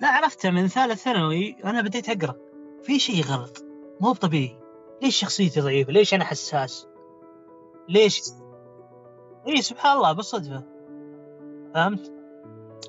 لا 0.00 0.08
عرفتها 0.08 0.50
من 0.50 0.68
ثالث 0.68 1.02
ثانوي 1.02 1.56
أنا 1.64 1.82
بديت 1.82 2.08
أقرأ. 2.08 2.36
في 2.82 2.98
شيء 2.98 3.24
غلط. 3.24 3.64
مو 4.00 4.12
طبيعي 4.12 4.58
ليش 5.02 5.16
شخصيتي 5.16 5.60
ضعيفة؟ 5.60 5.92
ليش 5.92 6.14
أنا 6.14 6.24
حساس؟ 6.24 6.86
ليش؟ 7.88 8.22
إي 9.48 9.62
سبحان 9.62 9.96
الله 9.96 10.12
بالصدفة. 10.12 10.62
فهمت؟ 11.74 12.12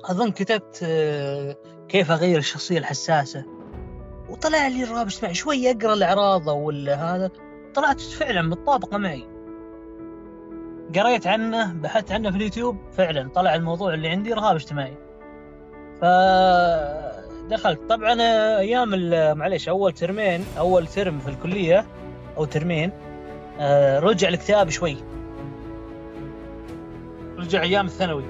أظن 0.04 0.30
كتبت 0.30 0.80
آه، 0.82 1.56
كيف 1.88 2.10
أغير 2.10 2.38
الشخصية 2.38 2.78
الحساسة. 2.78 3.44
وطلع 4.28 4.68
لي 4.68 4.82
الرهاب 4.82 5.06
الاجتماعي 5.06 5.34
شوي 5.34 5.70
أقرأ 5.70 5.94
الإعراض 5.94 6.46
ولا 6.46 6.94
هذا. 6.94 7.30
طلعت 7.74 8.00
فعلا 8.00 8.42
متطابقة 8.42 8.98
معي. 8.98 9.28
قريت 10.94 11.26
عنه 11.26 11.72
بحثت 11.72 12.12
عنه 12.12 12.30
في 12.30 12.36
اليوتيوب 12.36 12.76
فعلا 12.92 13.28
طلع 13.28 13.54
الموضوع 13.54 13.94
اللي 13.94 14.08
عندي 14.08 14.32
رهاب 14.32 14.54
اجتماعي. 14.54 15.03
فدخلت. 16.00 17.80
طبعا 17.88 18.20
أيام 18.58 19.10
معليش 19.38 19.68
أول 19.68 19.92
ترمين 19.92 20.44
أول 20.58 20.86
ترم 20.86 21.18
في 21.18 21.28
الكلية 21.28 21.86
أو 22.36 22.44
ترمين 22.44 22.90
آه، 23.60 23.98
رجع 23.98 24.28
الاكتئاب 24.28 24.70
شوي. 24.70 24.96
رجع 27.38 27.62
أيام 27.62 27.86
الثانوي. 27.86 28.24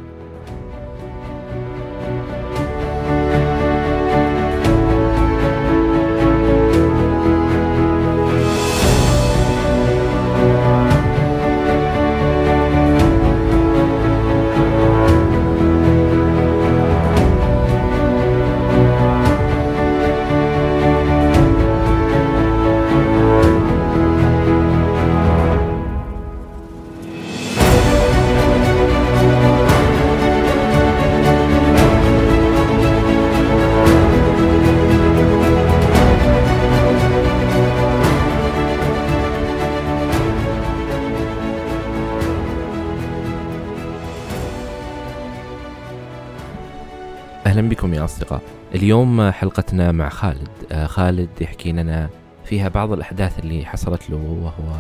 أصدقاء. 48.05 48.41
اليوم 48.75 49.31
حلقتنا 49.31 49.93
مع 49.93 50.09
خالد. 50.09 50.49
آه، 50.73 50.87
خالد 50.87 51.29
يحكي 51.41 51.73
لنا 51.73 52.09
فيها 52.45 52.69
بعض 52.69 52.93
الأحداث 52.93 53.39
اللي 53.39 53.65
حصلت 53.65 54.11
له 54.11 54.17
وهو 54.17 54.77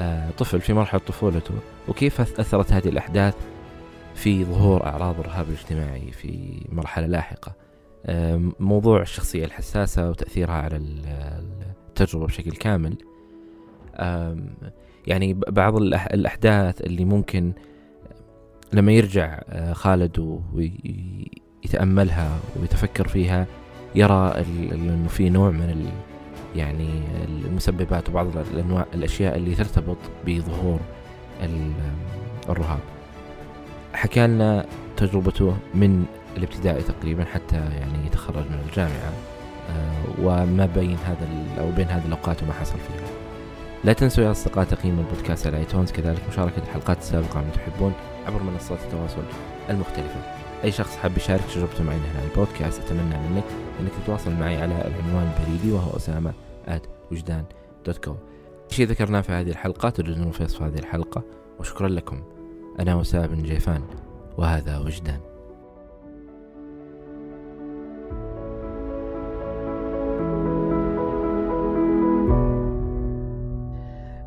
آه، 0.00 0.30
طفل 0.30 0.60
في 0.60 0.72
مرحلة 0.72 1.00
طفولته 1.06 1.54
وكيف 1.88 2.20
أثرت 2.20 2.72
هذه 2.72 2.88
الأحداث 2.88 3.34
في 4.14 4.44
ظهور 4.44 4.86
أعراض 4.86 5.20
الرهاب 5.20 5.48
الاجتماعي 5.48 6.10
في 6.10 6.60
مرحلة 6.72 7.06
لاحقة. 7.06 7.52
آه، 8.06 8.42
موضوع 8.60 9.02
الشخصية 9.02 9.44
الحساسة 9.44 10.10
وتأثيرها 10.10 10.54
على 10.54 10.76
التجربة 10.76 12.26
بشكل 12.26 12.50
كامل. 12.50 12.96
يعني 15.06 15.34
بعض 15.34 15.76
الأحداث 15.76 16.80
اللي 16.80 17.04
ممكن 17.04 17.52
لما 18.72 18.92
يرجع 18.92 19.40
خالد 19.72 20.42
يتأملها 21.64 22.38
ويتفكر 22.56 23.08
فيها 23.08 23.46
يرى 23.94 24.34
إنه 24.72 25.08
في 25.08 25.30
نوع 25.30 25.50
من 25.50 25.90
يعني 26.56 26.88
المسببات 27.28 28.08
وبعض 28.08 28.26
الأنواع 28.54 28.86
الأشياء 28.94 29.36
اللي 29.36 29.54
ترتبط 29.54 29.96
بظهور 30.26 30.80
الرهاب. 32.48 32.80
حكى 33.94 34.26
لنا 34.26 34.66
تجربته 34.96 35.56
من 35.74 36.04
الابتدائي 36.36 36.82
تقريبا 36.82 37.24
حتى 37.24 37.56
يعني 37.56 38.06
يتخرج 38.06 38.44
من 38.50 38.58
الجامعة 38.68 39.12
آه، 39.70 40.04
وما 40.22 40.66
بين 40.66 40.96
هذا 41.06 41.28
أو 41.58 41.70
بين 41.70 41.88
هذه 41.88 42.06
الأوقات 42.06 42.42
وما 42.42 42.52
حصل 42.52 42.78
فيها. 42.78 43.08
لا 43.84 43.92
تنسوا 43.92 44.24
يا 44.24 44.30
أصدقاء 44.30 44.64
تقييم 44.64 44.98
البودكاست 44.98 45.46
على 45.46 45.56
iTunes 45.56 45.92
كذلك 45.92 46.20
مشاركة 46.28 46.62
الحلقات 46.62 46.98
السابقة 46.98 47.40
من 47.40 47.50
تحبون 47.54 47.92
عبر 48.26 48.42
منصات 48.42 48.78
التواصل 48.84 49.22
المختلفة. 49.70 50.43
أي 50.64 50.72
شخص 50.72 50.96
حاب 50.96 51.16
يشارك 51.16 51.44
تجربته 51.44 51.84
معي 51.84 51.96
هنا 51.96 52.18
على 52.18 52.30
البودكاست 52.30 52.82
أتمنى 52.82 53.28
منك 53.28 53.44
إنك 53.80 53.90
تتواصل 54.02 54.32
معي 54.32 54.56
على 54.56 54.74
العنوان 54.74 55.32
البريدي 55.32 55.72
وهو 55.72 55.96
أسامة 55.96 56.32
وجدان 57.12 57.44
dot 57.86 58.04
com 58.04 58.18
شيء 58.68 58.86
ذكرناه 58.86 59.20
في 59.20 59.32
هذه 59.32 59.50
الحلقة 59.50 59.90
تجدون 59.90 60.30
في 60.30 60.42
وصف 60.44 60.62
هذه 60.62 60.78
الحلقة. 60.78 61.22
وشكرا 61.60 61.88
لكم. 61.88 62.22
أنا 62.80 62.94
وسام 62.94 63.26
بن 63.26 63.42
جيفان 63.42 63.82
وهذا 64.38 64.78
وجدان. 64.78 65.20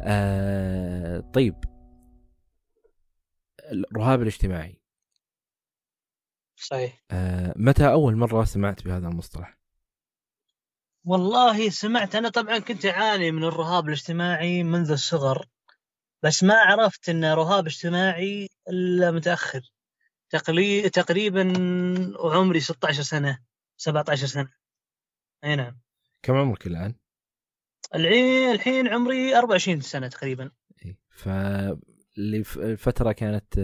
آه 0.02 1.24
طيب. 1.34 1.56
الرهاب 3.72 4.22
الاجتماعي. 4.22 4.87
صحيح. 6.58 7.04
آه 7.12 7.54
متى 7.56 7.88
أول 7.88 8.16
مرة 8.16 8.44
سمعت 8.44 8.84
بهذا 8.84 9.08
المصطلح؟ 9.08 9.58
والله 11.04 11.70
سمعت 11.70 12.16
أنا 12.16 12.30
طبعا 12.30 12.60
كنت 12.60 12.86
أعاني 12.86 13.32
من 13.32 13.44
الرهاب 13.44 13.88
الاجتماعي 13.88 14.64
منذ 14.64 14.92
الصغر 14.92 15.46
بس 16.24 16.44
ما 16.44 16.54
عرفت 16.54 17.10
أنه 17.10 17.34
رهاب 17.34 17.66
اجتماعي 17.66 18.50
إلا 18.70 19.12
متأخر. 19.12 19.62
تقلي... 20.30 20.90
تقريبا 20.90 21.54
وعمري 22.20 22.60
16 22.60 23.04
سنة 23.04 23.40
17 23.78 24.28
سنة. 24.28 24.50
أي 25.44 25.56
نعم. 25.56 25.80
كم 26.22 26.36
عمرك 26.36 26.68
الآن؟ 26.68 26.96
الحين 27.96 28.52
الحين 28.52 28.88
عمري 28.88 29.38
24 29.38 29.82
سنة 29.82 30.08
تقريبا. 30.08 30.52
إيه 30.86 31.00
فالفترة 31.10 33.12
كانت 33.12 33.60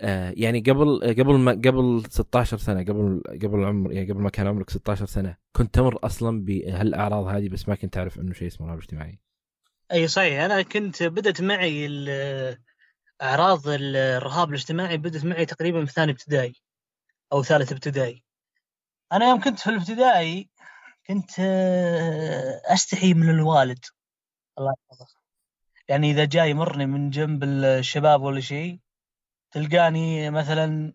آه، 0.00 0.34
يعني 0.36 0.60
قبل 0.60 1.14
قبل 1.18 1.38
ما 1.38 1.52
قبل 1.52 2.02
16 2.10 2.58
سنة 2.58 2.80
قبل 2.80 3.22
قبل 3.42 3.58
العمر 3.58 3.92
يعني 3.92 4.12
قبل 4.12 4.22
ما 4.22 4.30
كان 4.30 4.46
عمرك 4.46 4.70
16 4.70 5.06
سنة 5.06 5.36
كنت 5.52 5.74
تمر 5.74 5.98
أصلا 6.06 6.44
بهالأعراض 6.44 7.26
هذه 7.26 7.48
بس 7.48 7.68
ما 7.68 7.74
كنت 7.74 7.94
تعرف 7.94 8.18
إنه 8.18 8.32
شيء 8.32 8.48
اسمه 8.48 8.66
رهاب 8.66 8.78
اجتماعي. 8.78 9.18
أي 9.92 10.08
صحيح. 10.08 10.40
أنا 10.40 10.62
كنت 10.62 11.02
بدت 11.02 11.42
معي 11.42 11.88
أعراض 13.22 13.62
الرهاب 13.66 14.48
الاجتماعي 14.48 14.96
بدت 14.96 15.24
معي 15.24 15.46
تقريبا 15.46 15.84
في 15.84 15.92
ثاني 15.92 16.12
ابتدائي 16.12 16.54
أو 17.32 17.42
ثالث 17.42 17.72
ابتدائي. 17.72 18.24
أنا 19.12 19.28
يوم 19.28 19.40
كنت 19.40 19.58
في 19.58 19.70
الابتدائي 19.70 20.50
كنت 21.06 21.30
آه، 21.40 22.62
أستحي 22.66 23.14
من 23.14 23.30
الوالد. 23.30 23.84
الله 24.58 24.74
يحفظه. 24.90 25.06
يعني 25.88 26.10
إذا 26.10 26.24
جاي 26.24 26.50
يمرني 26.50 26.86
من 26.86 27.10
جنب 27.10 27.44
الشباب 27.44 28.22
ولا 28.22 28.40
شيء 28.40 28.80
تلقاني 29.50 30.30
مثلا 30.30 30.92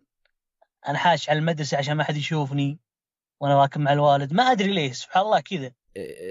أنا 0.88 0.98
حاش 0.98 1.30
على 1.30 1.40
المدرسة 1.40 1.78
عشان 1.78 1.94
ما 1.94 2.04
حد 2.04 2.18
يشوفني 2.18 2.80
وأنا 3.40 3.62
راكب 3.62 3.82
مع 3.82 3.94
الوالد 3.94 4.34
ما 4.34 4.44
أدري 4.44 4.74
ليه 4.74 4.92
سبحان 4.92 5.24
الله 5.24 5.40
كذا 5.40 5.72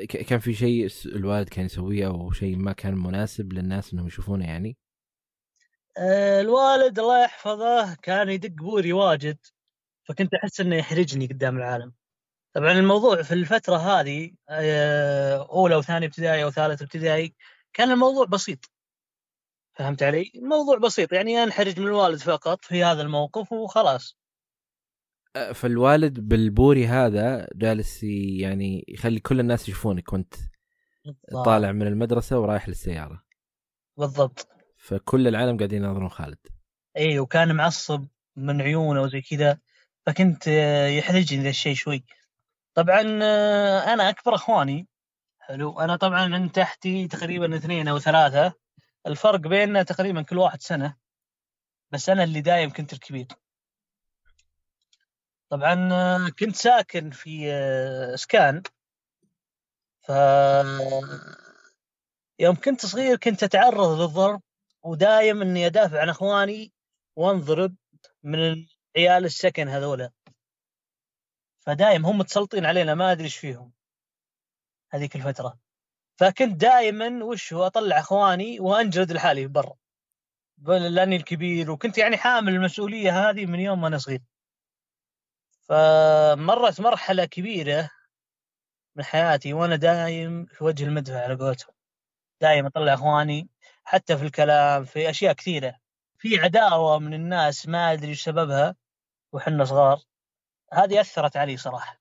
كان 0.06 0.38
في 0.38 0.54
شيء 0.54 0.88
الوالد 1.06 1.48
كان 1.48 1.64
يسويه 1.64 2.06
أو 2.06 2.32
شيء 2.32 2.56
ما 2.56 2.72
كان 2.72 2.94
مناسب 2.94 3.52
للناس 3.52 3.92
إنهم 3.92 4.06
يشوفونه 4.06 4.46
يعني؟ 4.46 4.76
آه، 5.98 6.40
الوالد 6.40 6.98
الله 6.98 7.24
يحفظه 7.24 7.94
كان 7.94 8.28
يدق 8.28 8.50
بوري 8.50 8.92
واجد 8.92 9.38
فكنت 10.04 10.34
أحس 10.34 10.60
إنه 10.60 10.76
يحرجني 10.76 11.26
قدام 11.26 11.56
العالم. 11.56 11.92
طبعا 12.52 12.72
الموضوع 12.72 13.22
في 13.22 13.34
الفترة 13.34 13.76
هذه 13.76 14.30
آه، 14.48 15.48
أولى 15.50 15.76
وثاني 15.76 16.06
ابتدائي 16.06 16.44
أو 16.44 16.50
ثالث 16.50 16.82
ابتدائي 16.82 17.34
كان 17.72 17.90
الموضوع 17.90 18.26
بسيط 18.26 18.58
فهمت 19.80 20.02
علي؟ 20.02 20.32
الموضوع 20.34 20.78
بسيط 20.78 21.12
يعني 21.12 21.42
انحرج 21.42 21.80
من 21.80 21.86
الوالد 21.86 22.18
فقط 22.18 22.64
في 22.64 22.84
هذا 22.84 23.02
الموقف 23.02 23.52
وخلاص. 23.52 24.18
فالوالد 25.54 26.20
بالبوري 26.20 26.86
هذا 26.86 27.48
جالس 27.54 28.02
يعني 28.02 28.84
يخلي 28.88 29.20
كل 29.20 29.40
الناس 29.40 29.68
يشوفونك 29.68 30.12
وانت 30.12 30.34
طالع 31.44 31.72
من 31.72 31.86
المدرسة 31.86 32.38
ورايح 32.38 32.68
للسيارة. 32.68 33.22
بالضبط. 33.96 34.48
فكل 34.76 35.28
العالم 35.28 35.56
قاعدين 35.56 35.82
يناظرون 35.82 36.08
خالد. 36.08 36.38
اي 36.96 37.18
وكان 37.18 37.54
معصب 37.54 38.06
من 38.36 38.62
عيونه 38.62 39.02
وزي 39.02 39.20
كذا 39.20 39.58
فكنت 40.06 40.46
يحرجني 40.98 41.42
ذا 41.42 41.48
الشيء 41.48 41.74
شوي. 41.74 42.04
طبعا 42.74 43.00
أنا 43.92 44.08
أكبر 44.08 44.34
أخواني 44.34 44.88
حلو. 45.38 45.80
أنا 45.80 45.96
طبعا 45.96 46.26
من 46.26 46.52
تحتي 46.52 47.08
تقريبا 47.08 47.56
اثنين 47.56 47.88
أو 47.88 47.98
ثلاثة. 47.98 48.60
الفرق 49.06 49.40
بيننا 49.40 49.82
تقريبا 49.82 50.22
كل 50.22 50.38
واحد 50.38 50.62
سنة 50.62 50.96
بس 51.90 52.08
أنا 52.08 52.24
اللي 52.24 52.40
دايم 52.40 52.72
كنت 52.72 52.92
الكبير. 52.92 53.26
طبعا 55.48 55.92
آه، 55.92 56.28
كنت 56.38 56.56
ساكن 56.56 57.10
في 57.10 57.52
آه، 57.52 58.14
إسكان. 58.14 58.62
ف 60.02 60.12
يوم 62.38 62.54
كنت 62.54 62.86
صغير 62.86 63.16
كنت 63.16 63.42
أتعرض 63.42 64.00
للضرب 64.00 64.42
ودايم 64.82 65.42
إني 65.42 65.66
أدافع 65.66 66.00
عن 66.00 66.08
إخواني 66.08 66.72
وأنضرب 67.16 67.76
من 68.22 68.66
عيال 68.96 69.24
السكن 69.24 69.68
هذولا. 69.68 70.10
فدايم 71.60 72.06
هم 72.06 72.18
متسلطين 72.18 72.66
علينا 72.66 72.94
ما 72.94 73.12
أدري 73.12 73.24
إيش 73.24 73.36
فيهم. 73.36 73.72
هذيك 74.90 75.16
الفترة. 75.16 75.58
فكنت 76.20 76.60
دائما 76.60 77.24
وش 77.24 77.52
هو 77.52 77.66
أطلع 77.66 77.98
إخواني 77.98 78.60
وأنجلد 78.60 79.12
لحالي 79.12 79.46
برا. 79.46 79.74
لأني 80.68 81.16
الكبير 81.16 81.70
وكنت 81.70 81.98
يعني 81.98 82.16
حامل 82.16 82.54
المسؤولية 82.54 83.30
هذه 83.30 83.46
من 83.46 83.60
يوم 83.60 83.84
أنا 83.84 83.98
صغير. 83.98 84.22
فمرت 85.60 86.80
مرحلة 86.80 87.24
كبيرة 87.24 87.90
من 88.96 89.04
حياتي 89.04 89.52
وأنا 89.52 89.76
دايم 89.76 90.46
في 90.46 90.64
وجه 90.64 90.84
المدفع 90.84 91.24
على 91.24 91.34
قولتهم. 91.34 91.74
دايم 92.40 92.66
أطلع 92.66 92.94
إخواني 92.94 93.48
حتى 93.84 94.16
في 94.16 94.24
الكلام 94.24 94.84
في 94.84 95.10
أشياء 95.10 95.32
كثيرة. 95.32 95.76
في 96.18 96.38
عداوة 96.40 96.98
من 96.98 97.14
الناس 97.14 97.68
ما 97.68 97.92
أدري 97.92 98.08
إيش 98.08 98.24
سببها 98.24 98.76
وحنا 99.32 99.64
صغار. 99.64 100.00
هذه 100.72 101.00
أثرت 101.00 101.36
علي 101.36 101.56
صراحة. 101.56 102.00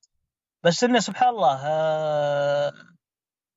بس 0.64 0.84
إنه 0.84 1.00
سبحان 1.00 1.30
الله 1.30 1.60
آه، 1.66 2.74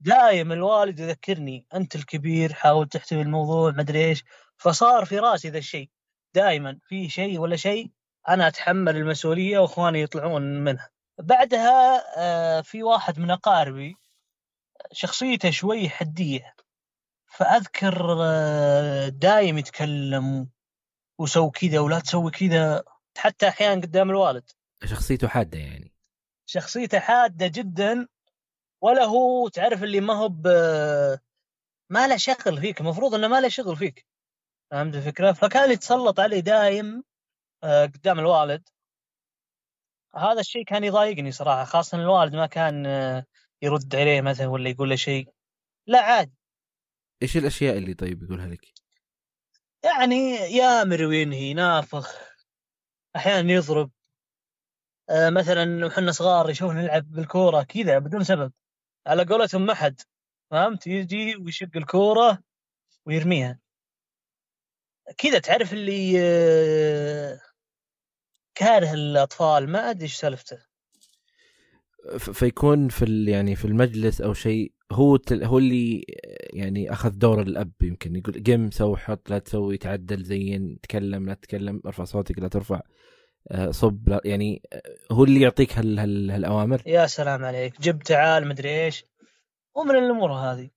دايم 0.05 0.53
الوالد 0.53 1.01
يذكرني 1.01 1.67
أنت 1.75 1.95
الكبير 1.95 2.53
حاول 2.53 2.89
تحتوي 2.89 3.23
الموضوع 3.23 3.71
ما 3.71 3.81
أدري 3.81 4.05
إيش 4.05 4.25
فصار 4.57 5.05
في 5.05 5.19
راسي 5.19 5.49
ذا 5.49 5.59
الشيء. 5.59 5.91
دائما 6.35 6.79
في 6.89 7.09
شيء 7.09 7.39
ولا 7.39 7.57
شيء 7.57 7.91
أنا 8.29 8.49
أتحمل 8.49 8.97
المسؤولية 8.97 9.59
وإخواني 9.59 10.01
يطلعون 10.03 10.43
منها. 10.65 10.91
بعدها 11.19 12.03
آه، 12.19 12.61
في 12.61 12.83
واحد 12.83 13.19
من 13.19 13.31
أقاربي 13.31 13.97
شخصيته 14.93 15.51
شوي 15.51 15.89
حدية 15.89 16.55
فأذكر 17.27 18.17
آه، 18.21 19.09
دايم 19.09 19.59
يتكلم 19.59 20.49
وسوي 21.19 21.51
كذا 21.51 21.81
ولا 21.81 21.99
تسوي 21.99 22.31
كذا 22.31 22.85
حتى 23.19 23.49
أحيانا 23.49 23.81
قدام 23.81 24.11
الوالد. 24.11 24.51
شخصيته 24.85 25.29
حادة 25.29 25.59
يعني. 25.59 25.93
شخصيته 26.47 26.99
حادة 26.99 27.47
جدا 27.47 28.09
ولا 28.83 29.05
هو 29.05 29.49
تعرف 29.49 29.83
اللي 29.83 30.01
ما 30.01 30.15
هو 30.15 30.29
ب 30.29 30.47
ما 31.91 32.09
له 32.09 32.17
شغل 32.17 32.61
فيك. 32.61 32.81
المفروض 32.81 33.15
إنه 33.15 33.29
ما 33.29 33.41
له 33.41 33.49
شغل 33.49 33.77
فيك. 33.77 34.07
فهمت 34.71 34.95
الفكرة؟ 34.95 35.33
فكان 35.33 35.71
يتسلط 35.71 36.21
علي 36.21 36.41
دايم 36.41 37.05
آه، 37.65 37.87
قدام 37.87 38.19
الوالد. 38.19 38.69
هذا 40.17 40.41
الشيء 40.41 40.65
كان 40.65 40.85
يضايقني 40.85 41.33
صراحة 41.33 41.65
خاصة 41.65 41.99
الوالد 41.99 42.37
ما 42.37 42.47
كان 42.47 42.87
آه، 42.87 43.25
يرد 43.63 43.97
عليه 43.97 44.21
مثلا 44.21 44.47
ولا 44.47 44.71
يقول 44.71 44.91
له 44.91 44.97
شيء. 44.97 45.29
لا 45.87 46.01
عادي. 46.01 46.33
إيش 47.23 47.37
الأشياء 47.37 47.79
اللي 47.79 47.95
طيب 47.95 48.23
يقولها 48.23 48.47
لك؟ 48.47 48.73
يعني 49.85 50.35
يامر 50.35 51.05
وينهي 51.05 51.55
نافخ 51.55 52.17
أحيانا 53.17 53.53
يضرب 53.53 53.91
آه 55.11 55.31
مثلا 55.31 55.87
وحنا 55.87 56.13
صغار 56.13 56.51
يشوفنا 56.51 56.83
نلعب 56.83 57.11
بالكورة 57.11 57.63
كذا 57.63 57.99
بدون 57.99 58.25
سبب. 58.25 58.53
على 59.07 59.25
قولتهم 59.25 59.67
ما 59.67 59.75
حد 59.75 60.01
فهمت؟ 60.51 60.87
يجي 60.87 61.37
ويشق 61.37 61.77
الكورة 61.77 62.43
ويرميها. 63.07 63.59
كذا 65.19 65.39
تعرف 65.39 65.73
اللي 65.73 66.15
آه، 66.21 67.41
كاره 68.55 68.95
الأطفال 68.95 69.71
ما 69.71 69.91
أدري 69.91 70.03
إيش 70.03 70.17
سالفته. 70.17 70.59
فيكون 72.19 72.89
في 72.89 73.25
يعني 73.31 73.57
في 73.57 73.65
المجلس 73.65 74.21
أو 74.21 74.35
شيء 74.35 74.73
هو 74.93 75.19
هو 75.33 75.59
اللي 75.59 76.05
يعني 76.53 76.93
أخذ 76.93 77.11
دور 77.11 77.43
الأب 77.43 77.73
يمكن. 77.83 78.17
يقول 78.17 78.43
قم 78.47 78.71
سوي 78.71 78.97
حط 78.97 79.31
لا 79.31 79.39
تسوي 79.39 79.77
تعدل 79.79 80.23
زين 80.23 80.81
تكلم 80.81 81.27
لا 81.27 81.35
تتكلم 81.35 81.81
ارفع 81.87 82.05
صوتك 82.05 82.39
لا 82.39 82.49
ترفع. 82.49 82.77
آه، 82.77 82.83
صب 83.71 84.09
لا 84.09 84.21
يعني 84.25 84.63
آه، 84.73 84.83
هو 85.13 85.25
اللي 85.25 85.41
يعطيك 85.41 85.79
هال 85.79 85.99
هال 85.99 86.31
هالأوامر. 86.31 86.83
يا 86.87 87.07
سلام 87.07 87.45
عليك. 87.45 87.81
جب 87.81 88.03
تعال 88.03 88.49
مدري 88.49 88.85
إيش. 88.85 89.05
ومن 89.75 89.97
الأمور 89.97 90.33
هذه. 90.33 90.71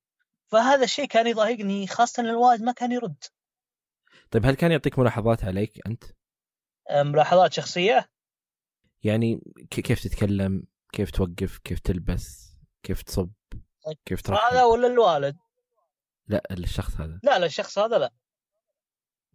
فهذا 0.48 0.84
الشيء 0.84 1.06
كان 1.06 1.28
يضايقني 1.28 1.88
خاصة 1.88 2.24
إن 2.24 2.30
الوالد 2.30 2.62
ما 2.62 2.72
كان 2.72 2.92
يرد. 2.92 3.24
طيب 4.32 4.46
هل 4.46 4.56
كان 4.56 4.72
يعطيك 4.72 5.00
ملاحظات 5.00 5.44
عليك 5.44 5.88
أنت؟ 5.88 6.04
آه، 6.90 7.04
ملاحظات 7.04 7.54
شخصية؟ 7.54 8.10
يعني 9.04 9.42
كيف 9.70 10.04
تتكلم؟ 10.04 10.64
كيف 10.92 11.12
توقف؟ 11.12 11.58
كيف 11.58 11.80
تلبس؟ 11.80 12.56
كيف 12.84 13.02
تصب؟ 13.02 13.32
كيف 14.06 14.20
هذا 14.30 14.38
ترحب 14.38 14.66
ولا 14.66 14.88
الوالد؟ 14.88 15.38
لا 16.28 16.44
الشخص 16.52 16.96
هذا. 17.02 17.20
لا 17.24 17.40
لا 17.40 17.46
الشخص 17.46 17.80
هذا 17.80 17.98
لا. 17.98 18.14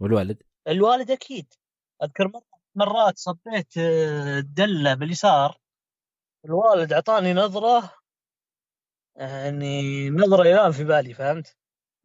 والوالد؟ 0.01 0.43
الوالد 0.69 1.11
أكيد. 1.11 1.47
أذكر 2.03 2.29
مرة- 2.29 2.50
مرات 2.81 3.19
صبيت 3.19 3.79
آه، 3.79 4.39
الدله 4.39 4.95
باليسار. 4.95 5.59
الوالد 6.45 6.93
اعطاني 6.93 7.35
نظرة 7.35 7.93
يعني 9.17 10.11
نظرة 10.11 10.43
الآن 10.43 10.73
في 10.73 10.85
بالي 10.85 11.15
فهمت؟ 11.15 11.57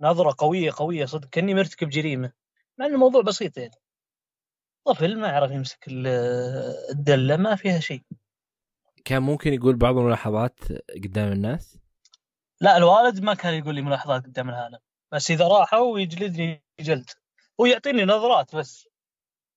نظرة 0.02 0.36
قوية 0.38 0.72
قوية 0.76 1.06
صدق 1.06 1.30
كأني 1.30 1.54
مرتكب 1.54 1.90
جريمة 1.90 2.32
مع 2.78 2.86
ان 2.86 2.94
الموضوع 2.94 3.22
بسيط 3.22 3.58
يعني. 3.58 3.76
طفل 4.86 5.20
ما 5.20 5.28
يعرف 5.28 5.52
يمسك 5.52 5.88
ال- 5.88 6.08
الدلة 6.92 7.38
ما 7.38 7.56
فيها 7.56 7.80
شيء. 7.80 8.04
كان 9.06 9.22
ممكن 9.22 9.54
يقول 9.54 9.76
بعض 9.76 9.98
الملاحظات 9.98 10.60
قدام 11.04 11.32
الناس؟ 11.32 11.78
لا 12.62 12.78
الوالد 12.78 13.20
ما 13.24 13.34
كان 13.34 13.54
يقول 13.54 13.76
لي 13.76 13.82
ملاحظات 13.82 14.26
قدام 14.26 14.50
العالم 14.50 14.80
بس 15.12 15.32
إذا 15.32 15.48
راحوا 15.48 16.00
يجلدني 16.00 16.64
جلد 16.80 17.10
هو 17.62 17.66
يعطيني 17.66 18.04
نظرات 18.06 18.56
بس. 18.56 18.88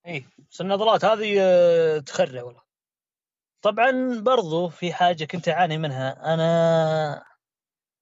اي 0.07 0.27
بس 0.51 0.61
النظرات 0.61 1.05
هذه 1.05 1.37
آه، 1.41 1.99
تخرع 1.99 2.43
والله. 2.43 2.63
طبعا 3.63 4.21
برضو 4.21 4.69
في 4.69 4.93
حاجة 4.93 5.25
كنت 5.25 5.49
أعاني 5.49 5.79
منها. 5.79 6.35
أنا 6.35 7.25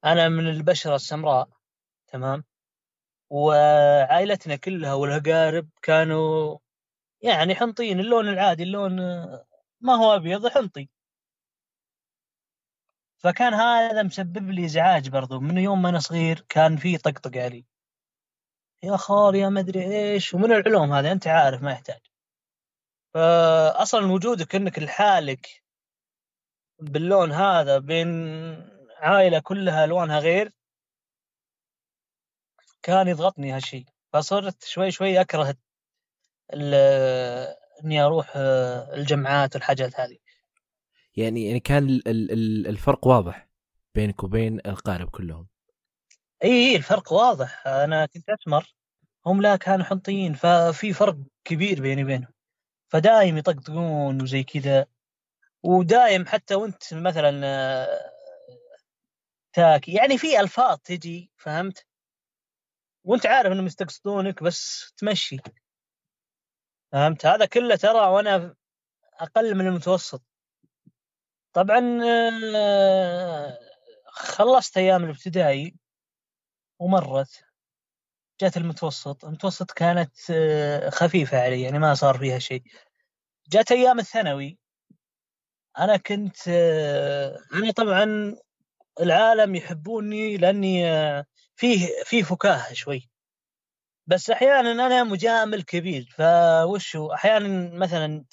أنا 0.04 0.28
من 0.28 0.48
البشرة 0.50 0.94
السمراء 0.94 1.48
تمام؟ 2.08 2.44
وعائلتنا 3.30 4.56
كلها 4.56 4.94
والأقارب 4.94 5.68
كانوا 5.82 6.58
يعني 7.22 7.54
حنطين 7.54 8.00
اللون 8.00 8.28
العادي 8.28 8.62
اللون 8.62 9.00
آه، 9.00 9.46
ما 9.80 9.94
هو 9.94 10.16
أبيض 10.16 10.48
حنطي. 10.48 10.88
فكان 13.18 13.54
هذا 13.54 14.02
مسبب 14.02 14.50
لي 14.50 14.64
إزعاج 14.64 15.08
برضو. 15.10 15.40
من 15.40 15.58
يوم 15.58 15.82
ما 15.82 15.88
أنا 15.88 15.98
صغير 15.98 16.44
كان 16.48 16.76
في 16.76 16.98
طقطق 16.98 17.36
علي 17.36 17.66
يا 18.82 18.96
خال 18.96 19.34
يا 19.34 19.48
مدري 19.48 20.12
إيش 20.12 20.34
ومن 20.34 20.52
العلوم 20.52 20.92
هذا 20.92 21.12
أنت 21.12 21.26
عارف 21.26 21.62
ما 21.62 21.72
يحتاج. 21.72 22.00
فاصلا 23.14 24.12
وجودك 24.12 24.54
إنك 24.54 24.78
لحالك 24.78 25.62
باللون 26.78 27.32
هذا 27.32 27.78
بين 27.78 28.08
عائلة 28.96 29.38
كلها 29.38 29.84
ألوانها 29.84 30.18
غير 30.18 30.52
كان 32.82 33.08
يضغطني 33.08 33.52
هالشيء 33.52 33.84
فصرت 34.12 34.64
شوي 34.64 34.90
شوي 34.90 35.20
أكره 35.20 35.56
إني 37.84 38.00
أروح 38.00 38.32
الجمعات 38.36 39.54
والحاجات 39.54 40.00
هذه. 40.00 40.18
يعني 41.16 41.46
يعني 41.46 41.60
كان 41.60 41.88
ال- 41.88 42.08
ال- 42.08 42.32
ال- 42.32 42.66
الفرق 42.66 43.06
واضح 43.06 43.48
بينك 43.94 44.24
وبين 44.24 44.60
القارب 44.66 45.10
كلهم. 45.10 45.48
إي 46.44 46.76
الفرق 46.76 47.12
واضح. 47.12 47.66
أنا 47.66 48.06
كنت 48.06 48.30
أسمر 48.30 48.74
هم 49.26 49.42
لا 49.42 49.56
كانوا 49.56 49.84
حنطيين 49.84 50.34
ففي 50.34 50.92
فرق 50.92 51.16
كبير 51.44 51.80
بيني 51.82 52.04
وبينهم. 52.04 52.32
فدايم 52.88 53.38
يطقطقون 53.38 54.22
وزي 54.22 54.42
كذا. 54.44 54.86
ودايم 55.62 56.26
حتى 56.26 56.54
وأنت 56.54 56.94
مثلا 56.94 57.40
آه، 57.46 58.12
تاكي 59.52 59.92
يعني 59.92 60.18
في 60.18 60.40
ألفاظ 60.40 60.78
تجي 60.78 61.30
فهمت؟ 61.36 61.86
وأنت 63.04 63.26
عارف 63.26 63.52
إنهم 63.52 63.66
يستقصدونك 63.66 64.42
بس 64.42 64.92
تمشي. 64.96 65.36
فهمت؟ 66.92 67.26
هذا 67.26 67.46
كله 67.46 67.76
ترى 67.76 68.08
وأنا 68.08 68.54
أقل 69.20 69.54
من 69.54 69.66
المتوسط. 69.66 70.22
طبعا 71.52 72.00
آه، 72.56 73.58
خلصت 74.06 74.76
أيام 74.76 75.04
الابتدائي. 75.04 75.76
ومرت. 76.78 77.44
جات 78.40 78.56
المتوسط 78.56 79.24
المتوسط 79.24 79.70
كانت 79.72 80.12
آه، 80.30 80.90
خفيفة 80.90 81.38
علي 81.40 81.62
يعني 81.62 81.78
ما 81.78 81.94
صار 81.94 82.18
فيها 82.18 82.38
شيء. 82.38 82.62
جات 83.52 83.72
أيام 83.72 83.98
الثانوي. 83.98 84.58
أنا 85.78 85.96
كنت 85.96 86.36
آه، 86.48 87.38
أنا 87.54 87.70
طبعا 87.72 88.36
العالم 89.00 89.54
يحبوني 89.54 90.36
لأني 90.36 90.90
آه، 90.90 91.26
فيه 91.56 91.88
فيه 92.04 92.22
فكاهة 92.22 92.72
شوي. 92.72 93.10
بس 94.06 94.30
أحيانا 94.30 94.72
أنا 94.86 95.04
مجامل 95.04 95.62
كبير 95.62 96.14
فوشو 96.16 97.12
أحيانا 97.12 97.78
مثلا 97.78 98.24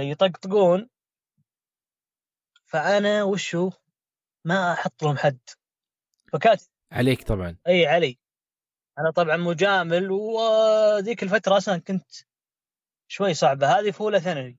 يطقطقون. 0.00 0.88
فأنا 2.66 3.22
وشو 3.24 3.70
ما 4.44 4.72
أحط 4.72 5.02
لهم 5.02 5.16
حد. 5.18 5.38
فكانت 6.32 6.62
عليك 6.92 7.22
طبعا. 7.22 7.56
إي 7.68 7.86
علي. 7.86 8.18
أنا 8.98 9.10
طبعا 9.10 9.36
مجامل 9.36 10.10
وذيك 10.10 11.22
الفترة 11.22 11.56
أصلا 11.56 11.78
كنت 11.78 12.10
شوي 13.08 13.34
صعبة 13.34 13.78
هذه 13.78 13.90
في 13.90 14.00
أولى 14.00 14.20
ثانوي. 14.20 14.58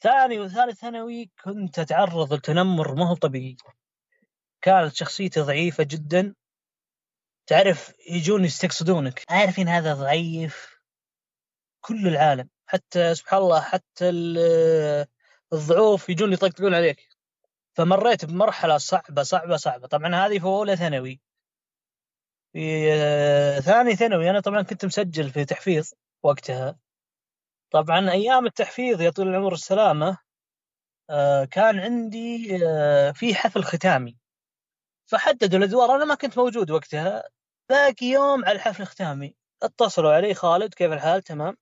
ثاني 0.00 0.38
وثالث 0.40 0.80
ثانوي 0.80 1.30
كنت 1.44 1.78
أتعرض 1.78 2.32
لتنمر 2.32 2.94
ما 2.94 3.08
هو 3.08 3.14
طبيعي. 3.14 3.56
كانت 4.62 4.94
شخصيتي 4.94 5.40
ضعيفة 5.40 5.84
جدا. 5.84 6.34
تعرف 7.46 7.92
يجون 8.10 8.44
يستقصدونك. 8.44 9.24
عارفين 9.28 9.68
هذا 9.68 9.94
ضعيف 9.94 10.78
كل 11.80 12.08
العالم. 12.08 12.48
حتى 12.66 13.14
سبحان 13.14 13.42
الله 13.42 13.60
حتى 13.60 14.08
ال- 14.08 15.06
الضعوف 15.52 16.08
يجون 16.08 16.32
يطقطقون 16.32 16.74
عليك. 16.74 17.08
فمريت 17.72 18.24
بمرحلة 18.24 18.78
صعبة 18.78 19.22
صعبة 19.22 19.56
صعبة. 19.56 19.86
طبعا 19.86 20.14
هذه 20.14 20.38
في 20.38 20.44
أولى 20.44 20.76
ثانوي. 20.76 21.20
في 22.52 22.92
آه، 22.92 23.60
ثاني 23.60 23.96
ثانوي 23.96 24.30
أنا 24.30 24.40
طبعا 24.40 24.62
كنت 24.62 24.84
مسجل 24.84 25.30
في 25.30 25.44
تحفيظ 25.44 25.90
وقتها. 26.22 26.78
طبعا 27.70 28.10
أيام 28.10 28.46
التحفيظ 28.46 29.00
يا 29.02 29.10
طويل 29.10 29.28
العمر 29.28 29.52
السلامة 29.52 30.18
آه، 31.10 31.44
كان 31.44 31.78
عندي 31.80 32.58
آه، 32.66 33.12
في 33.12 33.34
حفل 33.34 33.64
ختامي. 33.64 34.18
فحددوا 35.06 35.58
الأدوار 35.58 35.96
أنا 35.96 36.04
ما 36.04 36.14
كنت 36.14 36.38
موجود 36.38 36.70
وقتها. 36.70 37.24
باقي 37.70 38.06
يوم 38.06 38.44
على 38.44 38.52
الحفل 38.52 38.82
الختامي. 38.82 39.36
اتصلوا 39.62 40.12
علي 40.12 40.34
خالد 40.34 40.74
كيف 40.74 40.92
الحال؟ 40.92 41.22
تمام. 41.22 41.56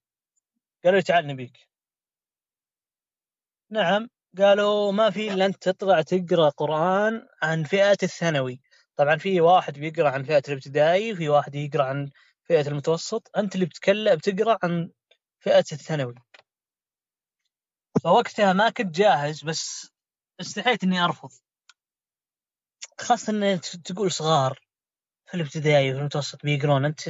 قالوا 0.85 0.99
لي 0.99 1.03
تعال 1.03 1.27
نبيك. 1.27 1.69
نعم. 3.71 4.09
قالوا 4.39 4.93
ما 4.93 5.11
في 5.11 5.33
إلا 5.33 5.47
أنت 5.47 5.69
تطلع 5.69 6.03
تقرأ 6.03 6.49
قرآن 6.49 7.29
عن 7.43 7.65
فئه 7.65 7.99
الثانوي. 8.03 8.61
طبعا 8.97 9.17
في 9.17 9.41
واحد 9.41 9.79
بيقرأ 9.79 10.11
عن 10.11 10.23
فئة 10.25 10.43
الابتدائي 10.49 11.13
وفي 11.13 11.29
واحد 11.29 11.55
يقرأ 11.55 11.85
عن 11.85 12.11
فئة 12.45 12.69
المتوسط. 12.69 13.31
أنت 13.37 13.55
اللي 13.55 13.67
بتكلم 13.67 14.15
بتقرأ 14.15 14.59
عن 14.63 14.91
فئة 15.41 15.65
الثانوي. 15.73 16.15
فوقتها 18.03 18.53
ما 18.53 18.71
كنت 18.71 18.95
جاهز 18.97 19.45
بس 19.45 19.91
استحيت 20.41 20.85
إني 20.85 21.05
أرفض. 21.05 21.31
خاصه 23.01 23.33
إن 23.33 23.61
تقول 23.61 24.13
صغار 24.13 24.61
في 25.27 25.35
الابتدائي 25.35 25.91
وفي 25.91 26.01
المتوسط 26.01 26.43
بيقرون 26.45 26.85
أنت 26.85 27.01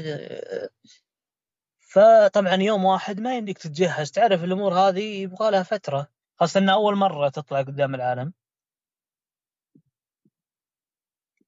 فطبعا 1.81 2.55
يوم 2.55 2.85
واحد 2.85 3.21
ما 3.21 3.37
يمديك 3.37 3.59
تتجهز. 3.59 4.11
تعرف 4.11 4.45
الأمور 4.45 4.75
هذه 4.75 5.23
يبغى 5.23 5.51
لها 5.51 5.63
فترة 5.63 6.09
خاصه 6.37 6.61
إن 6.61 6.69
أول 6.69 6.97
مرة 6.97 7.29
تطلع 7.29 7.63
قدام 7.63 7.95
العالم. 7.95 8.33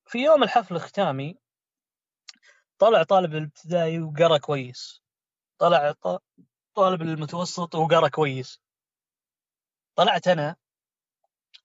في 0.09 0.19
يوم 0.19 0.43
الحفل 0.43 0.77
الختامي 0.77 1.39
طلع 2.79 3.03
طالب 3.03 3.35
الابتدائي 3.35 4.01
وقرأ 4.01 4.39
كويس. 4.39 5.03
طلع 5.59 5.95
طالب 6.75 7.03
المتوسط 7.03 7.75
وقرأ 7.75 8.09
كويس. 8.09 8.61
طلعت 9.95 10.29
أنا 10.29 10.57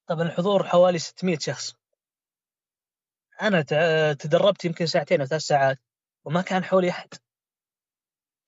طبعا 0.07 0.23
الحضور 0.23 0.67
حوالي 0.67 0.99
600 0.99 1.37
شخص. 1.37 1.75
أنا 3.41 3.61
تدربت 4.13 4.65
يمكن 4.65 4.85
ساعتين 4.85 5.21
أو 5.21 5.27
ثلاث 5.27 5.41
ساعات 5.41 5.79
وما 6.25 6.41
كان 6.41 6.63
حولي 6.63 6.89
أحد. 6.89 7.13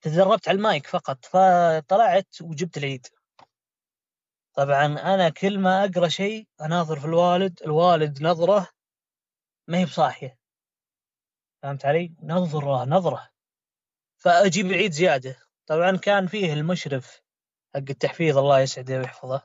تدربت 0.00 0.48
على 0.48 0.56
المايك 0.56 0.86
فقط 0.86 1.24
فطلعت 1.24 2.42
وجبت 2.42 2.76
العيد. 2.76 3.06
طبعا 4.54 4.86
أنا 4.86 5.28
كل 5.28 5.58
ما 5.58 5.84
أقرأ 5.84 6.08
شيء 6.08 6.48
أناظر 6.60 7.00
في 7.00 7.06
الوالد 7.06 7.62
الوالد 7.62 8.22
نظرة 8.22 8.75
ما 9.68 9.78
هي 9.78 9.84
بصاحية. 9.84 10.38
فهمت 11.62 11.84
علي؟ 11.84 12.14
نظرة 12.22 12.84
نظرة. 12.84 13.30
فاجيب 14.16 14.66
العيد 14.66 14.92
زيادة. 14.92 15.36
طبعا 15.66 15.96
كان 15.96 16.26
فيه 16.26 16.52
المشرف 16.52 17.20
حق 17.74 17.82
التحفيظ 17.90 18.38
الله 18.38 18.60
يسعده 18.60 18.98
ويحفظه. 18.98 19.42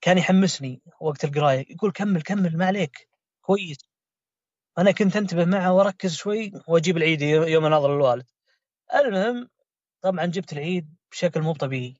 كان 0.00 0.18
يحمسني 0.18 0.82
وقت 1.00 1.24
القراية. 1.24 1.66
يقول 1.70 1.92
كمل 1.92 2.22
كمل 2.22 2.56
ما 2.56 2.66
عليك. 2.66 3.08
كويس. 3.42 3.78
أنا 4.78 4.92
كنت 4.92 5.16
أنتبه 5.16 5.44
معه 5.44 5.72
وأركز 5.72 6.14
شوي 6.14 6.52
وأجيب 6.68 6.96
العيد 6.96 7.22
يوم 7.22 7.64
أناظر 7.64 7.94
الوالد. 7.94 8.26
المهم 8.94 9.48
طبعا 10.00 10.26
جبت 10.26 10.52
العيد 10.52 10.94
بشكل 11.10 11.40
مو 11.40 11.52
طبيعي. 11.52 11.96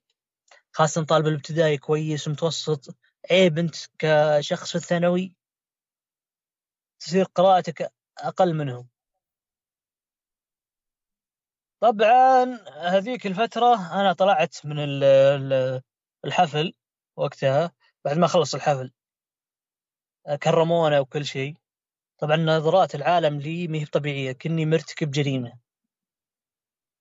خاصة 0.73 1.05
طالب 1.05 1.27
الابتدائي 1.27 1.79
كويس 1.79 2.29
متوسط 2.29 2.97
عيب 3.31 3.59
أنت 3.59 3.77
كشخص 3.99 4.71
في 4.71 4.77
الثانوي. 4.77 5.38
تصير 7.01 7.25
قراءتك 7.25 7.93
أقل 8.19 8.55
منهم. 8.55 8.89
طبعا 11.81 12.45
هذيك 12.77 13.27
الفترة 13.27 14.01
أنا 14.01 14.13
طلعت 14.13 14.67
من 14.67 14.79
ال- 14.79 15.05
ال- 15.05 15.83
الحفل 16.25 16.75
وقتها 17.17 17.73
بعد 18.05 18.19
ما 18.19 18.27
خلص 18.27 18.55
الحفل. 18.55 18.93
كرمونا 20.43 21.01
وكل 21.01 21.25
شيء. 21.25 21.57
طبعا 22.19 22.37
نظرات 22.37 22.95
العالم 22.95 23.41
لي 23.41 23.69
ما 23.69 23.79
هي 23.79 23.85
طبيعية 23.87 24.33
كني 24.33 24.67
مرتكب 24.67 25.11
جريمة. 25.11 25.59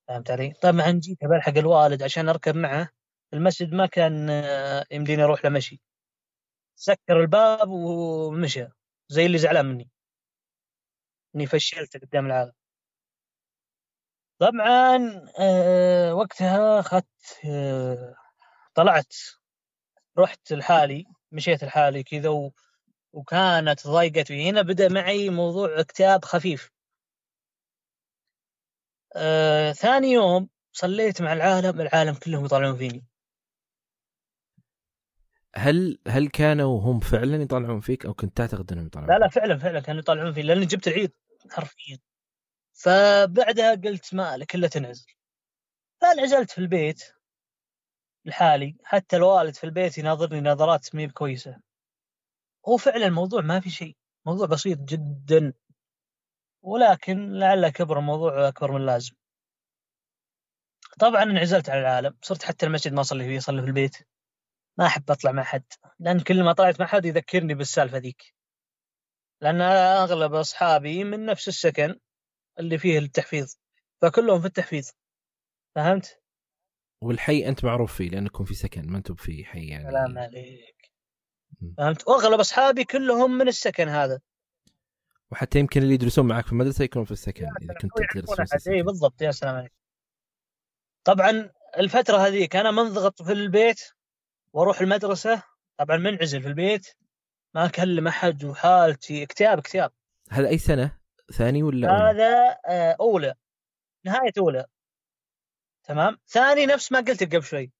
فهمت 0.07 0.31
علي؟ 0.31 0.53
طبعا 0.61 0.91
جيت 0.91 1.17
بلحق 1.25 1.57
الوالد 1.57 2.03
عشان 2.03 2.29
أركب 2.29 2.55
معه. 2.55 2.89
المسجد 3.33 3.73
ما 3.73 3.85
كان 3.85 4.29
يمديني 4.91 5.23
أروح 5.23 5.45
له 5.45 5.51
مشي. 5.51 5.81
سكر 6.75 7.21
الباب 7.21 7.69
ومشى. 7.69 8.67
زي 9.09 9.25
اللي 9.25 9.37
زعلان 9.37 9.65
مني. 9.65 9.89
إني 11.35 11.45
فشلت 11.47 11.97
قدام 11.97 12.25
العالم. 12.25 12.53
طبعا 14.39 14.97
آه، 15.39 16.13
وقتها 16.15 16.79
اخذت 16.79 17.05
آه، 17.45 18.15
طلعت 18.75 19.13
رحت 20.17 20.53
لحالي 20.53 21.05
مشيت 21.31 21.63
لحالي 21.63 22.03
كذا. 22.03 22.29
وكانت 23.13 23.87
ضايقتني 23.87 24.49
هنا 24.49 24.61
بدأ 24.61 24.89
معي 24.89 25.29
موضوع 25.29 25.79
اكتئاب 25.79 26.25
خفيف. 26.25 26.71
آه، 29.15 29.71
ثاني 29.71 30.07
يوم 30.11 30.49
صليت 30.71 31.21
مع 31.21 31.33
العالم 31.33 31.81
العالم 31.81 32.13
كلهم 32.15 32.45
يطالعون 32.45 32.77
فيني. 32.77 33.05
هل 35.55 35.99
هل 36.07 36.27
كانوا 36.27 36.81
هم 36.81 36.99
فعلا 36.99 37.41
يطالعون 37.41 37.79
فيك 37.79 38.05
أو 38.05 38.13
كنت 38.13 38.37
تعتقد 38.37 38.71
إنهم 38.71 38.85
يطالعون 38.85 39.11
لا 39.11 39.19
لا 39.19 39.29
فعلا 39.29 39.57
فعلا 39.57 39.79
كانوا 39.79 40.01
يطالعون 40.01 40.33
فيني 40.33 40.47
لأني 40.47 40.65
جبت 40.65 40.87
العيد 40.87 41.13
حرفيا. 41.51 41.99
فبعدها 42.73 43.75
قلت 43.75 44.13
ما 44.13 44.37
لك 44.37 44.55
إلا 44.55 44.67
تنعزل. 44.67 45.13
فانعزلت 46.01 46.51
في 46.51 46.57
البيت 46.57 47.03
لحالي 48.25 48.75
حتى 48.83 49.15
الوالد 49.15 49.55
في 49.55 49.63
البيت 49.63 49.97
يناظرني 49.97 50.41
نظرات 50.41 50.95
مي 50.95 51.07
كويسة. 51.07 51.59
هو 52.67 52.77
فعلا 52.77 53.05
الموضوع 53.05 53.41
ما 53.41 53.59
في 53.59 53.69
شيء. 53.69 53.95
موضوع 54.25 54.47
بسيط 54.47 54.79
جدا. 54.79 55.53
ولكن 56.61 57.31
لعل 57.31 57.69
كبر 57.69 57.99
الموضوع 57.99 58.47
أكبر 58.47 58.71
من 58.71 58.81
اللازم. 58.81 59.15
طبعا 60.99 61.23
انعزلت 61.23 61.69
على 61.69 61.81
العالم. 61.81 62.17
صرت 62.21 62.43
حتى 62.43 62.65
المسجد 62.65 62.93
ما 62.93 63.01
أصلي 63.01 63.25
فيه 63.25 63.37
أصلي 63.37 63.61
في 63.61 63.67
البيت. 63.67 63.97
ما 64.77 64.85
أحب 64.85 65.11
أطلع 65.11 65.31
مع 65.31 65.43
حد 65.43 65.65
لأن 65.99 66.19
كل 66.19 66.43
ما 66.43 66.53
طلعت 66.53 66.79
مع 66.79 66.85
حد 66.85 67.05
يذكرني 67.05 67.53
بالسالفة 67.53 67.97
ذيك 67.97 68.33
لأن 69.41 69.61
أغلب 69.61 70.33
أصحابي 70.33 71.03
من 71.03 71.25
نفس 71.25 71.47
السكن 71.47 71.99
اللي 72.59 72.77
فيه 72.77 72.99
التحفيظ 72.99 73.55
فكلهم 74.01 74.41
في 74.41 74.47
التحفيظ 74.47 74.89
فهمت؟ 75.75 76.21
والحي 77.01 77.47
أنت 77.47 77.65
معروف 77.65 77.93
فيه 77.93 78.09
لأنكم 78.09 78.45
في 78.45 78.53
سكن 78.53 78.87
ما 78.87 78.97
أنتم 78.97 79.15
في 79.15 79.45
حي 79.45 79.67
يعني 79.67 79.89
سلام 79.89 80.17
عليك. 80.17 80.91
فهمت؟ 81.77 82.07
وأغلب 82.07 82.39
أصحابي 82.39 82.83
كلهم 82.83 83.37
من 83.37 83.47
السكن 83.47 83.87
هذا 83.87 84.19
وحتى 85.31 85.59
يمكن 85.59 85.81
اللي 85.81 85.93
يدرسون 85.93 86.27
معك 86.27 86.45
في 86.45 86.51
المدرسة 86.51 86.83
يكونوا 86.83 87.05
في 87.05 87.11
السكن 87.11 87.45
إذا 87.61 87.73
كنت 87.73 87.91
تدرس. 88.13 88.67
اي 88.67 88.81
بالضبط 88.81 89.21
يا 89.21 89.31
سلام 89.31 89.55
عليك 89.55 89.73
طبعا 91.03 91.51
الفترة 91.77 92.17
هذيك 92.17 92.55
أنا 92.55 92.71
منضغط 92.71 93.21
في 93.21 93.31
البيت 93.31 93.81
وأروح 94.57 94.81
المدرسة 94.81 95.43
طبعا 95.77 95.97
منعزل 95.97 96.41
في 96.41 96.47
البيت 96.47 96.87
ما 97.55 97.65
أكلم 97.65 98.07
أحد 98.07 98.43
وحالتي 98.43 99.23
اكتئاب 99.23 99.57
اكتئاب 99.57 99.91
هذا 100.29 100.47
أي 100.47 100.57
سنة؟ 100.57 100.97
ثاني 101.33 101.63
ولا 101.63 101.87
أولى؟ 101.87 102.09
هذا 102.09 102.57
آه، 102.67 102.97
أولى. 102.99 103.35
نهاية 104.05 104.33
أولى. 104.37 104.65
تمام؟ 105.83 106.17
ثاني 106.27 106.65
نفس 106.65 106.91
ما 106.91 106.99
قلت 106.99 107.23
قبل 107.23 107.43
شوي. 107.43 107.71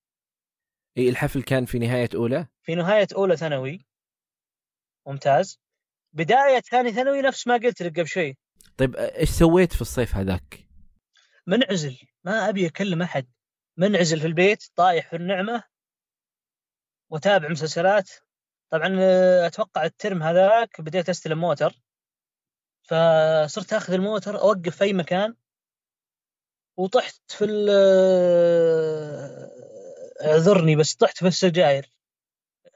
إي 0.97 1.09
الحفل 1.09 1.43
كان 1.43 1.65
في 1.65 1.79
نهاية 1.79 2.09
أولى؟ 2.15 2.47
في 2.61 2.75
نهاية 2.75 3.07
أولى 3.15 3.37
ثانوي. 3.37 3.85
ممتاز. 5.07 5.59
بداية 6.13 6.59
ثاني 6.59 6.91
ثانوي 6.91 7.21
نفس 7.21 7.47
ما 7.47 7.53
قلت 7.53 7.81
لك 7.81 7.99
قبل 7.99 8.07
شوي. 8.07 8.37
طيب 8.77 8.95
إيش 8.95 9.29
سويت 9.29 9.73
في 9.73 9.81
الصيف 9.81 10.15
هذاك؟ 10.15 10.67
منعزل. 11.47 11.97
ما 12.23 12.49
أبي 12.49 12.67
أكلم 12.67 13.01
أحد. 13.01 13.27
منعزل 13.77 14.19
في 14.19 14.27
البيت 14.27 14.63
طايح 14.75 15.09
في 15.09 15.15
النعمة 15.15 15.76
واتابع 17.09 17.49
مسلسلات. 17.49 18.09
طبعا 18.69 18.97
أتوقع 19.47 19.85
ال 19.85 19.93
term 19.93 20.23
هذاك 20.23 20.81
بديت 20.81 21.09
أستلم 21.09 21.39
موتر. 21.39 21.81
فصرت 22.83 23.73
أخذ 23.73 23.93
الموتر 23.93 24.41
أوقف 24.41 24.75
في 24.75 24.83
أي 24.83 24.93
مكان. 24.93 25.35
وطحت 26.77 27.21
في 27.31 27.45
ال 27.45 27.69
أعذرني 30.25 30.75
بس 30.75 30.95
طحت 30.95 31.17
في 31.17 31.27
السجاير 31.27 31.89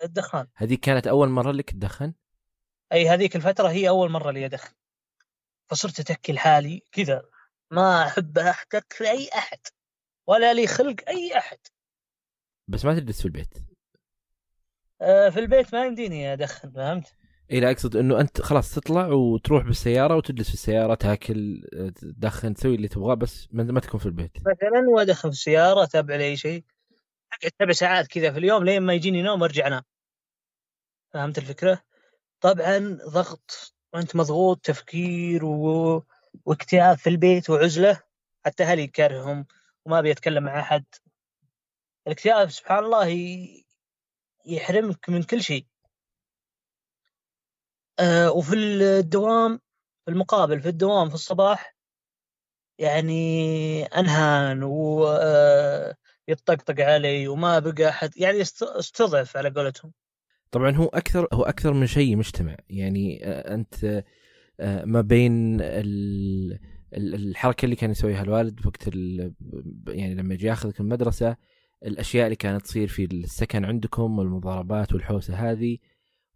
الدخان. 0.04 0.48
هذه 0.56 0.78
كانت 0.82 1.08
أول 1.08 1.30
مرة 1.30 1.52
لك 1.52 1.70
تدخن؟ 1.72 2.14
أي 2.94 3.10
هذيك 3.10 3.36
الفترة 3.36 3.68
هي 3.70 3.90
أول 3.90 4.12
مرة 4.12 4.32
لي 4.32 4.46
أدخن. 4.46 4.74
فصرت 5.70 6.00
اتكي 6.00 6.34
لحالي 6.34 6.84
كذا. 6.92 7.24
ما 7.72 8.08
أحب 8.08 8.38
احتك 8.38 8.94
في 8.94 9.10
اي 9.12 9.30
أحد 9.36 9.60
ولا 10.28 10.54
لي 10.54 10.68
خلق 10.68 10.96
أي 11.08 11.38
أحد. 11.38 11.60
بس 12.68 12.86
ما 12.86 13.00
تجلس 13.00 13.20
في 13.20 13.26
البيت. 13.26 13.71
في 15.02 15.40
البيت 15.40 15.74
ما 15.74 15.86
يمديني 15.86 16.34
أدخن 16.34 16.72
فهمت؟ 16.72 17.16
اي 17.52 17.60
لا 17.60 17.72
أقصد 17.72 17.96
إنه 17.96 18.20
أنت 18.20 18.42
خلاص 18.42 18.76
تطلع 18.76 19.08
وتروح 19.08 19.64
بالسيارة 19.64 20.16
وتجلس 20.16 20.48
في 20.48 20.54
السيارة 20.54 20.96
تاكل 20.96 21.64
تدخن 21.96 22.54
تسوي 22.54 22.76
اللي 22.76 22.88
تبغاه 22.88 23.14
بس 23.14 23.48
ما 23.52 23.80
تكون 23.80 24.00
في 24.00 24.06
البيت 24.06 24.38
مثلا 24.38 24.90
وادخن 24.90 25.30
في 25.30 25.36
السيارة 25.36 25.84
اتابع 25.84 26.16
لي 26.16 26.38
شيء 26.38 26.64
اقعد 27.34 27.52
سبع 27.62 27.72
ساعات 27.72 28.08
كذا 28.08 28.32
في 28.32 28.40
اليوم 28.40 28.64
لين 28.64 28.82
ما 28.82 28.94
يجيني 28.94 29.22
نوم 29.22 29.42
وارجع 29.42 29.68
أنام 29.68 29.84
فهمت 31.14 31.38
الفكرة؟ 31.38 31.82
طبعا 32.42 32.98
ضغط 33.08 33.74
وانت 33.94 34.16
مضغوط 34.16 34.60
تفكير 34.66 35.46
و... 35.46 36.04
واكتئاب 36.46 36.98
في 36.98 37.10
البيت 37.10 37.50
وعزلة 37.50 38.02
حتى 38.46 38.64
أهلي 38.64 38.88
كارههم 38.88 39.46
وما 39.86 40.02
بيتكلم 40.02 40.44
مع 40.44 40.60
أحد 40.60 40.86
الاكتئاب 42.08 42.50
سبحان 42.50 42.84
الله 42.84 43.08
ي... 43.08 43.61
يحرمك 44.46 45.10
من 45.10 45.24
كل 45.24 45.42
شيء. 45.42 45.66
آه 48.00 48.32
وفي 48.32 48.56
الدوام 48.56 49.60
في 50.06 50.12
المقابل 50.12 50.62
في 50.62 50.70
الدوام 50.70 51.10
في 51.10 51.16
الصباح 51.16 51.76
يعني 52.80 53.84
أنهان 53.86 54.64
ويطقطق 54.64 55.96
علي 56.86 57.28
وما 57.28 57.60
بقى 57.60 57.90
أحد 57.90 58.18
يعني 58.18 58.42
است- 58.42 58.64
استضعف 58.64 59.38
على 59.38 59.50
قولتهم. 59.50 59.94
طبعا 60.52 60.72
هو 60.72 60.86
أكثر 60.86 61.28
هو 61.34 61.44
أكثر 61.44 61.74
من 61.74 61.88
شيء 61.88 62.16
مجتمع. 62.16 62.56
يعني 62.70 63.26
آه، 63.26 63.54
أنت 63.54 64.04
آه، 64.60 64.86
ما 64.86 65.02
بين 65.02 65.62
ال- 65.62 66.60
ال- 66.94 67.16
الحركة 67.16 67.66
اللي 67.66 67.76
كان 67.76 67.92
يسويها 67.92 68.22
الوالد 68.24 68.66
وقت 68.66 68.88
يعني 69.88 70.16
لما 70.16 70.34
يجي 70.34 70.48
ياخذك 70.48 70.80
المدرسة 70.80 71.36
الأشياء 71.86 72.26
اللي 72.26 72.36
كانت 72.36 72.62
تصير 72.66 72.88
في 72.88 73.06
السكن 73.06 73.66
عندكم 73.66 74.20
والمضاربات 74.20 74.94
والحوسة 74.94 75.52
هذه 75.52 75.78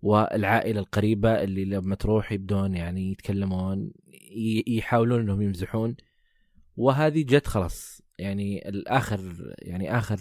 والعائلة 0.01 0.79
القريبة 0.79 1.43
اللي 1.43 1.65
لما 1.65 1.95
تروح 1.95 2.31
يبدون 2.31 2.73
يعني 2.75 3.11
يتكلمون 3.11 3.91
يحاولون 4.67 5.19
إنهم 5.21 5.41
يمزحون. 5.41 5.95
وهذه 6.77 7.23
جت 7.23 7.47
خلاص. 7.47 8.01
يعني 8.19 8.69
الآخر 8.69 9.53
يعني 9.59 9.97
آخر 9.97 10.19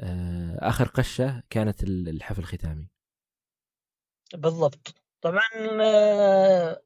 آه، 0.00 0.58
آخر 0.58 0.84
قشة 0.88 1.42
كانت 1.50 1.82
ال- 1.82 2.08
الحفل 2.08 2.40
الختامي. 2.40 2.88
بالضبط. 4.34 4.94
طبعا 5.20 5.40
آه، 5.82 6.82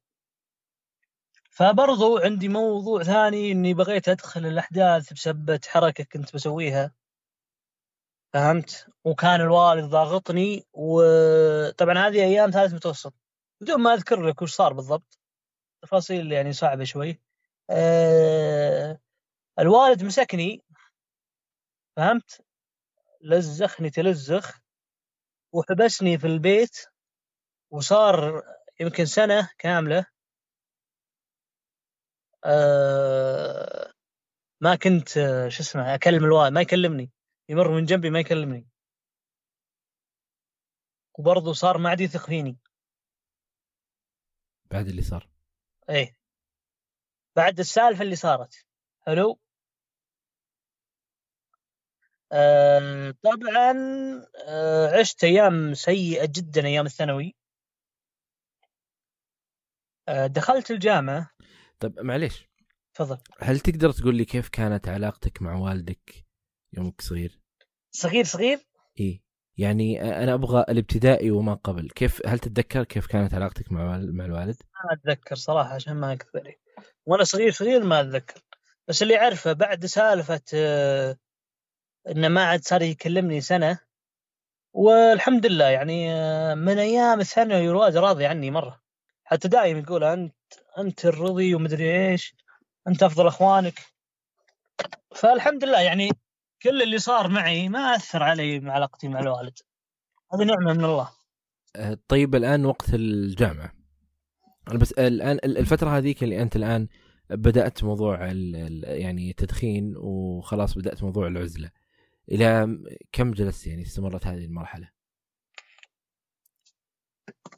فبرضو 1.51 2.19
عندي 2.19 2.49
موضوع 2.49 3.03
ثاني 3.03 3.53
إني 3.53 3.75
بغيت 3.75 4.09
أدخل 4.09 4.47
الأحداث 4.47 5.13
بسبة 5.13 5.61
حركة 5.67 6.05
كنت 6.05 6.35
بسويها. 6.35 6.93
فهمت؟ 8.33 8.87
وكان 9.05 9.41
الوالد 9.41 9.85
ضاغطني 9.85 10.67
وطبعا 10.73 11.99
هذه 11.99 12.25
أيام 12.25 12.51
ثالث 12.51 12.75
متوسط. 12.75 13.15
بدون 13.61 13.83
ما 13.83 13.95
أذكر 13.95 14.23
لك 14.23 14.43
وش 14.43 14.55
صار 14.55 14.73
بالضبط. 14.73 15.19
تفاصيل 15.83 16.33
يعني 16.33 16.53
صعبة 16.53 16.85
شوي. 16.85 17.21
أه 17.71 19.01
الوالد 19.59 20.05
مسكني 20.05 20.63
فهمت؟ 21.97 22.41
لزخني 23.23 23.91
تلزخ 23.91 24.61
وحبسني 25.53 26.19
في 26.19 26.27
البيت 26.27 26.77
وصار 27.71 28.43
يمكن 28.81 29.07
سنة 29.07 29.51
كاملة. 29.59 30.07
آه 32.45 33.93
ما 34.61 34.77
كنت 34.77 35.09
شو 35.49 35.63
اسمه 35.63 35.95
أكلم 35.95 36.25
الوالد 36.25 36.53
ما 36.53 36.61
يكلمني. 36.61 37.11
يمر 37.53 37.71
من 37.71 37.85
جنبي 37.85 38.11
ما 38.11 38.21
يكلمني. 38.21 38.69
وبرضه 41.19 41.53
صار 41.53 41.79
ما 41.79 41.91
عاد 41.91 42.01
يثق 42.01 42.27
فيني. 42.27 42.59
بعد 44.71 44.87
اللي 44.87 45.03
صار. 45.03 45.31
إيه. 45.91 46.17
بعد 47.37 47.59
السالفة 47.59 48.03
اللي 48.03 48.17
صارت. 48.17 48.67
حلو؟ 49.01 49.41
آه 52.33 53.15
طبعا 53.23 53.73
آه 54.49 55.01
عشت 55.01 55.25
أيام 55.25 55.75
سيئة 55.75 56.27
جدا 56.37 56.67
أيام 56.67 56.87
الثانوي. 56.87 57.37
آه 60.09 60.27
دخلت 60.27 60.71
الجامعة. 60.71 61.31
طيب 61.81 62.01
معليش. 62.01 62.49
تفضل. 62.95 63.23
هل 63.41 63.61
تقدر 63.61 63.93
تقول 63.93 64.17
لي 64.17 64.25
كيف 64.25 64.49
كانت 64.49 64.89
علاقتك 64.89 65.43
مع 65.43 65.55
والدك 65.55 66.27
يومك 66.73 67.01
صغير؟ 67.01 67.42
صغير 67.93 68.25
صغير؟ 68.25 68.59
إيه 69.01 69.23
يعني 69.59 70.03
أنا 70.23 70.35
أبغى 70.35 70.65
الابتدائي 70.69 71.31
وما 71.31 71.55
قبل. 71.55 71.91
كيف 71.91 72.27
هل 72.27 72.39
تتذكر 72.39 72.85
كيف 72.85 73.07
كانت 73.07 73.35
علاقتك 73.35 73.73
مع 73.73 73.99
مع 73.99 74.25
الوالد؟ 74.25 74.57
ما 74.85 74.93
أتذكر 74.93 75.35
صراحة 75.35 75.75
عشان 75.75 75.95
ما 75.95 76.13
اكذب 76.13 76.55
وأنا 77.07 77.25
صغير 77.25 77.53
صغير 77.53 77.85
ما 77.85 78.01
أتذكر. 78.01 78.41
بس 78.89 79.03
اللي 79.03 79.19
أعرفه 79.19 79.53
بعد 79.53 79.87
سالفة 79.87 80.41
آه، 80.55 81.17
إنه 82.09 82.29
ما 82.29 82.45
عاد 82.45 82.63
صار 82.63 82.83
يكلمني 82.83 83.41
سنة. 83.41 83.79
والحمد 84.73 85.47
لله 85.47 85.69
يعني 85.69 86.13
آه، 86.13 86.55
من 86.55 86.79
أيام 86.79 87.21
الثانوي 87.21 87.69
الوالد 87.69 87.97
راضي 87.97 88.27
عني 88.27 88.51
مرة. 88.51 88.83
حتى 89.25 89.49
دائما 89.49 89.81
يقول 89.81 90.05
أنت 90.05 90.35
أنت 90.79 91.05
الرضي 91.05 91.55
ومدري 91.55 92.11
إيش 92.11 92.35
أنت 92.89 93.03
أفضل 93.03 93.27
إخوانك. 93.27 93.81
فالحمد 95.15 95.65
لله 95.65 95.81
يعني 95.81 96.11
كل 96.63 96.83
اللي 96.83 96.99
صار 96.99 97.29
معي 97.29 97.69
ما 97.69 97.79
أثر 97.79 98.23
علي 98.23 98.61
مع 98.61 98.73
علاقتي 98.73 99.09
مع 99.09 99.21
الوالد. 99.21 99.59
هذه 100.35 100.45
نعمه 100.45 100.73
من 100.73 100.85
الله. 100.85 101.11
آه، 101.77 101.99
طيب 102.09 102.35
الآن 102.35 102.65
وقت 102.65 102.95
الجامعة. 102.95 103.73
بس 104.75 104.93
الآن 104.93 105.39
الفترة 105.45 105.91
هذيك 105.91 106.23
اللي 106.23 106.43
أنت 106.43 106.57
الآن 106.57 106.89
بدأت 107.31 107.85
موضوع 107.85 108.27
يعني 108.83 109.31
التدخين 109.31 109.95
وخلاص 109.97 110.79
بدأت 110.79 111.03
موضوع 111.03 111.27
العزلة. 111.27 111.71
إلى 112.29 112.79
كم 113.13 113.31
جلست 113.31 113.67
يعني 113.67 113.83
استمرت 113.83 114.27
هذه 114.27 114.45
المرحلة؟ 114.45 114.91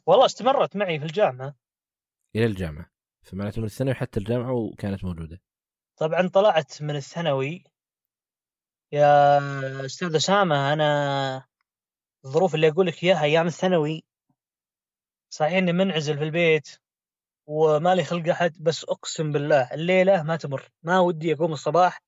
والله 0.05 0.25
استمرت 0.25 0.75
معي 0.75 0.99
في 0.99 1.05
الجامعة. 1.05 1.55
إلى 2.35 2.45
الجامعة. 2.45 2.91
فمعناته 3.21 3.59
من 3.59 3.65
الثانوي 3.65 3.93
حتى 3.93 4.19
الجامعة 4.19 4.51
وكانت 4.51 5.03
موجودة. 5.03 5.41
طبعا 5.97 6.27
طلعت 6.27 6.81
من 6.81 6.95
الثانوي 6.95 7.63
يا 8.99 9.85
أستاذ 9.85 10.15
أسامة 10.15 10.73
أنا 10.73 11.45
الظروف 12.25 12.55
اللي 12.55 12.67
أقول 12.69 12.87
لك 12.87 13.03
إياها 13.03 13.23
أيام 13.23 13.47
الثانوي 13.47 14.03
صحيح 15.29 15.53
إني 15.57 15.73
منعزل 15.73 16.17
في 16.17 16.23
البيت 16.23 16.69
وما 17.47 17.95
لي 17.95 18.03
خلق 18.03 18.29
أحد 18.29 18.53
بس 18.59 18.83
أقسم 18.83 19.31
بالله 19.31 19.73
الليلة 19.73 20.23
ما 20.23 20.35
تمر 20.35 20.69
ما 20.83 20.99
ودي 20.99 21.33
أقوم 21.33 21.53
الصباح 21.53 22.01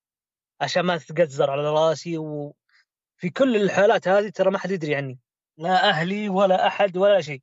عشان 0.61 0.81
ما 0.81 0.97
تتقزر 0.97 1.51
على 1.51 1.61
رأسي 1.69 2.17
وفي 2.17 3.29
كل 3.37 3.55
الحالات 3.55 4.07
هذه 4.07 4.29
ترى 4.29 4.51
ما 4.51 4.57
حد 4.59 4.71
يدري 4.71 4.95
عني 4.95 5.19
لا 5.57 5.89
أهلي 5.89 6.29
ولا 6.29 6.67
أحد 6.67 6.97
ولا 6.97 7.21
شيء. 7.21 7.41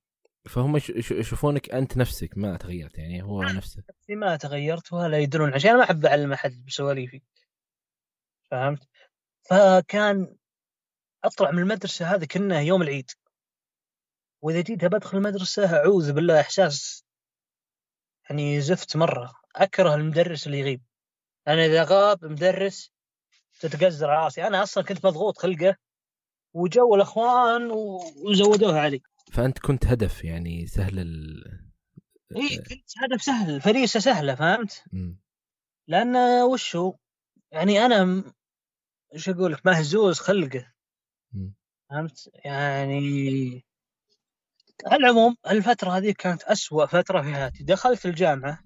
فهم 0.48 0.76
يش- 0.76 0.90
يش- 0.90 1.10
يشوفونك 1.10 1.70
أنت 1.70 1.96
نفسك 1.96 2.38
ما 2.38 2.56
تغيرت 2.56 2.98
يعني 2.98 3.22
هو 3.22 3.42
نفسه. 3.42 3.82
نفسي 3.90 4.14
ما 4.14 4.36
تغيرت 4.36 4.92
ولا 4.92 5.18
يدرون 5.18 5.54
عشان 5.54 5.76
ما 5.76 5.82
أحب 5.84 6.06
أعلم 6.06 6.32
أحد 6.32 6.64
بسواليفي. 6.66 7.22
فهمت؟ 8.50 8.88
فكان 9.44 10.36
أطلع 11.24 11.50
من 11.50 11.58
المدرسة 11.58 12.14
هذه 12.14 12.24
كانه 12.24 12.60
يوم 12.60 12.82
العيد. 12.82 13.10
وإذا 14.42 14.60
جيت 14.60 14.84
بدخل 14.84 15.18
المدرسة 15.18 15.76
أعوذ 15.76 16.12
بالله 16.12 16.40
إحساس 16.40 17.04
يعني 18.30 18.60
زفت 18.60 18.96
مرة. 18.96 19.32
أكره 19.56 19.94
المدرس 19.94 20.46
اللي 20.46 20.58
يغيب. 20.58 20.82
أنا 21.48 21.66
إذا 21.66 21.84
غاب 21.84 22.24
مدرس 22.24 22.92
تتقزر 23.60 24.08
رأسي. 24.08 24.46
أنا 24.46 24.62
أصلا 24.62 24.84
كنت 24.84 25.06
مضغوط 25.06 25.38
خلقه 25.38 25.76
وجو 26.54 26.94
الأخوان 26.94 27.70
وزودوها 28.26 28.80
علي. 28.80 29.02
فأنت 29.32 29.58
كنت 29.58 29.86
هدف 29.86 30.24
يعني 30.24 30.66
سهل 30.66 30.98
ال 30.98 31.44
إي 32.36 32.56
كنت 32.56 32.90
هدف 33.02 33.22
سهل 33.22 33.60
فريسة 33.60 34.00
سهلة 34.00 34.34
فهمت؟ 34.34 34.84
مم. 34.92 35.20
لأن 35.88 36.16
وشو؟ 36.42 36.94
يعني 37.52 37.86
أنا 37.86 38.04
م- 38.04 38.32
إيش 39.14 39.28
أقول 39.28 39.52
لك 39.52 39.66
مهزوز 39.66 40.18
خلقه. 40.18 40.72
فهمت 41.90 42.30
يعني 42.44 43.64
على 44.86 44.96
العموم 44.96 45.36
الفترة 45.50 45.90
هذه 45.90 46.14
كانت 46.18 46.42
أسوأ 46.42 46.86
فترة 46.86 47.22
في 47.22 47.34
حياتي. 47.34 47.64
دخلت 47.64 48.06
الجامعة. 48.06 48.64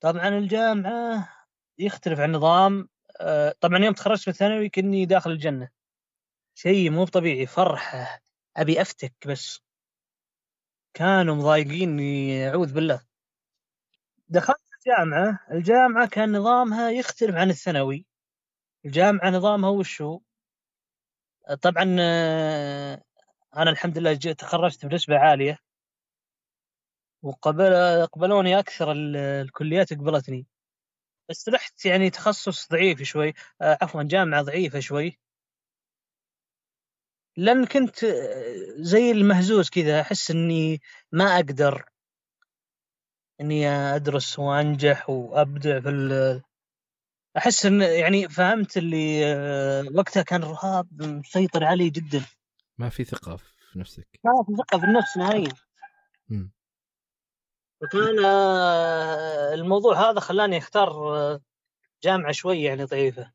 طبعا 0.00 0.28
الجامعة 0.28 1.28
يختلف 1.78 2.20
عن 2.20 2.32
نظام 2.32 2.88
آه، 3.20 3.54
طبعا 3.60 3.78
يوم 3.78 3.94
تخرجت 3.94 4.28
من 4.28 4.32
الثانوي 4.34 4.68
كني 4.68 5.06
داخل 5.06 5.30
الجنة. 5.30 5.68
شيء 6.54 6.90
مو 6.90 7.04
طبيعي 7.04 7.46
فرحة. 7.46 8.20
أبي 8.56 8.82
أفتك 8.82 9.14
بس. 9.26 9.60
كانوا 10.94 11.34
مضايقيني 11.34 12.48
أعوذ 12.48 12.72
بالله. 12.74 13.00
دخلت 14.28 14.58
الجامعة. 14.78 15.38
الجامعة 15.50 16.08
كان 16.08 16.32
نظامها 16.32 16.90
يختلف 16.90 17.36
عن 17.36 17.50
الثانوي. 17.50 18.06
الجامعة 18.84 19.30
نظامها 19.30 19.70
وشو 19.70 20.20
طبعا 21.62 21.96
آه، 22.00 23.02
أنا 23.56 23.70
الحمد 23.70 23.98
لله 23.98 24.12
جيت 24.12 24.40
تخرجت 24.40 24.86
بنسبة 24.86 25.18
عالية. 25.18 25.58
وقبل 27.22 27.74
قبلوني 28.06 28.58
أكثر 28.58 28.92
الكليات 28.92 29.92
قبلتني. 29.92 30.46
بس 31.28 31.48
رحت 31.48 31.86
يعني 31.86 32.10
تخصص 32.10 32.68
ضعيف 32.68 33.02
شوي 33.02 33.34
آه، 33.62 33.78
عفوا 33.82 34.02
جامعة 34.02 34.42
ضعيفة 34.42 34.80
شوي. 34.80 35.18
لأن 37.36 37.66
كنت 37.66 38.04
آه، 38.04 38.54
زي 38.78 39.10
المهزوز 39.10 39.70
كذا 39.70 40.00
أحس 40.00 40.30
إني 40.30 40.80
ما 41.12 41.24
أقدر 41.24 41.84
إني 43.40 43.68
أدرس 43.68 44.38
وأنجح 44.38 45.10
وأبدع 45.10 45.80
في 45.80 45.88
أحس 47.36 47.66
إن 47.66 47.82
يعني 47.82 48.28
فهمت 48.28 48.76
اللي 48.76 49.26
آه، 49.26 49.84
وقتها 49.94 50.22
كان 50.22 50.42
الرهاب 50.42 51.02
مسيطر 51.02 51.64
علي 51.64 51.90
جدا. 51.90 52.24
ما 52.78 52.88
في 52.88 53.04
ثقة 53.04 53.36
في 53.36 53.78
نفسك. 53.78 54.08
ما 54.24 54.44
في 54.46 54.56
ثقة 54.56 54.78
في 54.78 54.84
النفس 54.84 55.16
نهائيا. 55.16 55.52
وكان 57.82 58.24
آه، 58.24 59.54
الموضوع 59.54 60.10
هذا 60.10 60.20
خلاني 60.20 60.58
أختار 60.58 60.90
آه، 60.90 61.40
جامعة 62.02 62.32
شوي 62.32 62.62
يعني 62.62 62.84
ضعيفة. 62.84 63.32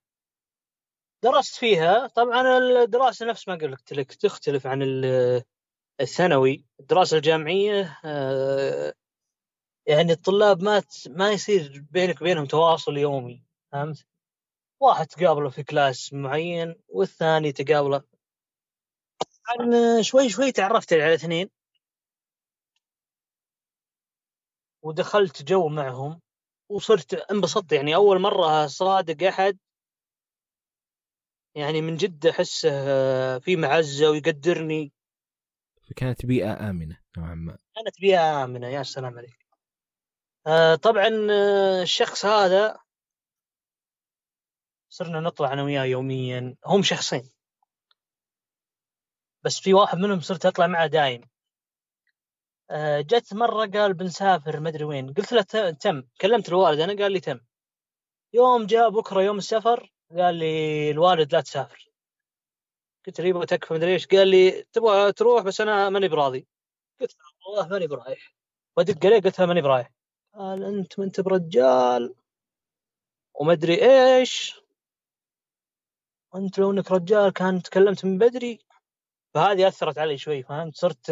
درست 1.23 1.55
فيها. 1.55 2.07
طبعا 2.07 2.57
الدراسة 2.57 3.25
نفس 3.25 3.47
ما 3.47 3.55
قلت 3.55 3.93
لك 3.93 4.13
تختلف 4.13 4.67
عن 4.67 4.81
الثانوي. 6.01 6.65
الدراسة 6.79 7.17
الجامعية 7.17 7.99
يعني 9.87 10.11
الطلاب 10.11 10.61
ما 10.61 10.83
ما 11.09 11.31
يصير 11.31 11.85
بينك 11.91 12.21
وبينهم 12.21 12.45
تواصل 12.45 12.97
يومي. 12.97 13.48
فهمت؟ 13.71 14.05
واحد 14.79 15.07
تقابله 15.07 15.49
في 15.49 15.63
كلاس 15.63 16.13
معين 16.13 16.75
والثاني 16.87 17.51
تقابله. 17.51 18.03
شوي 20.01 20.29
شوي 20.29 20.51
تعرفت 20.51 20.93
على 20.93 21.13
اثنين 21.13 21.49
ودخلت 24.81 25.43
جو 25.43 25.67
معهم 25.67 26.21
وصرت 26.69 27.13
انبسطت. 27.13 27.71
يعني 27.71 27.95
أول 27.95 28.21
مرة 28.21 28.67
صادق 28.67 29.27
أحد. 29.27 29.57
يعني 31.55 31.81
من 31.81 31.95
جد 31.95 32.25
احسه 32.25 32.69
في 33.39 33.55
معزة 33.55 34.09
ويقدرني. 34.09 34.91
فكانت 35.89 36.25
بيئة 36.25 36.69
آمنة 36.69 36.97
نوعا 37.17 37.35
ما. 37.35 37.57
كانت 37.75 38.01
بيئة 38.01 38.43
آمنة 38.43 38.67
يا 38.67 38.83
سلام 38.83 39.17
عليك. 39.17 39.45
آه 40.47 40.75
طبعا 40.75 41.27
آه، 41.31 41.81
الشخص 41.81 42.25
هذا 42.25 42.79
صرنا 44.89 45.19
نطلع 45.19 45.53
أنا 45.53 45.63
وياه 45.63 45.83
يوميا. 45.83 46.55
هم 46.65 46.83
شخصين. 46.83 47.29
بس 49.43 49.59
في 49.59 49.73
واحد 49.73 49.97
منهم 49.97 50.19
صرت 50.19 50.45
أطلع 50.45 50.67
معه 50.67 50.87
دايم. 50.87 51.21
آه، 52.71 53.01
جت 53.01 53.33
مرة 53.33 53.65
قال 53.65 53.93
بنسافر 53.93 54.59
مدري 54.59 54.83
وين. 54.83 55.13
قلت 55.13 55.31
له 55.33 55.41
تم. 55.71 56.03
كلمت 56.21 56.49
الوالد. 56.49 56.79
أنا 56.79 57.03
قال 57.03 57.11
لي 57.11 57.19
تم. 57.19 57.39
يوم 58.33 58.65
جاء 58.65 58.89
بكرة 58.89 59.21
يوم 59.21 59.37
السفر 59.37 59.91
قال 60.17 60.35
لي 60.35 60.91
الوالد 60.91 61.35
لا 61.35 61.41
تسافر. 61.41 61.91
قلت 63.07 63.21
له 63.21 63.27
يبغى 63.27 63.45
تكفى 63.45 63.73
مدري 63.73 63.93
إيش. 63.93 64.07
قال 64.07 64.27
لي 64.27 64.63
تبغى 64.73 65.11
تروح 65.11 65.43
بس 65.43 65.61
أنا 65.61 65.89
ماني 65.89 66.07
براضي. 66.07 66.47
قلت 67.01 67.15
له 67.15 67.51
والله 67.51 67.67
ماني 67.67 67.87
برايح. 67.87 68.35
ودق 68.77 69.05
عليه 69.05 69.21
قلت 69.21 69.39
له 69.39 69.45
ماني 69.45 69.61
برايح. 69.61 69.91
قال 70.33 70.63
أنت 70.63 70.99
ما 70.99 71.05
أنت 71.05 71.21
برجال. 71.21 72.15
ومدري 73.33 73.75
إيش. 73.85 74.58
انت 76.35 76.59
لو 76.59 76.71
انك 76.71 76.91
رجال 76.91 77.33
كان 77.33 77.61
تكلمت 77.61 78.05
من 78.05 78.17
بدري 78.17 78.59
فهذه 79.33 79.67
أثرت 79.67 79.97
علي 79.97 80.17
شوي 80.17 80.43
فهمت؟ 80.43 80.75
صرت 80.75 81.09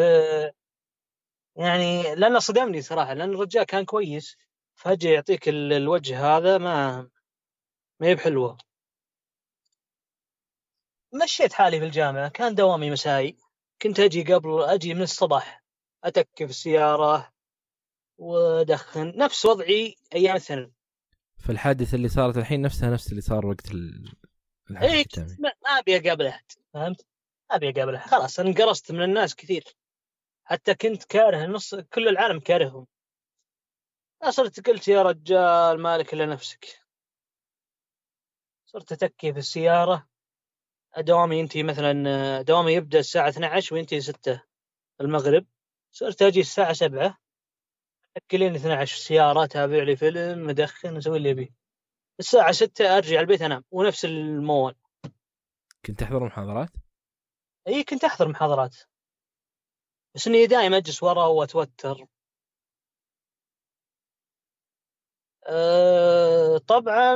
يعني 1.55 2.15
لأنه 2.15 2.39
صدمني 2.39 2.81
صراحة 2.81 3.13
لأن 3.13 3.29
الرجال 3.29 3.63
كان 3.63 3.85
كويس 3.85 4.37
فجأة 4.75 5.11
يعطيك 5.11 5.49
الوجه 5.49 6.37
هذا 6.37 6.57
ما 6.57 7.01
ما 7.99 8.07
هي 8.07 8.15
بحلوة. 8.15 8.57
مشيت 11.23 11.53
حالي 11.53 11.79
في 11.79 11.85
الجامعة 11.85 12.29
كان 12.29 12.55
دوامي 12.55 12.91
مسائي 12.91 13.37
كنت 13.81 13.99
أجي 13.99 14.33
قبل 14.33 14.61
أجي 14.61 14.93
من 14.93 15.01
الصباح 15.01 15.63
اتكي 16.03 16.45
في 16.45 16.49
السيارة 16.49 17.33
وأدخن 18.17 19.13
نفس 19.17 19.45
وضعي 19.45 19.95
أيام 20.15 20.35
الثانوي. 20.35 20.73
فالحادثه 21.37 21.95
اللي 21.95 22.07
صارت 22.09 22.37
الحين 22.37 22.61
نفسها 22.61 22.89
نفس 22.89 23.09
اللي 23.09 23.21
صار 23.21 23.45
وقت 23.45 23.67
اي 24.71 25.05
ما 25.39 25.49
أبي 25.65 25.97
اقابل 25.97 26.27
احد 26.27 26.45
فهمت؟ 26.73 27.05
ما 27.49 27.55
أبي 27.55 27.69
اقابل 27.69 27.95
احد 27.95 28.09
خلاص 28.09 28.39
انقرصت 28.39 28.91
من 28.91 29.03
الناس 29.03 29.35
كثير. 29.35 29.63
حتى 30.43 30.75
كنت 30.75 31.03
كاره 31.03 31.45
نص 31.45 31.75
كل 31.75 32.07
العالم 32.07 32.39
كارههم. 32.39 32.87
صرت 34.29 34.67
قلت 34.67 34.87
يا 34.87 35.01
رجال 35.01 35.81
مالك 35.81 36.13
إلا 36.13 36.25
نفسك. 36.25 36.65
صرت 38.65 38.91
أتكي 38.91 39.33
في 39.33 39.39
السيارة. 39.39 40.07
دوامي 40.97 41.39
ينتهي 41.39 41.63
مثلا 41.63 42.41
دوامي 42.41 42.73
يبدأ 42.73 42.99
الساعة 42.99 43.29
12 43.29 43.75
وينتهي 43.75 44.01
6 44.01 44.41
المغرب. 45.01 45.45
صرت 45.91 46.21
أجي 46.21 46.39
الساعة 46.39 46.73
7 46.73 47.17
اكلين 48.17 48.55
12 48.55 48.97
سيارة 48.97 49.43
اتابع 49.43 49.83
لي 49.83 49.95
فيلم 49.95 50.47
مدخن 50.47 50.97
أسوي 50.97 51.17
اللي 51.17 51.31
أبيه. 51.31 51.66
الساعة 52.19 52.51
6 52.51 52.97
أرجع 52.97 53.19
البيت 53.19 53.41
أنام 53.41 53.63
ونفس 53.71 54.05
الموال. 54.05 54.75
كنت 55.85 55.99
تحضر 55.99 56.23
محاضرات؟ 56.23 56.69
إي 57.67 57.83
كنت 57.83 58.03
أحضر 58.03 58.27
محاضرات. 58.27 58.75
بس 60.15 60.27
إني 60.27 60.45
دائما 60.45 60.77
أجلس 60.77 61.03
ورا 61.03 61.25
وأتوتر. 61.25 62.05
أه 65.47 66.57
طبعا 66.57 67.15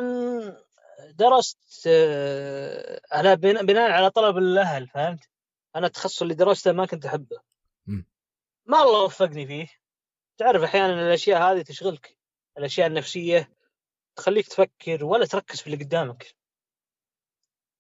درست 1.10 1.84
أه 1.88 3.02
على 3.12 3.36
بناء 3.36 3.92
على 3.92 4.10
طلب 4.10 4.38
الأهل 4.38 4.88
فهمت؟ 4.88 5.30
أنا 5.76 5.88
التخصص 5.88 6.22
اللي 6.22 6.34
درسته 6.34 6.72
ما 6.72 6.86
كنت 6.86 7.06
أحبه. 7.06 7.42
ما 8.66 8.84
الله 8.84 9.04
وفقني 9.04 9.48
فيه. 9.48 9.68
تعرف 10.38 10.64
أحيانا 10.64 11.08
الأشياء 11.08 11.42
هذه 11.42 11.62
تشغلك 11.62 12.18
الأشياء 12.58 12.88
النفسية. 12.88 13.61
تخليك 14.16 14.48
تفكر 14.48 15.06
ولا 15.06 15.26
تركز 15.26 15.62
في 15.62 15.68
اللي 15.74 15.86
قدامك. 15.86 16.36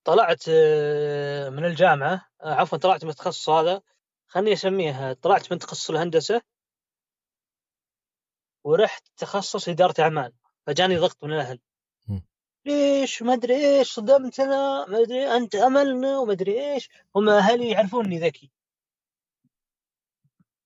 طلعت 0.03 0.43
آه، 0.49 1.49
من 1.49 1.65
الجامعة 1.65 2.29
آه، 2.41 2.53
عفوا 2.53 2.77
طلعت 2.77 3.03
من 3.03 3.09
التخصص 3.09 3.49
هذا. 3.49 3.81
خلني 4.27 4.53
أسميها 4.53 5.13
طلعت 5.13 5.51
من 5.51 5.59
تخصص 5.59 5.89
الهندسة 5.89 6.41
ورحت 8.63 9.07
تخصص 9.17 9.69
إدارة 9.69 10.01
أعمال 10.01 10.33
فجاني 10.67 10.97
ضغط 10.97 11.23
من 11.23 11.33
الأهل. 11.33 11.59
ليش؟ 12.65 13.21
ما 13.21 13.33
أدري 13.33 13.55
إيش 13.79 13.93
صدمتنا 13.93 14.85
ما 14.85 14.97
أدري 15.01 15.27
أنت 15.37 15.55
أملنا 15.55 16.19
وما 16.19 16.33
أدري 16.33 16.73
إيش. 16.73 16.89
هم 17.15 17.29
أهلي 17.29 17.69
يعرفوني 17.69 18.19
ذكي. 18.19 18.51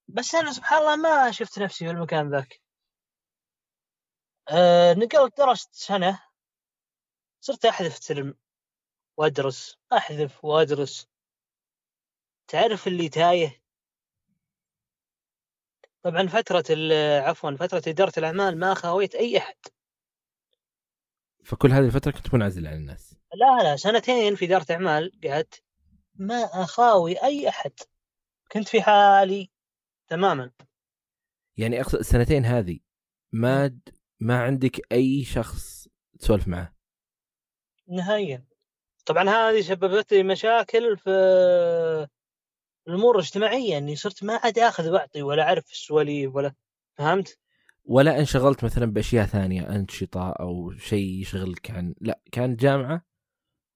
بس 0.07 0.35
أنا 0.35 0.51
سبحان 0.51 0.81
الله 0.81 0.95
ما 0.95 1.31
شفت 1.31 1.59
نفسي 1.59 1.85
في 1.85 1.91
المكان 1.91 2.29
ذاك. 2.31 2.61
آه 4.49 4.93
نقلت 4.93 5.37
درست 5.37 5.75
سنة. 5.75 6.23
صرت 7.41 7.65
أحذف 7.65 7.99
ترم. 7.99 8.37
وأدرس 9.17 9.77
أحذف 9.93 10.45
وأدرس. 10.45 11.07
تعرف 12.47 12.87
اللي 12.87 13.09
تايه؟ 13.09 13.61
طبعا 16.03 16.27
فترة 16.27 16.63
عفوا 17.21 17.57
فترة 17.57 17.83
إدارة 17.87 18.13
الأعمال 18.17 18.59
ما 18.59 18.73
خاويت 18.73 19.15
أي 19.15 19.37
أحد. 19.37 19.55
فكل 21.43 21.71
هذه 21.71 21.85
الفترة 21.85 22.11
كنت 22.11 22.33
منعزل 22.33 22.67
عن 22.67 22.73
الناس. 22.73 23.15
لا 23.33 23.63
لا 23.63 23.75
سنتين 23.75 24.35
في 24.35 24.45
إدارة 24.45 24.65
أعمال 24.71 25.11
قعدت. 25.23 25.63
ما 26.15 26.35
أخاوي 26.35 27.23
أي 27.23 27.49
أحد. 27.49 27.71
كنت 28.51 28.67
في 28.67 28.81
حالي 28.81 29.51
تماما. 30.07 30.51
يعني 31.57 31.81
أقصد 31.81 31.99
السنتين 31.99 32.45
هذه 32.45 32.79
ما 33.31 33.79
ما 34.19 34.43
عندك 34.43 34.91
أي 34.91 35.23
شخص 35.23 35.87
تسولف 36.19 36.47
معه 36.47 36.75
نهائيا 37.87 38.45
طبعا 39.05 39.29
هذه 39.29 39.61
سببت 39.61 40.13
لي 40.13 40.23
مشاكل 40.23 40.97
في 40.97 41.09
الأمور 42.87 43.15
الاجتماعية 43.15 43.77
إني 43.77 43.95
صرت 43.95 44.23
ما 44.23 44.39
عاد 44.43 44.59
أخذ 44.59 44.89
واعطي 44.89 45.21
ولا 45.21 45.43
أعرف 45.43 45.71
السواليف 45.71 46.35
ولا 46.35 46.53
فهمت؟ 46.97 47.39
ولا 47.85 48.19
انشغلت 48.19 48.63
مثلا 48.63 48.85
بأشياء 48.85 49.25
ثانية 49.25 49.69
أنشطة 49.69 50.31
أو 50.31 50.71
شيء 50.71 51.21
يشغلك 51.21 51.71
عن 51.71 51.95
لا 52.01 52.19
كانت 52.31 52.59
جامعة 52.59 53.05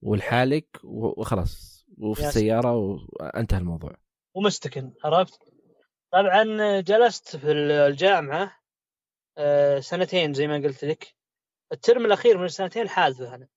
ولحالك 0.01 0.79
وخلاص 0.83 1.85
وفي 1.97 2.21
يا 2.21 2.27
السيارة 2.27 2.75
وانتهى 2.75 3.57
الموضوع 3.57 3.95
ومستكن 4.35 4.93
عرفت؟ 5.03 5.39
طبعا 6.11 6.79
جلست 6.81 7.35
في 7.37 7.51
الجامعة 7.51 8.58
سنتين 9.79 10.33
زي 10.33 10.47
ما 10.47 10.55
قلت 10.55 10.83
لك. 10.85 11.15
الترم 11.71 12.05
الأخير 12.05 12.37
من 12.37 12.45
السنتين 12.45 12.89
حاذفه 12.89 13.35
أنا. 13.35 13.47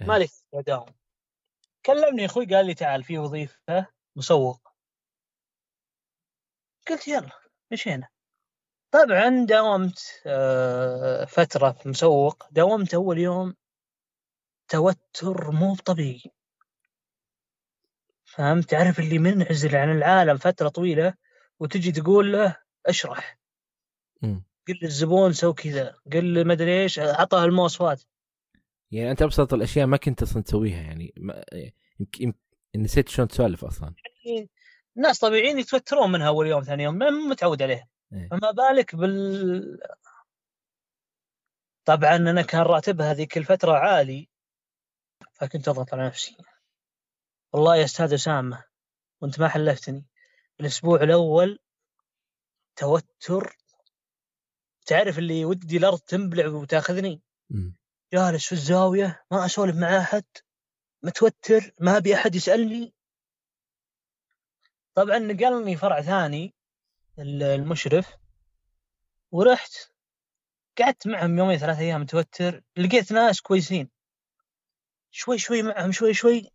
إيه. 0.00 0.06
مالي 0.06 0.28
داوم 0.66 0.94
كلمني 1.86 2.24
أخوي 2.24 2.46
قال 2.46 2.66
لي 2.66 2.74
تعال 2.74 3.04
في 3.04 3.18
وظيفة 3.18 3.86
مسوق. 4.16 4.68
قلت 6.88 7.08
يلا 7.08 7.30
مشينا. 7.72 8.08
طبعا 8.90 9.46
داومت 9.48 10.22
آه، 10.26 11.24
فترة 11.24 11.72
في 11.72 11.88
مسوق. 11.88 12.48
داومت 12.50 12.94
أول 12.94 13.18
يوم 13.18 13.54
توتر 14.68 15.50
مو 15.50 15.76
طبيعي. 15.76 16.32
فهمت؟ 18.24 18.70
تعرف 18.70 18.98
اللي 18.98 19.18
منعزل 19.18 19.76
عن 19.76 19.96
العالم 19.96 20.36
فترة 20.36 20.68
طويلة 20.68 21.14
وتجي 21.60 21.92
تقول 21.92 22.32
له 22.32 22.56
أشرح. 22.86 23.38
قل 24.68 24.78
للزبون 24.82 25.32
سوي 25.32 25.54
كذا 25.54 25.94
قل 26.12 26.34
له 26.34 26.44
مدري 26.44 26.82
إيش 26.82 26.98
عطاه 26.98 27.44
المواصفات 27.44 28.02
يعني 28.90 29.10
أنت 29.10 29.22
ابسط 29.22 29.54
الأشياء 29.54 29.86
ما 29.86 29.96
كنت 29.96 30.22
أصلا 30.22 30.42
تسويها 30.42 30.82
يعني 30.82 31.14
ما 31.16 31.44
يمكن 32.00 32.32
نسيت 32.76 33.08
شلون 33.08 33.28
تسولف 33.28 33.64
أصلا. 33.64 33.94
يعني 34.04 34.50
الناس 34.96 35.18
طبيعيين 35.18 35.58
يتوترون 35.58 36.12
منها 36.12 36.28
أول 36.28 36.46
يوم 36.46 36.62
ثاني 36.62 36.82
يوم 36.82 36.94
ما 36.94 37.10
متعود 37.10 37.62
عليها. 37.62 37.88
إيه. 38.12 38.28
فما 38.28 38.50
بالك 38.50 38.96
بال 38.96 39.78
طبعا 41.84 42.16
أنا 42.16 42.42
كان 42.42 42.62
راتبها 42.62 43.12
هذيك 43.12 43.38
الفترة 43.38 43.72
عالي 43.72 44.28
فكنت 45.32 45.68
أضغط 45.68 45.94
على 45.94 46.06
نفسي. 46.06 46.36
والله 47.52 47.76
يا 47.76 47.84
أستاذ 47.84 48.14
أسامة 48.14 48.64
وأنت 49.20 49.40
ما 49.40 49.48
حلفتني. 49.48 50.06
الأسبوع 50.60 51.02
الأول 51.02 51.58
توتر 52.76 53.56
تعرف 54.84 55.18
اللي 55.18 55.44
ودي 55.44 55.76
الأرض 55.76 55.98
تنبلع 55.98 56.46
وتاخذني. 56.46 57.22
جالس 58.12 58.46
في 58.46 58.52
الزاوية؟ 58.52 59.24
ما 59.30 59.44
أسولف 59.46 59.76
مع 59.76 59.98
أحد. 59.98 60.24
متوتر 61.02 61.74
ما 61.80 61.96
أبي 61.96 62.14
أحد 62.14 62.34
يسألني. 62.34 62.94
طبعا 64.94 65.18
نقلني 65.18 65.76
فرع 65.76 66.00
ثاني 66.00 66.54
ال- 67.18 67.42
المشرف 67.42 68.16
ورحت. 69.30 69.72
قعدت 70.78 71.06
معهم 71.06 71.38
يومين 71.38 71.58
ثلاث 71.58 71.78
أيام 71.78 72.00
متوتر. 72.00 72.62
لقيت 72.76 73.12
ناس 73.12 73.40
كويسين. 73.40 73.90
شوي 75.10 75.38
شوي 75.38 75.62
معهم 75.62 75.92
شوي 75.92 76.14
شوي 76.14 76.50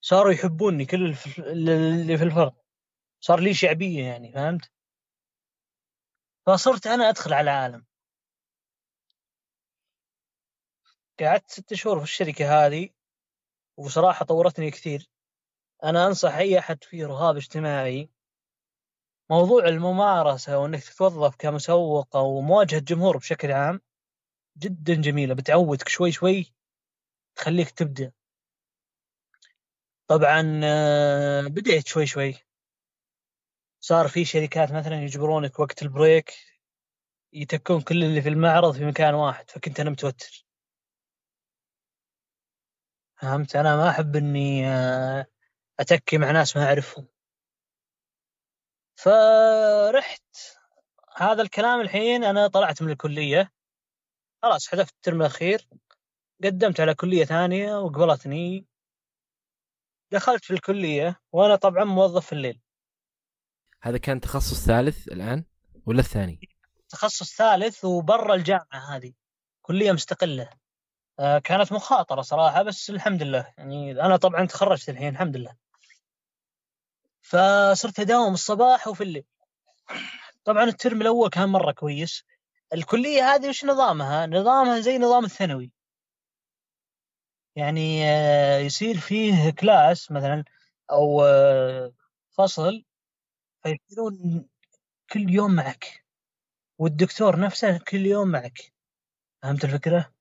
صاروا 0.00 0.32
يحبوني 0.32 0.86
كل 0.86 1.14
اللي 1.38 2.18
في 2.18 2.24
الفرع. 2.24 2.56
صار 3.20 3.40
لي 3.40 3.54
شعبية 3.54 4.04
يعني 4.04 4.32
فهمت؟ 4.32 4.70
فصرت 6.46 6.86
أنا 6.86 7.08
أدخل 7.08 7.32
على 7.32 7.50
العالم 7.50 7.86
قعدت 11.20 11.50
ست 11.50 11.74
شهور 11.74 11.98
في 11.98 12.04
الشركة 12.04 12.66
هذه 12.66 12.90
وصراحة 13.76 14.24
طورتني 14.24 14.70
كثير. 14.70 15.10
أنا 15.84 16.06
أنصح 16.06 16.34
أي 16.34 16.58
أحد 16.58 16.84
فيه 16.84 17.06
رهاب 17.06 17.36
اجتماعي 17.36 18.10
موضوع 19.30 19.64
الممارسة 19.68 20.58
وإنك 20.58 20.84
تتوظف 20.84 21.36
كمسوق 21.36 22.16
أو 22.16 22.40
مواجهة 22.40 22.80
جمهور 22.80 23.16
بشكل 23.16 23.52
عام 23.52 23.80
جدا 24.58 24.94
جميلة. 24.94 25.34
بتعودك 25.34 25.88
شوي 25.88 26.12
شوي 26.12 26.54
تخليك 27.36 27.70
تبدع. 27.70 28.10
طبعا 30.08 30.60
آه، 30.64 31.42
بديت 31.42 31.86
شوي 31.86 32.06
شوي. 32.06 32.45
صار 33.86 34.08
في 34.08 34.24
شركات 34.24 34.72
مثلا 34.72 35.02
يجبرونك 35.02 35.58
وقت 35.60 35.82
ال 35.82 35.91
break 35.91 36.34
يتكون 37.32 37.80
كل 37.80 38.04
اللي 38.04 38.22
في 38.22 38.28
المعرض 38.28 38.74
في 38.74 38.84
مكان 38.84 39.14
واحد 39.14 39.50
فكنت 39.50 39.80
أنا 39.80 39.90
متوتر. 39.90 40.46
فهمت؟ 43.16 43.56
أنا 43.56 43.76
ما 43.76 43.90
أحب 43.90 44.16
إني 44.16 44.68
آه، 44.68 45.26
أتكي 45.80 46.18
مع 46.18 46.30
ناس 46.30 46.56
ما 46.56 46.64
أعرفهم. 46.66 47.08
فرحت. 48.96 50.36
هذا 51.16 51.42
الكلام 51.42 51.80
الحين 51.80 52.24
أنا 52.24 52.48
طلعت 52.48 52.82
من 52.82 52.90
الكلية. 52.90 53.52
خلاص 54.42 54.68
حذفت 54.68 54.94
ال 54.94 54.99
term 54.99 55.20
الأخير. 55.20 55.68
قدمت 56.44 56.80
على 56.80 56.94
كلية 56.94 57.24
ثانية 57.24 57.76
وقبلتني. 57.78 58.66
دخلت 60.12 60.44
في 60.44 60.52
الكلية 60.52 61.20
وأنا 61.32 61.56
طبعا 61.56 61.84
موظف 61.84 62.26
في 62.26 62.32
الليل. 62.32 62.65
هذا 63.82 63.98
كان 63.98 64.20
تخصص 64.20 64.66
ثالث 64.66 65.08
الآن 65.08 65.44
ولا 65.86 66.00
الثاني؟ 66.00 66.40
تخصص 66.88 67.36
ثالث 67.36 67.84
وبرا 67.84 68.34
الجامعة 68.34 68.96
هذه 68.96 69.12
كليه 69.62 69.92
مستقله 69.92 70.50
آه، 71.18 71.38
كانت 71.38 71.72
مخاطرة 71.72 72.22
صراحة 72.22 72.62
بس 72.62 72.90
الحمد 72.90 73.22
لله. 73.22 73.54
يعني 73.58 73.92
أنا 73.92 74.16
طبعا 74.16 74.46
تخرجت 74.46 74.88
الحين 74.88 75.08
الحمد 75.08 75.36
لله. 75.36 75.56
فصرت 77.20 78.00
أداوم 78.00 78.34
الصباح 78.34 78.88
وفي 78.88 79.02
الليل. 79.04 79.24
طبعا 80.44 80.64
الترم 80.64 81.02
الأول 81.02 81.30
كان 81.30 81.48
مرة 81.48 81.72
كويس. 81.72 82.24
الكلية 82.74 83.34
هذه 83.34 83.48
وش 83.48 83.64
نظامها؟ 83.64 84.26
نظامها 84.26 84.80
زي 84.80 84.98
نظام 84.98 85.24
الثانوي. 85.24 85.72
يعني 87.56 88.04
آه، 88.10 88.58
يصير 88.58 88.98
فيه 88.98 89.50
كلاس 89.50 90.10
مثلا 90.10 90.44
أو 90.90 91.24
آه، 91.24 91.92
فصل 92.30 92.84
فيصيرون 93.66 94.48
كل 95.12 95.30
يوم 95.30 95.54
معك. 95.54 96.04
والدكتور 96.78 97.40
نفسه 97.40 97.78
كل 97.78 98.06
يوم 98.06 98.28
معك. 98.28 98.72
فهمت 99.42 99.64
الفكرة؟ 99.64 100.12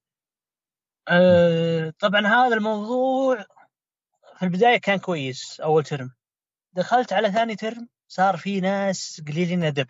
آه، 1.08 1.94
طبعا 2.00 2.22
هذا 2.28 2.56
الموضوع 2.56 3.46
في 4.38 4.44
البداية 4.46 4.78
كان 4.78 5.00
كويس 5.00 5.60
أول 5.62 5.84
ترم 5.84 6.12
دخلت 6.74 7.14
على 7.14 7.32
ثاني 7.32 7.56
ترم 7.56 7.90
صار 8.08 8.38
في 8.38 8.60
ناس 8.62 9.22
قليلين 9.28 9.64
ادب 9.64 9.88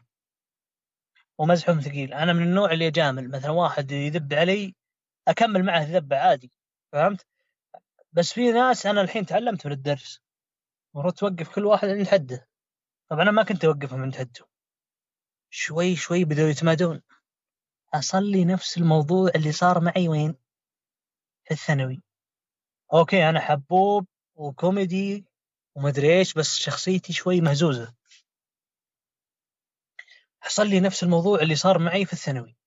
ومزحهم 1.37 1.81
ثقيل. 1.81 2.13
أنا 2.13 2.33
من 2.33 2.43
النوع 2.43 2.71
اللي 2.71 2.87
اجامل 2.87 3.29
مثلا 3.31 3.51
واحد 3.51 3.91
يذب 3.91 4.33
علي 4.33 4.75
أكمل 5.27 5.63
معه 5.65 5.83
ذبه 5.83 6.17
عادي. 6.17 6.51
فهمت؟ 6.91 7.25
بس 8.13 8.33
في 8.33 8.51
ناس 8.51 8.85
أنا 8.85 9.01
الحين 9.01 9.25
تعلمت 9.25 9.65
من 9.67 9.71
الدرس. 9.73 10.21
المفروض 10.95 11.13
توقف 11.13 11.55
كل 11.55 11.65
واحد 11.65 11.87
عند 11.87 12.07
حده. 12.07 12.47
طبعا 13.09 13.21
أنا 13.23 13.31
ما 13.31 13.43
كنت 13.43 13.65
أوقفهم 13.65 14.01
عند 14.01 14.15
حده 14.15 14.47
شوي 15.49 15.95
شوي 15.95 16.25
بدأوا 16.25 16.49
يتمادون. 16.49 17.01
حصل 17.93 18.23
لي 18.23 18.45
نفس 18.45 18.77
الموضوع 18.77 19.31
اللي 19.35 19.51
صار 19.51 19.79
معي 19.79 20.07
وين؟ 20.07 20.35
في 21.43 21.51
الثانوي. 21.51 22.01
أوكي 22.93 23.29
أنا 23.29 23.39
حبوب 23.39 24.07
وكوميدي 24.35 25.25
ومدري 25.75 26.17
إيش 26.19 26.33
بس 26.33 26.57
شخصيتي 26.57 27.13
شوي 27.13 27.41
مهزوزة. 27.41 27.95
حصل 30.41 30.67
لي 30.67 30.79
نفس 30.79 31.03
الموضوع 31.03 31.39
اللي 31.39 31.55
صار 31.55 31.79
معي 31.79 32.05
في 32.05 32.13
الثانوي. 32.13 32.57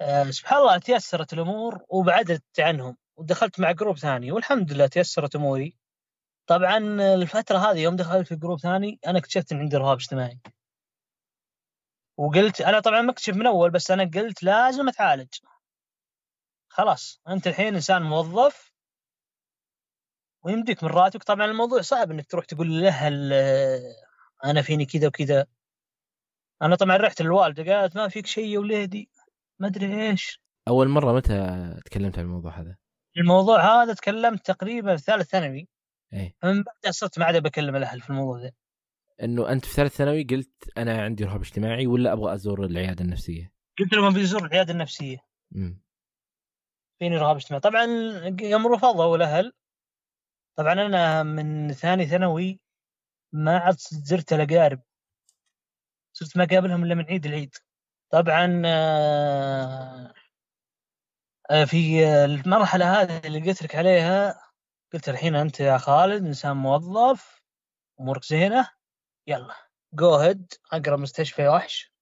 أه 0.00 0.30
سبحان 0.30 0.58
الله 0.58 0.78
تيسرت 0.78 1.32
الأمور 1.32 1.84
وبعدت 1.88 2.60
عنهم 2.60 2.96
ودخلت 3.16 3.60
مع 3.60 3.72
group 3.72 3.98
ثاني 3.98 4.32
والحمد 4.32 4.72
لله 4.72 4.86
تيسرت 4.86 5.36
أموري. 5.36 5.76
طبعا 6.46 6.78
الفترة 7.14 7.58
هذه 7.58 7.80
يوم 7.80 7.96
دخلت 7.96 8.28
في 8.28 8.36
group 8.36 8.60
ثاني 8.60 8.98
أنا 9.06 9.18
اكتشفت 9.18 9.52
إن 9.52 9.58
عندي 9.58 9.76
رهاب 9.76 9.96
اجتماعي. 9.96 10.40
وقلت 12.16 12.60
أنا 12.60 12.80
طبعا 12.80 13.02
مكتشف 13.02 13.34
من 13.34 13.46
أول 13.46 13.70
بس 13.70 13.90
أنا 13.90 14.10
قلت 14.14 14.42
لازم 14.42 14.88
أتعالج. 14.88 15.28
خلاص 16.68 17.20
أنت 17.28 17.46
الحين 17.46 17.74
إنسان 17.74 18.02
موظف 18.02 18.72
ويمديك 20.42 20.84
من 20.84 20.90
راتبك. 20.90 21.24
طبعا 21.24 21.46
الموضوع 21.46 21.80
صعب 21.80 22.10
إنك 22.10 22.26
تروح 22.26 22.44
تقول 22.44 22.82
له 22.82 23.08
أنا 24.44 24.62
فيني 24.62 24.86
كذا 24.86 25.06
وكذا؟ 25.08 25.46
أنا 26.62 26.76
طبعا 26.76 26.96
رحت 26.96 27.22
للوالدة 27.22 27.74
قالت 27.74 27.96
ما 27.96 28.08
فيك 28.08 28.26
شيء 28.26 28.46
يا 28.46 28.58
وليدي. 28.58 29.10
ما 29.58 29.66
أدري 29.66 30.10
إيش. 30.10 30.42
أول 30.68 30.88
مرة 30.88 31.12
متى 31.12 31.80
تكلمت 31.84 32.18
عن 32.18 32.24
الموضوع 32.24 32.60
هذا؟ 32.60 32.76
الموضوع 33.16 33.82
هذا 33.82 33.94
تكلمت 33.94 34.46
تقريبا 34.46 34.96
في 34.96 35.02
ثالث 35.02 35.28
ثانوي. 35.28 35.68
إيه. 36.14 36.36
من 36.44 36.62
بعدها 36.62 36.90
صرت 36.90 37.18
ما 37.18 37.24
عاد 37.24 37.42
بكلم 37.42 37.76
الأهل 37.76 38.00
في 38.00 38.10
الموضوع 38.10 38.42
ذا. 38.42 38.52
إنه 39.22 39.52
أنت 39.52 39.64
في 39.64 39.74
ثالث 39.74 39.96
ثانوي 39.96 40.24
قلت 40.24 40.78
أنا 40.78 41.02
عندي 41.02 41.24
رهاب 41.24 41.40
اجتماعي 41.40 41.86
ولا 41.86 42.12
أبغى 42.12 42.34
أزور 42.34 42.64
العيادة 42.64 43.04
النفسية؟ 43.04 43.52
قلت 43.78 43.92
لهم 43.92 44.14
بيزور 44.14 44.46
العيادة 44.46 44.72
النفسية. 44.72 45.18
امم 45.56 45.80
فيني 46.98 47.16
رهاب 47.16 47.36
اجتماعي. 47.36 47.60
طبعا 47.60 47.84
يوم 48.40 48.66
رفضوا 48.66 49.16
الاهل 49.16 49.52
طبعا 50.56 50.72
أنا 50.72 51.22
من 51.22 51.72
ثاني 51.72 52.06
ثانوي 52.06 52.60
ما 53.32 53.58
عاد 53.58 53.76
زرت 53.78 54.32
الاقارب 54.32 54.82
صرت 56.12 56.36
ما 56.36 56.44
أقابلهم 56.44 56.84
إلا 56.84 56.94
من 56.94 57.04
عيد 57.04 57.26
العيد. 57.26 57.54
طبعا 58.10 58.62
آه، 58.66 60.12
آه، 61.50 61.64
في 61.64 62.06
المرحلة 62.24 63.02
هذه 63.02 63.26
اللي 63.26 63.40
قلت 63.40 63.62
لك 63.62 63.74
عليها 63.74 64.43
قلت 64.94 65.08
الحين 65.08 65.34
أنت 65.34 65.60
يا 65.60 65.78
خالد 65.78 66.24
إنسان 66.24 66.56
موظف 66.56 67.42
أمورك 68.00 68.24
زينة 68.24 68.70
يلا 69.26 69.54
جو 69.94 70.16
هيد 70.16 70.52
اقرب 70.72 70.98
مستشفى 70.98 71.48
وحش 71.48 71.92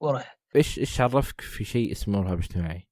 وروح 0.00 0.38
إيش 0.56 0.78
إيش 0.78 1.00
عرفك 1.00 1.40
في 1.40 1.64
شيء 1.64 1.92
اسمه 1.92 2.22
رهاب 2.22 2.38
اجتماعي؟ 2.38 2.88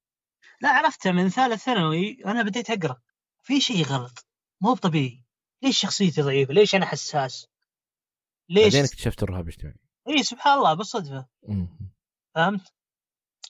لا 0.60 0.68
عرفته 0.68 1.12
من 1.12 1.28
ثالث 1.28 1.64
ثانوي 1.64 2.24
أنا 2.26 2.42
بديت 2.42 2.70
أقرأ 2.70 3.00
في 3.42 3.60
شيء 3.60 3.84
غلط 3.84 4.26
مو 4.60 4.74
طبيعي 4.74 5.24
ليش 5.62 5.80
شخصيتي 5.80 6.22
ضعيفة؟ 6.22 6.54
ليش 6.54 6.74
أنا 6.74 6.86
حساس؟ 6.86 7.46
ليش؟ 8.48 8.64
بعدين 8.64 8.84
اكتشفت 8.84 9.22
الرهاب 9.22 9.48
الاجتماعي 9.48 9.78
إي 10.08 10.22
سبحان 10.22 10.58
الله 10.58 10.74
بالصدفة. 10.74 11.28
فهمت؟ 12.34 12.72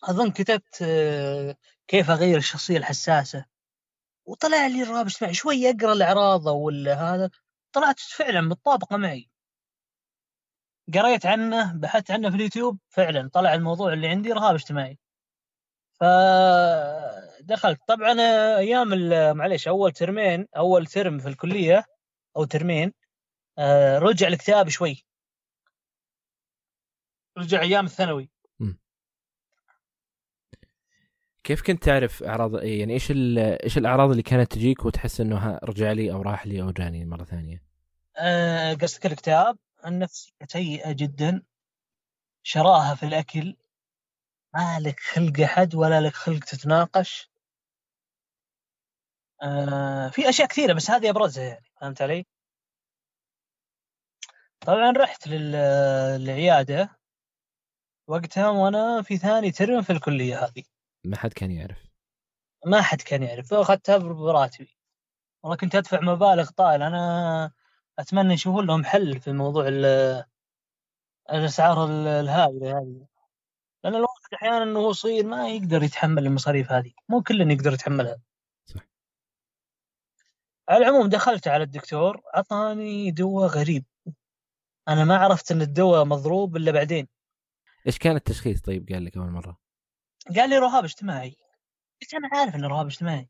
أظن 0.05 0.31
كتبت 0.31 0.83
آه، 0.83 1.57
كيف 1.89 2.11
أغير 2.11 2.39
الشخصية 2.39 2.77
الحساسة 2.77 3.45
وطلع 4.29 4.67
لي 4.67 4.83
الرهاب 4.83 5.07
الاجتماعي 5.07 5.35
شوي 5.35 5.71
اقرا 5.71 5.93
الإعراض 5.93 6.49
أو 6.49 6.71
هذا 6.87 7.31
طلعت 7.73 8.01
فعلا 8.01 8.41
متطابقة 8.41 8.97
معي. 8.97 9.31
قريت 10.95 11.27
عنه 11.27 11.73
بحثت 11.73 12.11
عنه 12.11 12.31
في 12.31 12.37
اليوتيوب 12.37 12.79
فعلا 12.89 13.31
طلع 13.33 13.55
الموضوع 13.55 13.93
اللي 13.93 14.09
عندي 14.09 14.33
رهاب 14.33 14.55
اجتماعي. 14.55 14.99
فدخلت 16.01 17.81
طبعا 17.89 18.13
أيام 18.59 18.89
معليش 19.37 19.69
أول 19.69 19.93
ترمين 19.93 20.49
أول 20.57 20.87
ترم 20.87 21.19
في 21.19 21.29
الكلية 21.29 21.85
أو 22.37 22.45
ترمين 22.45 22.93
آه، 23.59 23.99
رجع 23.99 24.29
الكتاب 24.29 24.69
شوي. 24.69 25.07
رجع 27.39 27.61
أيام 27.63 27.85
الثانوي. 27.85 28.31
كيف 31.49 31.63
كنت 31.63 31.85
تعرف 31.85 32.23
اعراض 32.23 32.55
إيه 32.55 32.81
يعني 32.81 32.93
إيش 32.93 33.13
إيش 33.65 33.79
الأعراض 33.79 34.11
اللي 34.11 34.23
كانت 34.23 34.53
تجيك 34.53 34.85
وتحس 34.85 35.21
إنه 35.21 35.59
رجع 35.65 35.93
لي 35.93 36.13
أو 36.13 36.23
راح 36.23 36.47
لي 36.47 36.63
أو 36.63 36.71
جاني 36.71 37.05
مرة 37.05 37.25
ثانية؟ 37.25 37.63
آه، 38.19 38.75
قصدك 38.75 39.07
الكتاب 39.07 39.59
النفسية 39.87 40.33
سيئة 40.49 40.93
جدا. 40.93 41.43
شراهة 42.43 42.95
في 42.95 43.07
الأكل. 43.07 43.57
ما 44.55 44.79
لك 44.81 45.01
خلق 45.01 45.41
أحد 45.41 45.75
ولا 45.75 46.01
لك 46.01 46.13
خلق 46.15 46.45
تتناقش. 46.45 47.31
آه، 49.43 50.09
في 50.09 50.29
أشياء 50.29 50.49
كثيرة 50.49 50.73
بس 50.73 50.91
هذه 50.91 51.11
أبرزها 51.11 51.45
يعني 51.45 51.65
فهمت 51.81 52.03
علي؟ 52.03 52.27
طبعا 54.61 54.91
رحت 54.97 55.29
لل- 55.29 56.21
للعيادة 56.21 56.99
وقتها 58.07 58.49
وأنا 58.49 59.03
في 59.03 59.17
ثاني 59.17 59.51
ترم 59.51 59.83
في 59.83 59.93
الكلية 59.93 60.45
هذه. 60.45 60.78
ما 61.05 61.17
حد 61.17 61.33
كان 61.33 61.51
يعرف. 61.51 61.87
ما 62.67 62.83
حد 62.83 63.03
كان 63.03 63.23
يعرف. 63.23 63.49
فأخذتها 63.49 63.97
براتبي. 63.99 64.77
والله 65.43 65.57
كنت 65.57 65.75
أدفع 65.75 66.01
مبالغ 66.01 66.51
طائلة. 66.51 66.87
أنا 66.87 67.53
أتمنى 67.99 68.35
يشوفون 68.35 68.67
لهم 68.67 68.85
حل 68.85 69.21
في 69.21 69.33
موضوع 69.33 69.69
ال- 69.69 70.25
الأسعار 71.31 71.85
ال- 71.85 72.07
الهائلة 72.07 72.79
هذه. 72.79 73.07
لأن 73.85 73.95
الواحد 73.95 74.35
أحيانا 74.35 74.79
وهو 74.79 74.93
صغير 74.93 75.27
ما 75.27 75.49
يقدر 75.49 75.83
يتحمل 75.83 76.27
المصاريف 76.27 76.73
هذه. 76.73 76.93
مو 77.09 77.23
كل 77.23 77.51
يقدر 77.51 77.73
يتحملها 77.73 78.21
صح. 78.65 78.81
على 80.69 80.85
العموم 80.85 81.09
دخلت 81.09 81.49
على 81.49 81.63
الدكتور. 81.63 82.23
عطاني 82.35 83.11
دواء 83.11 83.49
غريب. 83.49 83.85
أنا 84.89 85.05
ما 85.05 85.17
عرفت 85.17 85.53
أن 85.53 85.63
الدواء 85.63 86.05
مضروب 86.05 86.57
إلا 86.57 86.73
بعدين. 86.73 87.09
إيش 87.87 87.99
كان 87.99 88.17
التشخيص 88.17 88.61
طيب 88.61 88.89
قال 88.89 89.05
لك 89.05 89.17
أول 89.17 89.31
مرة؟ 89.31 89.59
قال 90.37 90.51
لي 90.51 90.59
رهاب 90.59 90.85
اجتماعي. 90.85 91.37
قلت 92.03 92.15
أنا 92.15 92.29
عارف 92.33 92.55
أنه 92.55 92.69
رهاب 92.69 92.87
اجتماعي. 92.87 93.29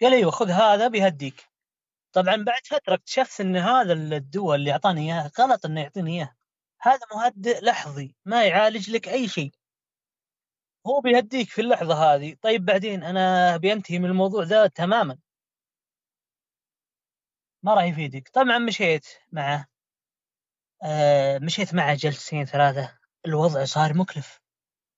قال 0.00 0.14
أيوه 0.14 0.30
خذ 0.30 0.50
هذا 0.50 0.88
بيهديك 0.88 1.48
طبعا 2.12 2.36
بعد 2.36 2.66
فترة 2.66 2.94
اكتشفت 2.94 3.40
أن 3.40 3.56
هذا 3.56 3.92
الدواء 3.92 4.56
اللي 4.56 4.72
أعطاني 4.72 5.00
إياه 5.12 5.30
غلط 5.40 5.66
أنه 5.66 5.80
يعطيني 5.80 6.16
إياه. 6.16 6.36
هذا 6.80 7.00
مهدئ 7.14 7.60
لحظي 7.60 8.16
ما 8.24 8.46
يعالج 8.46 8.90
لك 8.90 9.08
أي 9.08 9.28
شيء. 9.28 9.52
هو 10.86 11.00
بيهديك 11.00 11.48
في 11.48 11.60
اللحظة 11.60 12.14
هذه. 12.14 12.36
طيب 12.42 12.64
بعدين 12.64 13.04
أنا 13.04 13.56
بينتهي 13.56 13.98
من 13.98 14.04
الموضوع 14.04 14.42
ذا 14.44 14.66
تماما. 14.66 15.18
ما 17.62 17.74
راح 17.74 17.84
يفيدك. 17.84 18.28
طبعا 18.28 18.58
مشيت 18.58 19.06
معه 19.32 19.66
آه 20.82 21.38
مشيت 21.38 21.74
معه 21.74 21.94
جلستين 21.94 22.44
ثلاثة. 22.44 22.98
الوضع 23.26 23.64
صار 23.64 23.94
مكلف. 23.94 24.40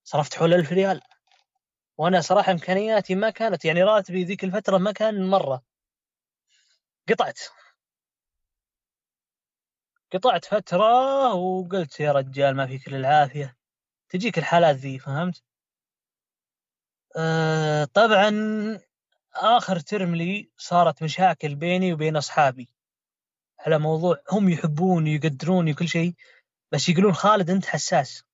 صرفت 0.05 0.35
حول 0.35 0.55
ألف 0.55 0.73
ريال. 0.73 1.01
وأنا 2.01 2.21
صراحة 2.21 2.53
إمكانياتي 2.53 3.15
ما 3.15 3.31
كانت 3.31 3.65
يعني 3.65 3.83
راتبي 3.83 4.25
ذيك 4.25 4.45
الفترة 4.45 4.79
ما 4.79 4.93
كان 4.93 5.27
مرة. 5.31 5.63
قطعت. 7.09 7.41
قطعت 10.13 10.45
فترة 10.45 11.35
وقلت 11.35 12.01
يا 12.01 12.13
رجال 12.13 12.57
ما 12.57 12.67
فيك 12.67 12.89
إلا 12.89 12.97
العافية. 12.97 13.57
تجيك 14.09 14.39
الحالات 14.39 14.77
ذي 14.77 14.99
فهمت؟ 14.99 15.43
آه 17.17 17.85
طبعا 17.85 18.31
آخر 19.35 19.81
ترم 19.81 20.15
لي 20.15 20.51
صارت 20.57 21.03
مشاكل 21.03 21.55
بيني 21.55 21.93
وبين 21.93 22.17
أصحابي 22.17 22.69
على 23.59 23.79
موضوع 23.79 24.23
هم 24.33 24.49
يحبوني 24.49 25.11
ويقدروني 25.11 25.73
وكل 25.73 25.89
شيء 25.89 26.15
بس 26.73 26.89
يقولون 26.89 27.13
خالد 27.15 27.51
أنت 27.51 27.67
حساس. 27.67 28.25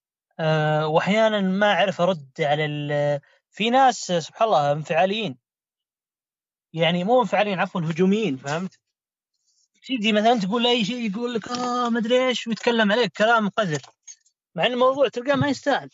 أه 0.40 0.87
وأحيانا 0.88 1.40
ما 1.40 1.72
أعرف 1.72 2.00
أرد 2.00 2.31
على 2.40 2.64
في 3.57 3.71
ناس 3.71 3.97
سبحان 3.97 4.49
الله 4.49 4.73
انفعاليين. 4.73 5.38
يعني 6.73 7.05
مو 7.05 7.21
انفعاليين 7.21 7.61
عفوا 7.61 7.81
هجوميين 7.81 8.37
فهمت؟ 8.37 8.81
تيجي 9.83 10.12
مثلا 10.12 10.40
تقول 10.40 10.66
اي 10.66 10.85
شيء 10.85 11.11
يقول 11.11 11.35
لك 11.35 11.49
آه 11.49 11.88
ما 11.88 11.99
أدري 11.99 12.29
إيش. 12.29 12.47
ويتكلم 12.47 12.92
عليك 12.92 13.12
كلام 13.12 13.49
قذر. 13.49 13.83
مع 14.55 14.66
إن 14.66 14.73
الموضوع 14.73 15.09
تلقاه 15.09 15.35
ما 15.35 15.49
يستاهل. 15.49 15.90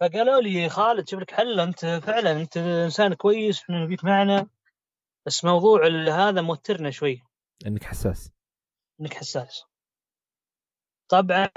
فقالوا 0.00 0.40
لي 0.40 0.68
خالد 0.68 1.08
شوف 1.08 1.20
لك 1.20 1.30
حل 1.30 1.60
أنت 1.60 1.86
فعلا 1.86 2.32
أنت 2.32 2.56
إنسان 2.56 3.14
كويس 3.14 3.70
نبيك 3.70 4.04
معنا 4.04 4.48
بس 5.26 5.44
موضوع 5.44 5.86
هذا 6.28 6.40
موترنا 6.42 6.90
شوي. 6.90 7.22
إنك 7.66 7.84
حساس. 7.84 8.30
إنك 9.00 9.14
حساس. 9.14 9.64
طبعا 11.08 11.48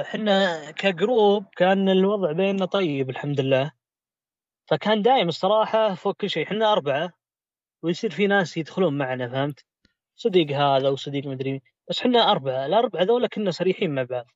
إحنا 0.00 0.70
كجروب 0.70 1.44
كان 1.56 1.88
الوضع 1.88 2.32
بيننا 2.32 2.64
طيب 2.64 3.10
الحمد 3.10 3.40
لله. 3.40 3.70
فكان 4.66 5.02
دايم 5.02 5.28
الصراحة 5.28 5.94
فوق 5.94 6.16
كل 6.16 6.30
شيء. 6.30 6.46
إحنا 6.46 6.72
أربعة 6.72 7.12
ويصير 7.82 8.10
في 8.10 8.26
ناس 8.26 8.56
يدخلون 8.56 8.98
معنا 8.98 9.28
فهمت؟ 9.28 9.64
صديق 10.16 10.50
هذا 10.50 10.88
وصديق 10.88 11.26
مدري 11.26 11.52
مين. 11.52 11.60
بس 11.88 12.00
إحنا 12.00 12.30
أربعة. 12.30 12.66
الأربعة 12.66 13.02
ذولا 13.02 13.28
كنا 13.28 13.50
صريحين 13.50 13.94
مع 13.94 14.02
بعض. 14.02 14.26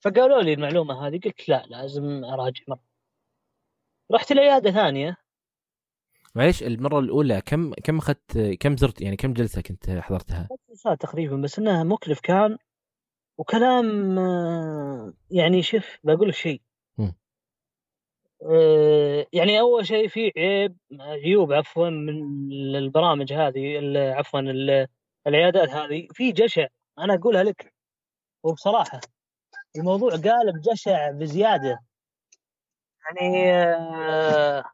فقالوا 0.00 0.42
لي 0.42 0.52
المعلومة 0.52 1.06
هذه 1.06 1.20
قلت 1.24 1.48
لا 1.48 1.64
لازم 1.66 2.24
أراجع 2.24 2.64
مرة. 2.68 2.84
رحت 4.12 4.32
العياده 4.32 4.70
ثانية. 4.70 5.16
معليش 6.34 6.62
المرة 6.62 6.98
الأولى 6.98 7.40
كم 7.40 7.74
كم 7.74 7.98
اخذت 7.98 8.38
كم 8.60 8.76
زرت 8.76 9.00
يعني 9.00 9.16
كم 9.16 9.32
جلسة 9.32 9.62
كنت 9.62 9.90
حضرتها؟ 9.90 10.48
ساعات 10.74 11.00
تقريبا 11.00 11.36
بس 11.36 11.58
إنها 11.58 11.84
مكلف. 11.84 12.20
كان 12.20 12.58
وكلام 13.38 14.18
آه، 14.18 15.12
يعني 15.30 15.62
شوف 15.62 15.98
بقول 16.04 16.34
شيء. 16.34 16.62
آه، 18.42 19.26
يعني 19.32 19.60
أول 19.60 19.86
شيء 19.86 20.08
في 20.08 20.32
عيب 20.36 20.76
عيوب 21.00 21.52
عفوا 21.52 21.90
من 21.90 22.22
البرامج 22.76 23.32
هذه 23.32 23.78
عفوا 23.96 24.40
ال- 24.40 24.86
العيادات 25.26 25.68
هذه. 25.68 26.08
في 26.12 26.32
جشع 26.32 26.66
أنا 26.98 27.14
أقولها 27.14 27.42
لك. 27.42 27.74
وبصراحة 28.42 29.00
الموضوع 29.76 30.10
قالب 30.10 30.60
جشع 30.72 31.10
بزيادة. 31.10 31.80
يعني 33.04 33.52
آه، 33.52 34.64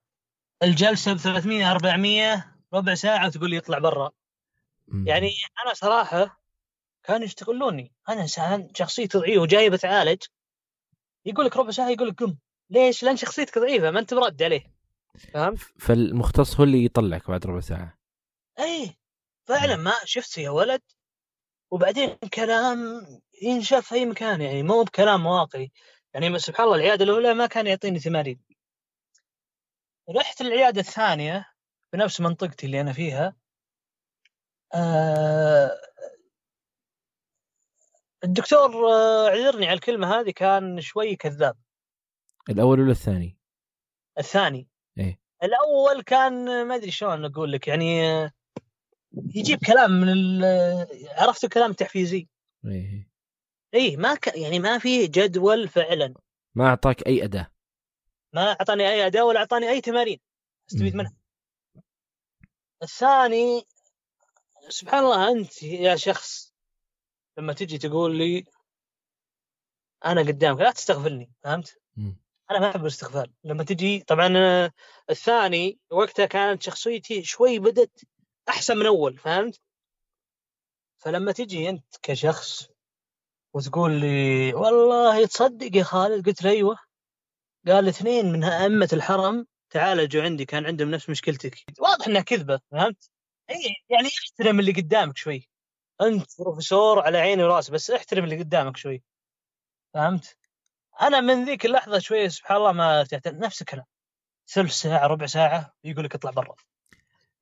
الجلسة 0.63 1.13
ب 1.15 1.17
300 1.17 1.71
400 1.73 2.53
ربع 2.75 2.95
ساعة 2.95 3.27
وتقول 3.27 3.51
لي 3.51 3.59
اطلع 3.59 3.79
برا. 3.79 4.11
يعني 5.07 5.31
أنا 5.65 5.75
صراحة 5.75 6.41
كانوا 7.07 7.25
يستغلوني 7.25 7.93
أنا 8.09 8.23
إنسان 8.23 8.69
شخصيتي 8.75 9.19
ضعيفه 9.19 9.41
وجاي 9.41 9.71
بتعالج 9.71 10.23
يقول 11.25 11.47
لك 11.47 11.57
ربع 11.57 11.71
ساعة 11.71 11.89
يقول 11.89 12.09
لك 12.09 12.23
قم. 12.23 12.37
ليش؟ 12.71 13.03
لأن 13.03 13.17
شخصيتك 13.17 13.59
ضعيفة 13.59 13.91
ما 13.91 14.01
أنت 14.01 14.15
مرد 14.15 14.43
عليه. 14.43 14.75
فهمت؟ 15.33 15.59
فالمختص 15.59 16.57
هو 16.57 16.65
اللي 16.65 16.85
يطلعك 16.85 17.31
بعد 17.31 17.47
ربع 17.47 17.61
ساعة. 17.61 17.99
إي 18.59 18.97
فعلا 19.49 19.77
ما 19.77 19.93
شفت 20.05 20.39
يا 20.39 20.51
ولد. 20.51 20.83
وبعدين 21.71 22.15
كلام 22.35 23.03
ينشاف 23.43 23.87
في 23.87 23.95
أي 23.95 24.07
مكان 24.07 24.41
يعني 24.41 24.63
مو 24.63 24.83
بكلام 24.83 25.27
واقعي 25.27 25.73
يعني 26.15 26.39
سبحان 26.39 26.67
الله 26.67 26.77
العيادة 26.77 27.05
الأولى 27.05 27.35
ما 27.35 27.47
كان 27.47 27.67
يعطيني 27.67 27.99
تمارين 27.99 28.41
رحت 30.11 30.41
العياده 30.41 30.81
الثانية 30.81 31.47
في 31.91 31.97
نفس 31.97 32.21
منطقتي 32.21 32.67
اللي 32.67 32.81
أنا 32.81 32.93
فيها. 32.93 33.37
آه 34.75 35.71
الدكتور 38.27 38.91
آه، 38.93 39.29
اعذرني 39.29 39.67
على 39.67 39.75
الكلمة 39.75 40.21
هذه 40.21 40.31
كان 40.31 40.81
شوي 40.81 41.17
كذاب. 41.17 41.57
الأول 42.51 42.81
ولا 42.81 42.91
الثاني؟ 42.91 43.39
الثاني. 44.19 44.69
إيه. 44.99 45.21
الأول 45.43 46.03
كان 46.03 46.67
ما 46.67 46.75
أدري 46.75 46.91
شلون 46.91 47.25
أقول 47.25 47.53
لك 47.53 47.69
يعني 47.69 48.07
آه، 48.07 48.33
يجيب 49.35 49.59
كلام 49.67 49.91
من 49.91 50.45
عرفت 51.19 51.45
الكلام 51.45 51.71
التحفيزي؟ 51.71 52.29
إيه 52.65 53.09
اي 53.75 53.97
ما 53.97 54.15
ك... 54.15 54.37
يعني 54.37 54.59
ما 54.59 54.79
في 54.79 55.07
جدول 55.07 55.69
فعلا. 55.69 56.15
ما 56.55 56.67
أعطاك 56.67 57.07
أي 57.07 57.25
أداة. 57.25 57.51
ما 58.33 58.51
أعطاني 58.51 58.89
أي 58.89 59.07
أداة 59.07 59.25
ولا 59.25 59.41
أعطاني 59.41 59.71
أي 59.71 59.81
تمارين. 59.81 60.19
أستفيد. 60.71 60.95
منها. 60.95 61.13
الثاني 62.83 63.63
سبحان 64.69 65.05
الله 65.05 65.31
أنت 65.31 65.63
يا 65.63 65.97
شخص 65.97 66.56
لما 67.39 67.53
تجي 67.53 67.79
تقول 67.79 68.19
لي 68.19 68.45
أنا 70.05 70.21
قدامك 70.21 70.61
لا 70.61 70.71
تستغفلني 70.71 71.33
فهمت؟ 71.45 71.79
مم. 71.97 72.17
أنا 72.51 72.61
ما 72.61 72.71
أحب 72.71 72.81
الاستغفال 72.81 73.33
لما 73.45 73.65
تجي 73.65 74.01
طبعا 74.01 74.29
الثاني 75.11 75.79
وقتها 75.91 76.27
كانت 76.27 76.63
شخصيتي 76.63 77.23
شوي 77.25 77.59
بدت 77.59 78.05
أحسن 78.49 78.77
من 78.77 78.87
أول 78.87 79.19
فهمت؟ 79.19 79.61
فلما 80.99 81.33
تجي 81.33 81.69
أنت 81.69 81.97
كشخص 82.03 82.69
وتقول 83.55 84.01
لي 84.01 84.55
والله 84.55 85.27
تصدق 85.27 85.77
يا 85.77 85.83
خالد 85.83 86.27
قلت 86.27 86.43
له 86.43 86.51
أيوه 86.51 86.79
قال 87.67 87.89
اثنين 87.89 88.33
من 88.33 88.45
أئمة 88.45 88.89
الحرم 88.93 89.47
تعالجوا 89.71 90.23
عندي 90.23 90.45
كان 90.45 90.67
عندهم 90.67 90.91
نفس 90.91 91.11
مشكلتك 91.11 91.65
واضح 91.81 92.07
إنها 92.07 92.23
كذبة 92.23 92.61
فهمت؟ 92.71 93.11
اي 93.51 93.75
يعني 93.91 94.09
احترم 94.09 94.61
اللي 94.61 94.73
قدامك 94.73 95.17
شوي 95.17 95.49
أنت 96.01 96.41
بروفيسور 96.41 97.01
على 97.01 97.19
عيني 97.19 97.45
وراسي 97.45 97.73
بس 97.73 97.91
احترم 97.91 98.25
اللي 98.25 98.39
قدامك 98.39 98.77
شوي. 98.77 99.03
فهمت؟ 99.95 100.39
أنا 101.01 101.21
من 101.21 101.45
ذيك 101.45 101.67
اللحظة 101.67 101.99
شوي 101.99 102.29
سبحان 102.29 102.57
الله 102.57 102.73
ما 102.73 103.01
ارتحت. 103.01 103.29
نفس 103.29 103.61
الكلام. 103.61 103.85
ثلث 104.49 104.73
ساعة 104.73 105.07
ربع 105.07 105.27
ساعة 105.27 105.75
يقول 105.85 106.05
لك 106.05 106.15
اطلع 106.15 106.31
برا. 106.31 106.55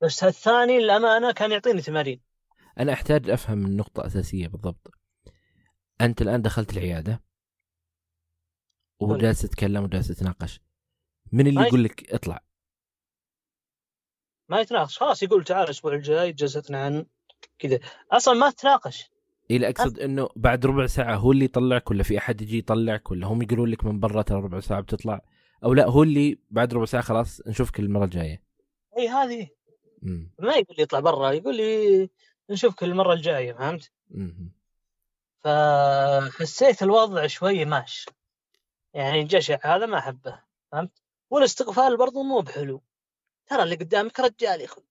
بس 0.01 0.25
الثاني 0.25 0.79
للأمانة 0.79 1.33
كان 1.33 1.53
يعطيني 1.53 1.83
تمارين. 1.83 2.21
أنا 2.79 2.93
أحتاج 2.93 3.31
أفهم 3.31 3.67
النقطه 3.67 4.07
أساسية 4.07 4.49
بالضبط. 4.49 4.91
أنت 6.01 6.23
الآن 6.23 6.43
دخلت 6.43 6.73
العيادة. 6.73 7.23
وجالس 9.01 9.43
تتكلم 9.43 9.85
وجالس 9.85 10.09
تتناقش. 10.09 10.61
من 11.33 11.47
اللي 11.47 11.61
يقول 11.61 11.85
لك 11.85 12.13
اطلع؟ 12.15 12.45
ما 14.49 14.61
يتناقش. 14.61 14.99
خلاص 14.99 15.23
يقول 15.23 15.45
تعال 15.45 15.65
الأسبوع 15.65 15.95
الجاي 15.95 16.33
جلستنا 16.33 16.85
عن 16.85 17.07
كذا. 17.59 17.79
أصلا 18.13 18.35
ما 18.35 18.51
تناقش. 18.51 19.11
إلى 19.51 19.69
أقصد 19.69 19.99
إنه 19.99 20.29
بعد 20.37 20.67
ربع 20.67 20.87
ساعة 20.87 21.17
هو 21.17 21.33
اللي 21.33 21.45
يطلعك 21.45 21.91
ولا 21.91 22.03
في 22.03 22.19
أحد 22.19 22.43
يجي 22.43 22.59
يطلعك 22.59 23.11
ولا 23.11 23.27
هم 23.27 23.43
يقولون 23.43 23.71
لك 23.71 23.85
من 23.85 24.01
برا 24.01 24.23
ترى 24.23 24.41
ربع 24.41 24.61
ساعة 24.61 24.81
بتطلع؟ 24.81 25.21
أو 25.65 25.75
لا 25.75 25.87
هو 25.87 26.03
اللي 26.03 26.39
بعد 26.51 26.75
ربع 26.75 26.85
ساعة 26.85 27.03
خلاص 27.03 27.41
نشوفك 27.47 27.81
المرة 27.81 28.05
الجاية. 28.05 28.43
إي 28.99 29.09
هذه. 29.09 29.49
ما 30.39 30.55
يقول 30.55 30.77
لي 30.77 30.83
اطلع 30.83 31.01
برا 31.01 31.31
يقول 31.31 31.57
لي 31.57 32.11
نشوفك 32.51 32.85
المرة 32.85 33.13
الجاية 33.13 33.53
فهمت؟ 33.53 33.93
فحسيت 35.45 36.83
الوضع 36.83 37.27
شوي 37.27 37.65
ماش. 37.65 38.07
يعني 38.95 39.21
الجشع 39.21 39.59
هذا 39.65 39.87
ما 39.87 39.99
أحبه 39.99 40.41
فهمت؟ 40.73 41.03
والاستغفال 41.31 41.97
برضو 41.97 42.23
مو 42.23 42.41
بحلو. 42.41 42.83
ترى 43.47 43.63
اللي 43.63 43.75
قدامك 43.75 44.21
رجال 44.21 44.61
يا 44.61 44.65
أخوي. 44.65 44.85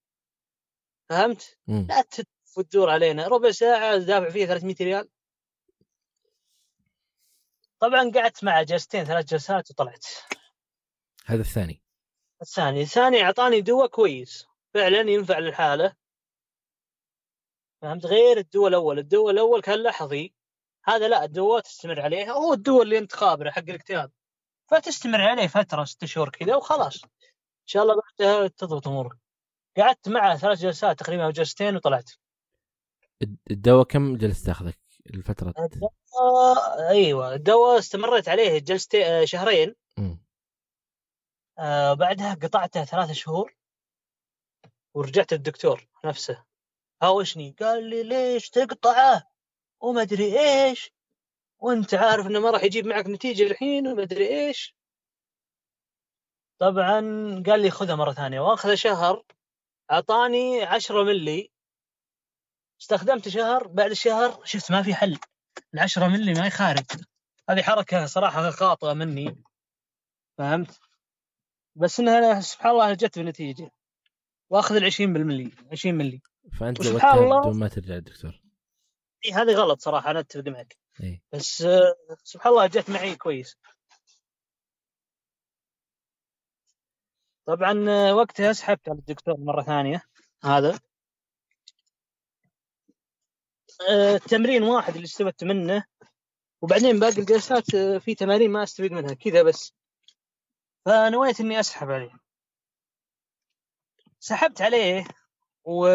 فهمت؟ 1.10 1.58
لا 1.68 2.04
وتدور 2.58 2.90
علينا. 2.90 3.28
ربع 3.28 3.52
ساعة 3.52 3.98
دافع 3.98 4.30
فيها 4.30 4.46
300 4.46 4.76
ريال. 4.82 5.10
طبعا 7.80 8.12
قعدت 8.16 8.44
معه 8.44 8.64
جلستين 8.64 9.06
ثلاث 9.06 9.26
جلسات 9.26 9.72
وطلعت. 9.72 10.06
هذا 11.26 11.42
الثاني. 11.42 11.82
الثاني 12.42 12.82
الثاني 12.82 13.24
أعطاني 13.24 13.62
دواء 13.62 13.88
كويس. 13.88 14.46
فعلا 14.74 15.00
ينفع 15.00 15.40
للحالة. 15.40 15.96
فهمت؟ 17.82 18.06
غير 18.06 18.38
الدواء 18.38 18.68
الأول. 18.68 19.00
الدواء 19.00 19.34
الأول 19.34 19.62
كان 19.62 19.84
لحظي. 19.84 20.34
هذا 20.86 21.08
لا 21.08 21.24
الدواء 21.24 21.62
تستمر 21.62 22.02
عليه. 22.02 22.32
هو 22.32 22.54
الدواء 22.54 22.82
اللي 22.84 22.98
أنت 22.98 23.16
خابره 23.16 23.52
حق 23.52 23.60
الاكتئاب. 23.60 24.12
فتستمر 24.72 25.22
عليه 25.22 25.48
فترة 25.48 25.84
ست 25.84 26.06
شهور 26.06 26.30
كذا 26.30 26.56
وخلاص. 26.56 27.04
إن 27.04 27.68
شاء 27.68 27.84
الله 27.84 27.96
بعدها 27.96 28.48
تضبط 28.48 28.88
أمورك. 28.88 29.18
قعدت 29.78 30.10
معه 30.10 30.38
ثلاث 30.38 30.60
جلسات 30.60 31.00
تقريبا 31.00 31.26
أو 31.26 31.32
جلستين 31.32 31.76
وطلعت. 31.76 32.12
الدواء 33.52 33.84
كم 33.86 34.18
جلس 34.18 34.44
تاخذك 34.44 34.80
الفترة؟ 35.14 35.54
الدواء 35.60 36.90
أيوه 36.90 37.34
الدواء 37.36 37.80
استمريت 37.80 38.30
عليه 38.30 38.60
جلستين 38.60 39.02
آه، 39.02 39.26
شهرين. 39.26 39.76
آه 41.60 41.94
بعدها 41.94 42.34
قطعته 42.34 42.84
ثلاث 42.86 43.12
شهور 43.12 43.56
ورجعت 44.94 45.34
الدكتور 45.34 45.88
نفسه. 46.06 46.44
هاوشني 47.04 47.56
قال 47.60 47.90
لي 47.90 48.04
ليش 48.04 48.50
تقطعه؟ 48.50 49.24
وما 49.82 50.02
أدري 50.02 50.40
إيش. 50.40 50.92
وأنت 51.60 51.94
عارف 51.94 52.28
إنه 52.28 52.40
ما 52.40 52.52
راح 52.52 52.64
يجيب 52.64 52.86
معك 52.86 53.08
نتيجة 53.08 53.44
الحين 53.44 53.88
وما 53.88 54.04
أدري 54.04 54.28
إيش. 54.28 54.76
طبعا 56.60 57.00
قال 57.46 57.62
لي 57.62 57.70
خذها 57.70 57.96
مرة 57.96 58.14
ثانية. 58.14 58.40
وأخذ 58.40 58.76
شهر 58.76 59.24
أعطاني 59.92 60.64
10 60.64 61.04
ملي 61.04 61.53
استخدمت 62.88 63.28
شهر 63.30 63.68
بعد 63.68 63.92
الشهر 63.92 64.46
شفت 64.46 64.72
ما 64.72 64.84
في 64.84 64.96
حل. 64.96 65.20
ال 65.74 65.80
10 65.80 66.08
ملي 66.08 66.34
ما 66.34 66.48
يخارج. 66.48 66.86
هذه 67.50 67.62
حركة 67.62 68.06
صراحة 68.06 68.50
خاطئة 68.50 68.94
مني. 68.94 69.44
فهمت؟ 70.38 70.80
بس 71.76 72.00
إنها 72.00 72.42
سبحان 72.42 72.72
الله 72.72 72.94
جت 72.94 73.20
بنتيجة. 73.20 73.72
وأخذ 74.50 74.76
ال 74.76 74.86
20 74.86 75.14
بالملي 75.14 75.52
20 75.72 75.96
ملي 75.96 76.22
فأنت 76.60 76.86
وقتها 76.86 77.14
الله- 77.14 77.42
بدون 77.42 77.60
ما 77.60 77.68
ترجع 77.68 77.96
الدكتور 77.96 78.42
إيه 79.26 79.42
هذه 79.42 79.54
غلط 79.54 79.80
صراحة 79.82 80.12
أنا 80.12 80.20
أتفق 80.20 80.48
معك. 80.48 80.78
إي. 81.04 81.22
بس 81.34 81.68
سبحان 82.24 82.54
الله 82.54 82.68
جت 82.68 82.90
معي 82.90 83.16
كويس. 83.16 83.58
طبعا 87.46 87.74
وقتها 88.12 88.54
سحبت 88.54 88.90
على 88.90 89.00
الدكتور 89.00 89.36
مرة 89.38 89.62
ثانية 89.64 90.02
هذا. 90.44 90.80
تمرين 94.30 94.64
واحد 94.64 94.94
اللي 94.94 95.06
استفدت 95.06 95.44
منه. 95.44 95.86
وبعدين 96.62 97.00
باقي 97.00 97.18
الجلسات 97.18 97.76
آه، 97.76 97.98
في 97.98 98.16
تمارين 98.16 98.52
ما 98.52 98.64
استفيد 98.64 98.92
منها 98.92 99.14
كذا 99.14 99.44
بس. 99.44 99.74
فنويت 100.86 101.40
إني 101.40 101.60
أسحب 101.60 101.92
عليه. 101.92 102.12
سحبت 104.20 104.62
عليه 104.62 105.06
و 105.66 105.88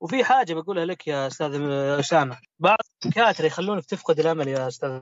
وفي 0.00 0.24
حاجة 0.24 0.54
بقولها 0.54 0.84
لك 0.84 1.06
يا 1.06 1.26
أستاذ 1.26 1.70
أسامة. 2.00 2.40
بعض 2.58 2.78
الدكاترة 3.04 3.46
يخلونك 3.46 3.84
تفقد 3.84 4.20
الأمل 4.20 4.48
يا 4.48 4.68
أستاذ. 4.68 5.00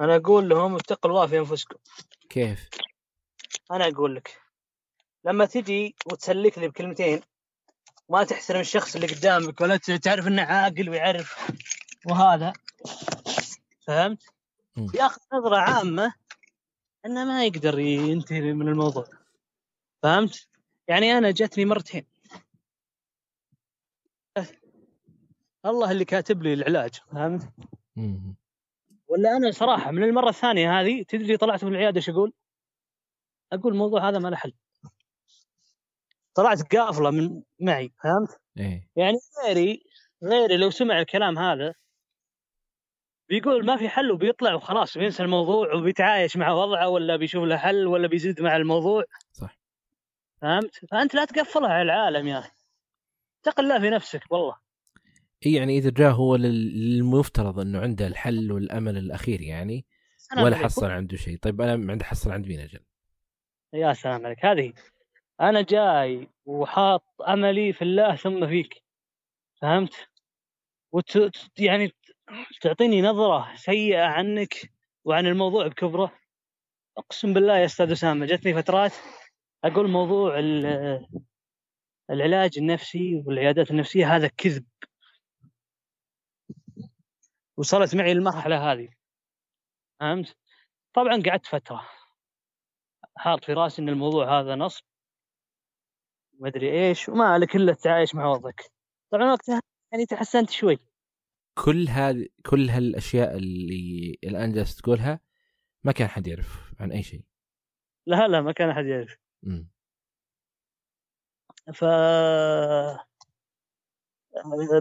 أنا 0.00 0.16
أقول 0.16 0.48
لهم 0.48 0.74
اتقوا 0.76 1.10
الله 1.10 1.26
في 1.26 1.38
أنفسكم. 1.38 1.76
كيف؟ 2.28 2.68
أنا 3.70 3.88
أقول 3.88 4.14
لك 4.14 4.40
لما 5.24 5.46
تجي 5.46 5.96
وتسلك 6.06 6.58
لي 6.58 6.68
بكلمتين 6.68 7.20
ما 8.08 8.24
تحترم 8.24 8.60
الشخص 8.60 8.94
اللي 8.94 9.06
قدامك 9.06 9.60
ولا 9.60 9.76
تعرف 9.76 10.26
إنه 10.26 10.42
عاقل 10.42 10.90
ويعرف 10.90 11.52
وهذا 12.06 12.52
فهمت؟ 13.86 14.22
ياخذ 14.94 15.20
نظرة 15.32 15.56
عامة 15.56 16.14
إنه 17.06 17.24
ما 17.24 17.44
يقدر 17.44 17.78
ينتهي 17.78 18.40
من 18.40 18.68
الموضوع 18.68 19.06
فهمت؟ 20.02 20.48
يعني 20.88 21.18
أنا 21.18 21.30
جتني 21.30 21.64
مرتين 21.64 22.06
الله 25.66 25.90
اللي 25.90 26.04
كاتب 26.04 26.42
لي 26.42 26.54
العلاج 26.54 27.00
فهمت؟ 27.12 27.52
ولا 29.08 29.36
أنا 29.36 29.50
صراحة 29.50 29.90
من 29.90 30.02
المرة 30.02 30.28
الثانية 30.28 30.80
هذه 30.80 31.02
تدري 31.02 31.36
طلعت 31.36 31.64
من 31.64 31.72
العياده 31.72 31.96
إيش 31.96 32.08
أقول؟ 32.10 32.32
أقول 33.52 33.72
الموضوع 33.72 34.08
هذا 34.08 34.18
ما 34.18 34.28
له 34.28 34.36
حل. 34.36 34.52
طلعت 36.34 36.76
قافلة 36.76 37.10
من 37.10 37.42
معي 37.60 37.92
فهمت؟ 38.02 38.40
إيه 38.58 38.88
يعني 38.96 39.16
غيري 39.46 39.82
غيري 40.24 40.56
لو 40.56 40.70
سمع 40.70 41.00
الكلام 41.00 41.38
هذا 41.38 41.74
بيقول 43.28 43.66
ما 43.66 43.76
في 43.76 43.88
حل 43.88 44.10
وبيطلع 44.12 44.54
وخلاص 44.54 44.98
بينسى 44.98 45.22
الموضوع 45.22 45.74
وبيتعايش 45.74 46.36
مع 46.36 46.52
وضعه 46.52 46.88
ولا 46.88 47.16
بيشوف 47.16 47.44
له 47.44 47.56
حل 47.56 47.86
ولا 47.86 48.08
بيزيد 48.08 48.40
مع 48.42 48.56
الموضوع 48.56 49.04
صح 49.32 49.58
فهمت؟ 50.42 50.84
فأنت 50.90 51.14
لا 51.14 51.24
تقفلها 51.24 51.68
على 51.70 51.82
العالم 51.82 52.26
يا 52.28 52.38
أخي. 52.38 52.50
اتق 53.42 53.60
الله 53.60 53.80
في 53.80 53.90
نفسك 53.90 54.22
والله. 54.32 54.56
إي 55.46 55.52
يعني 55.52 55.78
إذا 55.78 55.90
جاء 55.90 56.12
هو 56.12 56.36
لل- 56.36 56.90
للمفترض 56.96 57.58
إنه 57.60 57.80
عنده 57.80 58.06
الحل 58.06 58.52
والأمل 58.52 58.96
الأخير 58.96 59.40
يعني 59.40 59.86
ولا. 60.38 60.56
حصل 60.56 60.90
عنده 60.90 61.16
شيء 61.16 61.38
طيب 61.38 61.60
أنا 61.60 61.92
عندي 61.92 62.04
حصل 62.04 62.30
عند 62.32 62.46
مين 62.46 62.60
أجل 62.60 62.80
يا 63.72 63.92
سلام 63.92 64.26
عليك 64.26 64.44
هذه 64.44 64.72
أنا 65.40 65.62
جاي 65.62 66.28
وحاط 66.46 67.04
أملي 67.28 67.72
في 67.72 67.82
الله 67.82 68.16
ثم 68.16 68.46
فيك. 68.46 68.84
فهمت؟ 69.62 70.08
وت... 70.92 71.18
يعني 71.58 71.92
تعطيني 72.60 73.02
نظرة 73.02 73.54
سيئة 73.56 74.02
عنك 74.02 74.72
وعن 75.04 75.26
الموضوع 75.26 75.66
بكبره. 75.66 76.18
أقسم 76.98 77.34
بالله 77.34 77.58
يا 77.58 77.64
أستاذ 77.64 77.92
أسامة 77.92 78.26
جتني 78.26 78.54
فترات 78.54 78.92
أقول 79.64 79.90
موضوع 79.90 80.38
ال- 80.38 81.06
العلاج 82.10 82.58
النفسي 82.58 83.22
والعيادات 83.26 83.70
النفسية 83.70 84.16
هذا 84.16 84.28
كذب. 84.28 84.66
وصلت 87.56 87.94
معي 87.94 88.12
المرحلة 88.12 88.72
هذه. 88.72 88.88
فهمت؟ 90.00 90.36
طبعا 90.94 91.22
قعدت 91.26 91.46
فترة. 91.46 91.88
حاط 93.16 93.44
في 93.44 93.52
رأسي 93.52 93.82
إن 93.82 93.88
الموضوع 93.88 94.40
هذا 94.40 94.54
نصب. 94.54 94.84
ما 96.38 96.48
أدري 96.48 96.88
إيش 96.88 97.08
وما 97.08 97.38
لك 97.38 97.56
الا 97.56 97.72
تعايش 97.72 98.14
مع 98.14 98.26
وضعك. 98.26 98.72
طبعا 99.10 99.32
وقتها 99.32 99.60
يعني 99.92 100.06
تحسنت 100.06 100.50
شوي. 100.50 100.78
كل 101.64 101.88
هذه 101.88 102.28
كل 102.46 102.70
هالأشياء 102.70 103.36
اللي 103.36 104.18
الآن 104.24 104.52
جالس 104.52 104.76
تقولها 104.76 105.20
ما 105.84 105.92
كان 105.92 106.08
حد 106.08 106.26
يعرف 106.26 106.74
عن 106.80 106.92
أي 106.92 107.02
شيء. 107.02 107.24
لا 108.06 108.28
لا 108.28 108.40
ما 108.40 108.52
كان 108.52 108.70
احد 108.70 108.84
يعرف. 108.84 109.16
مم. 109.42 109.68
ف 111.74 111.84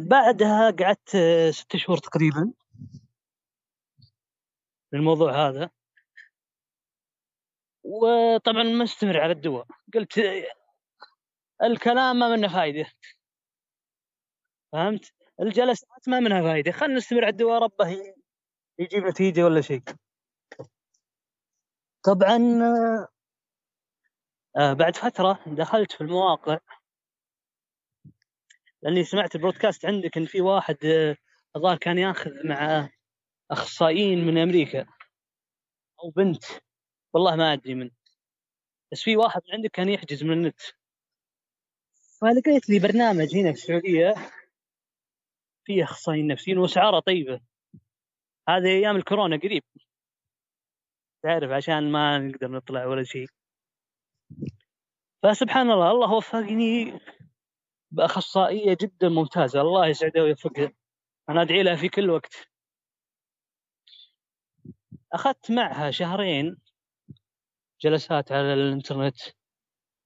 بعدها 0.02 0.72
قعدت 0.72 1.18
ست 1.50 1.76
شهور 1.76 1.98
تقريبا 1.98 2.54
في 4.90 4.98
الموضوع 4.98 5.48
هذا. 5.48 5.70
وطبعا 7.84 8.64
مستمر 8.64 9.20
على 9.20 9.32
الدواء. 9.32 9.68
قلت 9.94 10.20
الكلام 11.64 12.20
ما 12.20 12.36
منه 12.36 12.48
فايدة. 12.48 12.86
فهمت؟ 14.72 15.14
الجلسات 15.42 16.10
ما 16.10 16.20
منها 16.20 16.42
فايدة. 16.42 16.72
خلينا 16.72 16.96
نستمر 16.96 17.24
على 17.24 17.32
الدواء 17.32 17.64
ربه 17.64 18.14
يجيب 18.80 19.04
نتيجة 19.06 19.44
ولا 19.46 19.62
شيء. 19.62 19.82
طبعا 22.04 22.38
آه، 24.58 24.74
بعد 24.74 24.96
فترة 24.96 25.40
دخلت 25.48 25.92
في 25.92 26.02
المواقع. 26.02 26.60
لأني 28.82 29.04
سمعت 29.04 29.36
البودكاست 29.36 29.86
عندك 29.86 30.18
إن 30.18 30.26
في 30.26 30.42
واحد 30.42 30.86
آه، 30.86 31.18
الظاهر 31.56 31.78
كان 31.78 31.98
ياخذ 31.98 32.32
مع 32.46 32.90
أخصائيين 33.52 34.26
من 34.26 34.38
أمريكا. 34.38 34.86
أو 36.04 36.10
بنت. 36.10 36.44
والله 37.14 37.36
ما 37.36 37.54
أدري 37.54 37.76
من. 37.76 37.92
بس 38.92 39.02
في 39.02 39.18
واحد 39.18 39.42
عندك 39.54 39.72
كان 39.72 39.90
يحجز 39.90 40.24
من 40.24 40.34
النت. 40.34 40.62
فلقيت 42.24 42.70
لي 42.70 42.80
برنامج 42.80 43.36
هنا 43.36 43.54
في 43.54 43.58
السعودية 43.58 44.16
فيه 45.66 45.84
أخصائيين 45.84 46.28
نفسيين 46.28 46.58
وأسعاره 46.58 47.00
طيبة. 47.00 47.42
هذه 48.50 48.68
أيام 48.68 48.96
الكورونا 48.96 49.38
قريب. 49.38 49.64
تعرف 51.24 51.52
عشان 51.52 51.92
ما 51.92 52.18
نقدر 52.18 52.52
نطلع 52.52 52.86
ولا 52.86 53.04
شيء. 53.04 53.28
فسبحان 55.24 55.72
الله 55.72 55.92
الله 55.92 56.14
وفقني 56.14 57.00
بأخصائية 57.92 58.78
جدا 58.82 59.10
ممتازة. 59.10 59.62
الله 59.62 59.88
يسعدها 59.88 60.24
ويوفقها. 60.24 60.72
أنا 61.30 61.42
أدعي 61.42 61.64
لها 61.64 61.76
في 61.76 61.90
كل 61.90 62.10
وقت. 62.10 62.34
أخذت 65.14 65.52
معها 65.52 65.92
شهرين 65.92 66.58
جلسات 67.82 68.32
على 68.32 68.54
الإنترنت 68.54 69.20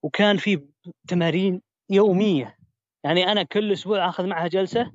وكان 0.04 0.38
في 0.38 0.68
تمارين 1.08 1.67
يومية. 1.90 2.58
يعني 3.04 3.32
أنا 3.32 3.44
كل 3.44 3.72
أسبوع 3.72 4.10
آخذ 4.10 4.28
معها 4.28 4.48
جلسة. 4.48 4.92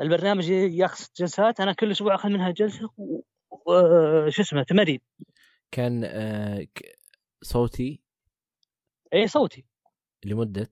البرنامج 0.00 0.48
ياخذ 0.50 1.04
جلسات 1.16 1.60
أنا 1.60 1.72
كل 1.72 1.90
أسبوع 1.90 2.14
آخذ 2.14 2.28
منها 2.28 2.50
جلسة 2.50 2.90
و... 2.96 3.20
و... 3.50 4.30
شو 4.30 4.42
اسمه 4.42 4.62
تمارين 4.62 5.00
كان 5.70 6.04
آه 6.04 6.66
صوتي؟ 7.42 8.00
اي 9.14 9.26
صوتي. 9.28 9.64
لمدة؟ 10.24 10.70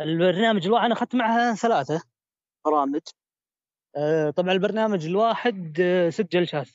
البرنامج 0.00 0.66
الواحد 0.66 0.84
أنا 0.84 0.94
أخذت 0.94 1.14
معها 1.14 1.54
ثلاثة 1.54 2.02
برامج. 2.64 3.00
آه، 3.96 4.30
طبعا 4.30 4.52
البرنامج 4.52 5.06
الواحد 5.06 5.80
آه، 5.80 6.10
ست 6.10 6.32
جلسات. 6.32 6.68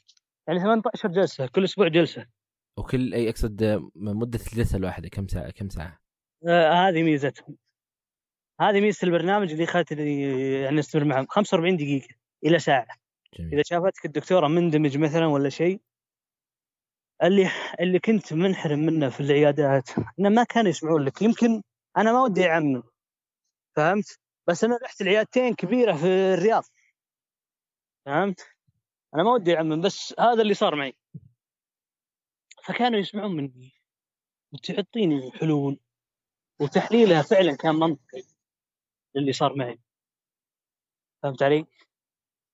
يعني 0.47 0.59
18 0.59 1.09
جلسة 1.09 1.47
كل 1.47 1.63
أسبوع 1.63 1.87
جلسة. 1.87 2.27
وكل 2.77 3.13
أي 3.13 3.29
أقصد 3.29 3.63
مدة 3.95 4.39
الجلسه 4.39 4.77
الواحده 4.77 5.09
كم 5.09 5.27
ساعة 5.27 5.51
كم 5.51 5.69
ساعة؟ 5.69 6.02
آه، 6.47 6.73
هذه 6.73 7.03
ميزتهم. 7.03 7.57
هذه 8.61 8.81
ميزة 8.81 9.07
البرنامج 9.07 9.51
اللي 9.51 9.65
خلتني 9.65 10.21
يعني 10.61 10.79
استمر 10.79 11.03
معهم. 11.03 11.27
45 11.29 11.77
دقيقة 11.77 12.15
إلى 12.45 12.59
ساعة. 12.59 12.87
جميل. 13.39 13.53
إذا 13.53 13.63
شافتك 13.65 14.05
الدكتورة 14.05 14.47
مندمج 14.47 14.97
مثلا 14.97 15.25
ولا 15.27 15.49
شيء 15.49 15.81
اللي 17.23 17.49
اللي 17.79 17.99
كنت 17.99 18.33
منحرم 18.33 18.79
منه 18.79 19.09
في 19.09 19.19
العيادات 19.19 19.89
إنه 20.19 20.29
ما 20.29 20.43
كانوا 20.43 20.69
يسمعون 20.69 21.03
لك. 21.03 21.21
يمكن 21.21 21.63
أنا 21.97 22.11
ما 22.11 22.23
ودي 22.23 22.47
أعمم. 22.49 22.83
فهمت؟ 23.75 24.19
بس 24.47 24.63
أنا 24.63 24.79
رحت 24.83 25.01
العيادتين 25.01 25.55
كبيرة 25.55 25.93
في 25.95 26.05
الرياض. 26.07 26.63
فهمت؟ 28.05 28.47
أنا 29.15 29.23
ما 29.23 29.31
ودي 29.33 29.57
أعمم 29.57 29.81
بس 29.81 30.15
هذا 30.19 30.41
اللي 30.41 30.53
صار 30.53 30.75
معي. 30.75 30.93
فكانوا 32.65 32.99
يسمعون 32.99 33.35
مني. 33.35 33.73
وتعطيني 34.53 35.31
حلول. 35.31 35.79
وتحليلها 36.61 37.21
فعلا 37.21 37.57
كان 37.57 37.75
منطقي 37.75 38.23
للي 39.15 39.33
صار 39.33 39.55
معي. 39.55 39.79
فهمت 41.23 41.43
علي؟ 41.43 41.65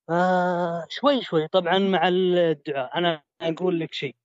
آه 0.10 0.88
شوي 0.90 1.48
طبعا 1.48 1.78
مع 1.80 2.08
الدعاء. 2.08 2.98
أنا 2.98 3.24
أقول 3.42 3.80
لك 3.80 3.94
شيء. 3.94 4.16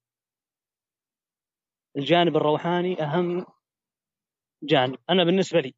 الجانب 1.97 2.37
الروحاني 2.37 3.03
أهم 3.03 3.47
جانب. 4.63 4.99
أنا 5.11 5.25
بالنسبة 5.25 5.61
لي. 5.61 5.75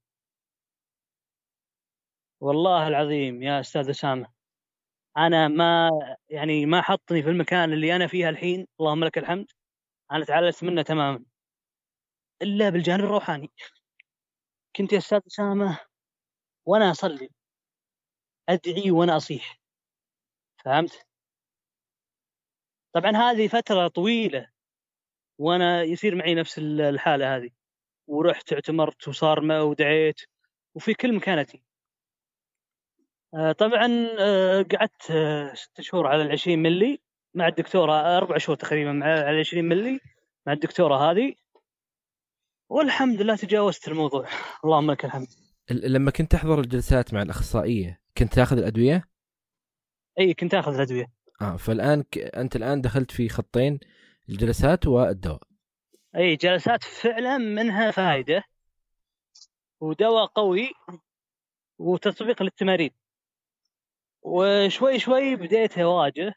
والله 2.40 2.88
العظيم 2.88 3.42
يا 3.42 3.60
أستاذ 3.60 3.90
أسامة 3.90 4.32
أنا 5.16 5.48
ما 5.48 5.90
يعني 6.28 6.66
ما 6.66 6.82
حطني 6.82 7.22
في 7.22 7.28
المكان 7.30 7.72
اللي 7.72 7.96
أنا 7.96 8.06
فيها 8.06 8.30
الحين 8.30 8.66
اللهم 8.80 9.04
لك 9.04 9.18
الحمد. 9.18 9.46
أنا 10.12 10.24
تعلمت 10.24 10.64
منه 10.64 10.82
تماما. 10.82 11.24
إلا 12.42 12.70
بالجانب 12.70 13.04
الروحاني. 13.04 13.50
كنت 14.76 14.92
يا 14.92 14.98
أستاذ 14.98 15.20
أسامة 15.26 15.78
وأنا 16.66 16.90
أصلي. 16.90 17.30
أدعي 18.48 18.90
وأنا 18.90 19.16
أصيح. 19.16 19.60
فهمت؟ 20.64 21.06
طبعا 22.92 23.10
هذه 23.16 23.48
فترة 23.48 23.88
طويلة 23.88 24.50
وأنا 25.38 25.82
يصير 25.82 26.14
معي 26.14 26.34
نفس 26.34 26.58
الحالة 26.58 27.36
هذه. 27.36 27.50
ورحت 28.06 28.52
اعتمرت 28.52 29.08
وصار 29.08 29.40
ما 29.40 29.62
ودعيت 29.62 30.20
وفي 30.74 30.94
كل 30.94 31.14
مكانتي. 31.14 31.62
آه، 33.34 33.52
طبعا 33.52 34.08
آه، 34.20 34.62
قعدت 34.62 35.10
آه، 35.10 35.54
ست 35.54 35.80
شهور 35.80 36.06
على 36.06 36.22
العشرين 36.22 36.58
ملي 36.62 37.00
مع 37.34 37.48
الدكتورة 37.48 38.16
أربع 38.16 38.38
شهور 38.38 38.56
تقريبا 38.56 38.90
على 39.04 39.30
العشرين 39.30 39.64
ملي 39.64 40.00
مع 40.46 40.52
الدكتورة 40.52 41.10
هذه. 41.10 41.34
والحمد 42.68 43.22
لله 43.22 43.36
تجاوزت 43.36 43.88
الموضوع. 43.88 44.28
اللهم 44.64 44.90
لك 44.90 45.04
الحمد. 45.04 45.26
ال- 45.70 45.92
لما 45.92 46.10
كنت 46.10 46.32
تحضر 46.32 46.60
الجلسات 46.60 47.14
مع 47.14 47.22
الأخصائية 47.22 48.00
كنت 48.18 48.34
تأخذ 48.34 48.58
الأدوية؟ 48.58 49.04
أي 50.18 50.34
كنت 50.34 50.54
آخذ 50.54 50.74
الأدوية. 50.74 51.06
آه 51.40 51.56
فالآن 51.56 52.02
ك... 52.02 52.18
أنت 52.18 52.56
الآن 52.56 52.80
دخلت 52.80 53.10
في 53.10 53.28
خطين 53.28 53.80
الجلسات 54.28 54.86
والدواء. 54.86 55.42
أي 56.16 56.36
جلسات 56.36 56.84
فعلا 56.84 57.38
منها 57.38 57.90
فائدة 57.90 58.42
ودواء 59.80 60.26
قوي 60.26 60.70
وتطبيق 61.78 62.42
للتمارين. 62.42 62.90
وشوي 64.22 64.98
شوي 64.98 65.36
بديت 65.36 65.78
أواجه 65.78 66.34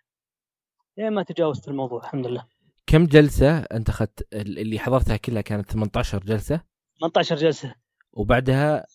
لين 0.98 1.14
ما 1.14 1.24
تجاوزت 1.24 1.68
الموضوع 1.68 2.00
الحمد 2.00 2.28
لله. 2.28 2.48
كم 2.90 3.06
جلسة 3.06 3.58
انت 3.60 3.90
أخذت؟ 3.90 4.28
ال- 4.34 4.60
اللي 4.60 4.80
حضرتها 4.80 5.18
كلها 5.18 5.42
كانت 5.42 5.72
18 5.72 6.24
جلسة؟ 6.24 6.62
18 7.00 7.36
جلسة. 7.36 7.76
وبعدها 8.14 8.86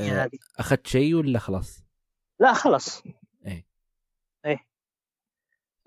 آه. 0.00 0.30
أخذت 0.58 0.86
شيء 0.86 1.14
ولا 1.14 1.38
خلاص؟ 1.38 1.84
لا 2.40 2.52
خلاص. 2.52 3.02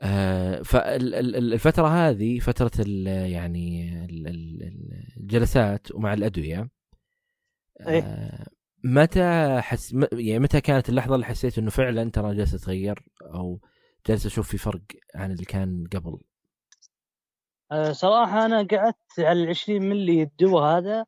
آه 0.01 0.61
فالفتره 0.61 1.87
هذه 1.87 2.39
فترة 2.39 2.71
ال 2.79 3.07
يعني 3.31 3.89
ال- 4.05 4.27
ال- 4.27 5.13
الجلسات 5.17 5.91
ومع 5.91 6.13
الأدوية 6.13 6.69
إيه. 7.87 8.01
آه 8.01 8.47
متى 8.83 9.59
حس 9.61 9.93
م- 9.93 10.07
يعني 10.13 10.39
متى 10.39 10.61
كانت 10.61 10.89
اللحظة 10.89 11.15
اللي 11.15 11.25
حسيت 11.25 11.57
إنه 11.57 11.69
فعلا 11.69 12.11
ترى 12.11 12.35
جالسه 12.35 12.57
تتغير 12.57 12.99
أو 13.21 13.61
جالس 14.07 14.25
أشوف 14.25 14.49
في 14.49 14.57
فرق 14.57 14.81
عن 15.15 15.31
اللي 15.31 15.45
كان 15.45 15.87
قبل؟ 15.93 16.19
آه، 17.71 17.91
صراحة 17.91 18.45
أنا 18.45 18.67
قعدت 18.71 19.19
على 19.19 19.43
العشرين 19.43 19.81
ملي 19.83 20.23
الدواء 20.23 20.63
هذا 20.77 21.05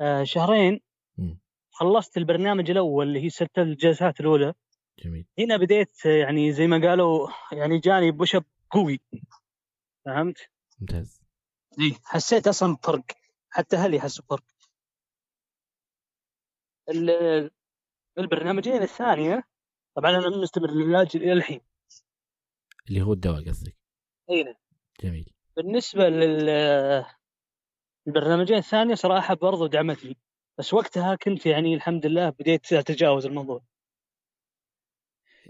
آه، 0.00 0.24
شهرين. 0.24 0.80
مم. 1.18 1.40
خلصت 1.70 2.16
البرنامج 2.16 2.70
الأول 2.70 3.08
اللي 3.08 3.24
هي 3.24 3.30
ست 3.30 3.58
الجلسات 3.58 4.20
الأولى. 4.20 4.54
جميل. 4.98 5.26
هنا 5.38 5.56
بديت 5.56 6.06
آه، 6.06 6.10
يعني 6.10 6.52
زي 6.52 6.66
ما 6.66 6.88
قالوا 6.88 7.28
يعني 7.52 7.78
جاني 7.78 8.10
بوش 8.10 8.34
اب 8.36 8.44
قوي. 8.70 9.00
فهمت؟ 10.04 10.38
ممتاز. 10.80 11.22
إيه 11.80 11.92
حسيت 12.04 12.46
أصلا 12.48 12.74
بفرق. 12.76 13.04
حتى 13.50 13.76
أهلي 13.76 14.00
حسوا 14.00 14.24
بفرق. 14.24 14.44
ال- 16.88 17.50
البرنامجين 18.18 18.82
الثانية 18.82 19.42
طبعا 19.96 20.10
أنا 20.10 20.28
مستمر 20.42 20.68
العلاج 20.68 21.16
إلى 21.16 21.32
الحين. 21.32 21.60
اللي 22.88 23.02
هو 23.02 23.12
الدواء 23.12 23.48
قصدك. 23.48 23.76
هنا 24.30 24.54
جميل. 25.00 25.34
بالنسبة 25.56 26.08
لل 26.08 26.48
البرنامجين 28.06 28.56
الثانية 28.56 28.94
صراحة 28.94 29.34
برضو 29.34 29.66
دعمتني. 29.66 30.16
بس 30.58 30.74
وقتها 30.74 31.14
كنت 31.14 31.46
يعني 31.46 31.74
الحمد 31.74 32.06
لله 32.06 32.30
بديت 32.30 32.72
أتجاوز 32.72 33.26
الموضوع. 33.26 33.64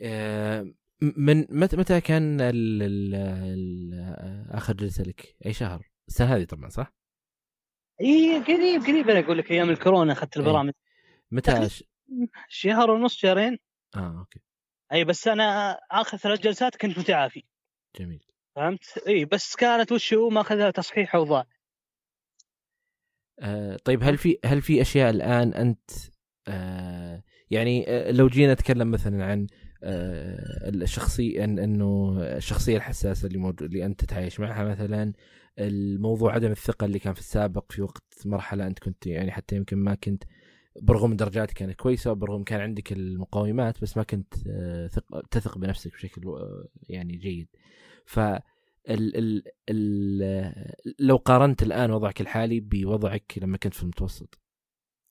آه، 0.02 0.74
من 1.00 1.46
متى 1.50 1.76
متى 1.76 2.00
كان 2.00 2.40
ال 2.40 2.82
ال 2.82 3.14
ال 3.14 4.50
آخر 4.50 4.72
جلسة 4.72 5.04
لك؟ 5.04 5.36
أي 5.46 5.52
شهر؟ 5.52 5.90
السنة 6.08 6.36
هذه 6.36 6.44
طبعا 6.44 6.68
صح؟ 6.68 6.92
إي 8.00 8.42
قريب 8.42 8.82
قريب 8.82 9.10
أنا 9.10 9.20
أقول 9.20 9.38
لك 9.38 9.50
أيام 9.50 9.70
الكورونا 9.70 10.12
أخذت 10.12 10.36
البرامج. 10.36 10.72
متى 11.30 11.68
ش... 11.68 11.84
شهر 12.48 12.90
ونص 12.90 13.16
شهرين. 13.16 13.58
آه 13.96 14.18
okay. 14.18 14.40
أي 14.92 15.04
بس 15.04 15.28
أنا 15.28 15.72
آخر 15.90 16.16
ثلاث 16.16 16.40
جلسات 16.40 16.76
كنت 16.76 16.98
متعافي. 16.98 17.44
جميل. 17.98 18.24
فهمت؟ 18.56 18.98
اي 19.06 19.24
بس 19.24 19.56
كانت 19.56 19.92
وشو 19.92 20.28
ماخذها 20.28 20.70
تصحيح 20.70 21.14
اوضاع 21.14 21.46
آه 23.40 23.76
طيب 23.84 24.02
هل 24.02 24.18
في 24.18 24.38
هل 24.44 24.62
في 24.62 24.80
أشياء 24.80 25.10
الآن 25.10 25.54
أنت 25.54 25.90
آه 26.48 27.22
يعني 27.50 27.84
آه 27.88 28.10
لو 28.10 28.28
جينا 28.28 28.52
نتكلم 28.52 28.90
مثلا 28.90 29.24
عن 29.24 29.46
آه 29.82 30.68
إن 31.44 31.58
إنه 31.58 32.16
الشخصية 32.20 32.76
الحساسة 32.76 33.26
اللي 33.26 33.38
موجود 33.38 33.62
اللي 33.62 33.86
أنت 33.86 34.04
تتعايش 34.04 34.40
معها 34.40 34.64
مثلا 34.64 35.12
الموضوع 35.58 36.34
عدم 36.34 36.50
الثقة 36.50 36.84
اللي 36.84 36.98
كان 36.98 37.14
في 37.14 37.20
السابق 37.20 37.72
في 37.72 37.82
وقت 37.82 38.22
مرحلة 38.24 38.66
أنت 38.66 38.78
كنت 38.78 39.06
يعني 39.06 39.32
حتى 39.32 39.56
يمكن 39.56 39.78
ما 39.78 39.94
كنت 39.94 40.24
برغم 40.82 41.16
درجاتك 41.16 41.54
كانت 41.54 41.76
كويسة 41.80 42.10
وبرغم 42.12 42.42
كان 42.44 42.60
عندك 42.60 42.92
المقاومات 42.92 43.82
بس 43.82 43.96
ما 43.96 44.02
كنت 44.02 44.34
آه، 44.48 44.86
ثق 44.86 45.20
تثق 45.30 45.58
بنفسك 45.58 45.92
بشكل 45.92 46.28
آه، 46.28 46.68
يعني 46.88 47.16
جيد 47.16 47.48
ف 48.04 48.18
ال 48.18 49.16
ال 49.16 49.42
ال 49.70 50.74
لو 50.98 51.16
قارنت 51.16 51.62
الآن 51.62 51.90
وضعك 51.90 52.20
الحالي 52.20 52.60
بوضعك 52.60 53.38
لما 53.42 53.56
كنت 53.56 53.74
في 53.74 53.82
المتوسط 53.82 54.40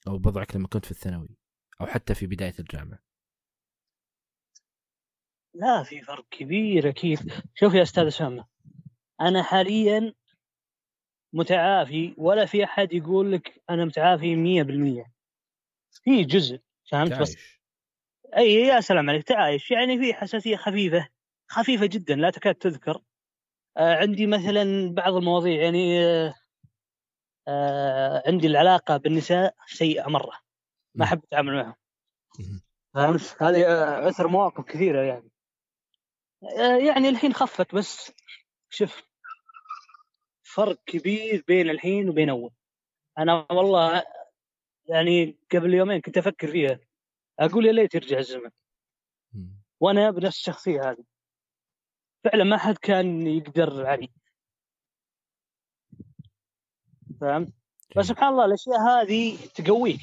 أو 0.08 0.18
بوضعك 0.18 0.56
لما 0.56 0.68
كنت 0.68 0.86
في 0.86 0.91
الثانوي 0.91 1.38
أو 1.82 1.86
حتى 1.86 2.16
في 2.16 2.28
بداية 2.28 2.54
الجامعة. 2.60 3.00
لا 5.54 5.84
في 5.84 6.02
فرق 6.02 6.26
كبير 6.32 6.89
أكيد. 6.89 7.20
شوف 7.56 7.74
يا 7.74 7.82
أستاذ 7.82 8.08
اسامه 8.08 8.46
أنا 9.22 9.44
حاليا 9.44 10.14
متعافي 11.34 12.14
ولا 12.18 12.46
في 12.46 12.64
أحد 12.64 12.94
يقول 12.94 13.32
لك 13.32 13.64
أنا 13.70 13.86
متعافي 13.86 14.36
100% 14.36 15.12
في 16.04 16.24
جزء 16.24 16.60
فهمت 16.91 17.12
بس؟ 17.14 17.34
تعايش. 17.34 17.62
أي 18.38 18.54
يا 18.54 18.82
سلام 18.82 19.10
عليك 19.10 19.24
تعايش. 19.24 19.72
يعني 19.72 19.98
في 19.98 20.14
حساسية 20.14 20.56
خفيفة. 20.56 21.08
خفيفة 21.48 21.86
جدا 21.86 22.16
لا 22.16 22.30
تكاد 22.30 22.56
تذكر. 22.56 23.02
آه 23.78 23.96
عندي 23.96 24.28
مثلا 24.28 24.94
بعض 24.94 25.14
المواضيع 25.14 25.62
يعني 25.62 26.06
آه 26.06 26.34
آه 27.48 28.24
عندي 28.28 28.48
العلاقة 28.48 28.98
بالنساء 28.98 29.56
سيئة 29.68 30.10
مرة 30.10 30.39
ما 30.96 31.06
أحب 31.06 31.24
أتعامل 31.24 31.56
معهم. 31.56 31.76
فهمت؟ 32.94 33.36
هذه 33.41 33.64
اثر 34.08 34.28
مواقف 34.28 34.66
كثيرة 34.66 35.02
يعني. 35.02 35.30
يعني 36.88 37.10
الحين 37.10 37.34
خفت 37.34 37.76
بس 37.76 38.12
شوف 38.70 39.04
فرق 40.44 40.80
كبير 40.86 41.44
بين 41.48 41.70
الحين 41.70 42.10
وبين 42.10 42.30
أول. 42.30 42.52
أنا 43.18 43.48
والله 43.52 44.04
يعني 44.86 45.38
قبل 45.52 45.74
يومين 45.74 46.02
كنت 46.02 46.18
أفكر 46.18 46.52
فيها. 46.52 46.80
أقول 47.39 47.66
يا 47.66 47.72
ليت 47.72 47.96
يرجع 47.96 48.18
الزمن. 48.18 48.50
وأنا 49.80 50.12
بنفس 50.12 50.38
الشخصية 50.38 50.82
هذه. 50.82 51.04
فعلا 52.24 52.43
ما 52.43 52.57
حد 52.57 52.78
كان 52.78 53.28
يقدر 53.28 53.86
علي 53.86 54.09
فهمت؟ 57.21 57.53
بس 57.95 58.05
جميل. 58.05 58.05
سبحان 58.05 58.30
الله 58.30 58.45
الأشياء 58.45 58.78
هذه 58.80 59.38
تقويك. 59.55 60.01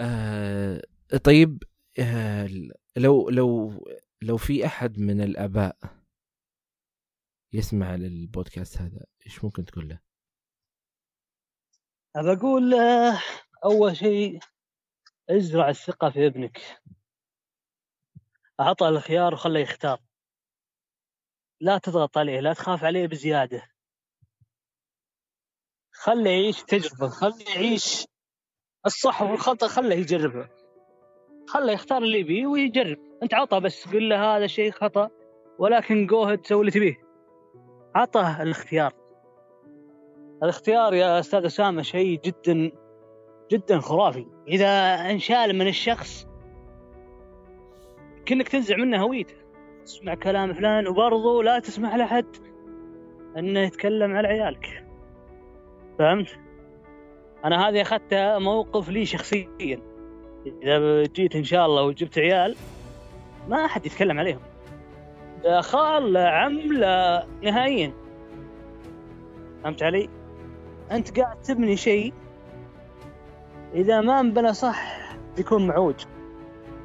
آه 0.00 0.82
طيب 1.24 1.62
آه 1.98 2.48
لو 2.96 3.30
لو 3.30 3.72
لو 4.22 4.36
في 4.36 4.66
أحد 4.66 4.98
من 4.98 5.20
الآباء 5.20 5.76
يسمع 7.52 7.94
للبودكاست 7.94 8.78
هذا 8.78 9.06
إيش 9.26 9.44
ممكن 9.44 9.64
تقول 9.64 9.88
له؟ 9.88 10.00
أبى 12.16 12.32
أقول 12.32 12.74
أول 13.64 13.96
شيء 13.96 14.40
ازرع 15.30 15.68
الثقة 15.68 16.10
في 16.10 16.26
ابنك. 16.26 16.82
أعطى 18.60 18.88
الخيار 18.88 19.34
وخله 19.34 19.60
يختار. 19.60 20.00
لا 21.62 21.78
تضغط 21.78 22.18
عليه 22.18 22.40
لا 22.40 22.52
تخاف 22.52 22.84
عليه 22.84 23.06
بزيادة. 23.06 23.62
خله 25.92 26.30
يعيش 26.30 26.62
تجربة 26.62 27.08
خله 27.08 27.44
يعيش 27.54 28.06
الصح 28.86 29.22
والخطأ 29.22 29.68
خله 29.68 29.94
يجربه. 29.94 30.48
خله 31.48 31.72
يختار 31.72 32.02
اللي 32.02 32.20
يبيه 32.20 32.46
ويجرب. 32.46 32.98
أنت 33.22 33.34
عطى 33.34 33.60
بس 33.60 33.88
قل 33.88 34.08
له 34.08 34.36
هذا 34.36 34.46
شيء 34.46 34.70
خطأ 34.70 35.10
ولكن 35.58 36.06
جوهد 36.06 36.46
سوي 36.46 36.60
اللي 36.60 36.70
تبيه. 36.70 36.96
عطه 37.94 38.42
الاختيار. 38.42 38.92
الاختيار 40.42 40.94
يا 40.94 41.20
أستاذ 41.20 41.44
أسامة 41.44 41.82
شيء 41.82 42.20
جدا 42.20 42.70
جدا 43.52 43.80
خرافي. 43.80 44.26
إذا 44.48 44.94
انشال 45.10 45.58
من 45.58 45.68
الشخص 45.68 46.26
كأنك 48.26 48.48
تنزع 48.48 48.76
منه 48.76 49.02
هويته. 49.02 49.41
تسمع 49.84 50.14
كلام 50.14 50.52
فلان 50.52 50.88
وبرضه 50.88 51.42
لا 51.42 51.58
تسمح 51.58 51.94
لأحد 51.94 52.26
أنه 53.36 53.60
يتكلم 53.60 54.16
على 54.16 54.28
عيالك. 54.28 54.84
فهمت؟ 55.98 56.38
أنا 57.44 57.68
هذه 57.68 57.82
أخذتها 57.82 58.38
موقف 58.38 58.88
لي 58.88 59.06
شخصيا. 59.06 59.80
إذا 60.62 61.02
جيت 61.02 61.36
إن 61.36 61.44
شاء 61.44 61.66
الله 61.66 61.82
وجبت 61.82 62.18
عيال 62.18 62.56
ما 63.48 63.64
أحد 63.64 63.86
يتكلم 63.86 64.18
عليهم. 64.18 64.40
لا 65.44 65.60
خال 65.60 66.12
لا 66.12 66.30
عم 66.30 66.72
لا 66.72 67.26
نهائيا. 67.42 67.92
فهمت 69.64 69.82
علي؟ 69.82 70.08
أنت 70.90 71.20
قاعد 71.20 71.42
تبني 71.42 71.76
شيء 71.76 72.12
إذا 73.74 74.00
ما 74.00 74.20
انبنى 74.20 74.52
صح 74.52 75.02
بيكون 75.36 75.66
معوج. 75.66 76.04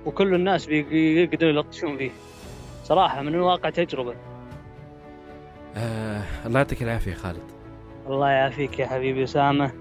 وكل 0.06 0.34
الناس 0.34 0.66
بيقدروا 0.66 1.52
يلطشون 1.52 1.98
فيه. 1.98 2.12
صراحة 2.88 3.22
من 3.22 3.36
واقع 3.36 3.70
تجربة. 3.70 4.16
آه 5.76 6.24
الله 6.46 6.60
يعطيك 6.60 6.84
العافية 6.84 7.14
خالد. 7.14 7.52
الله 8.08 8.30
يعافيك 8.30 8.80
يا 8.80 8.88
حبيبي 8.88 9.24
أسامة. 9.24 9.72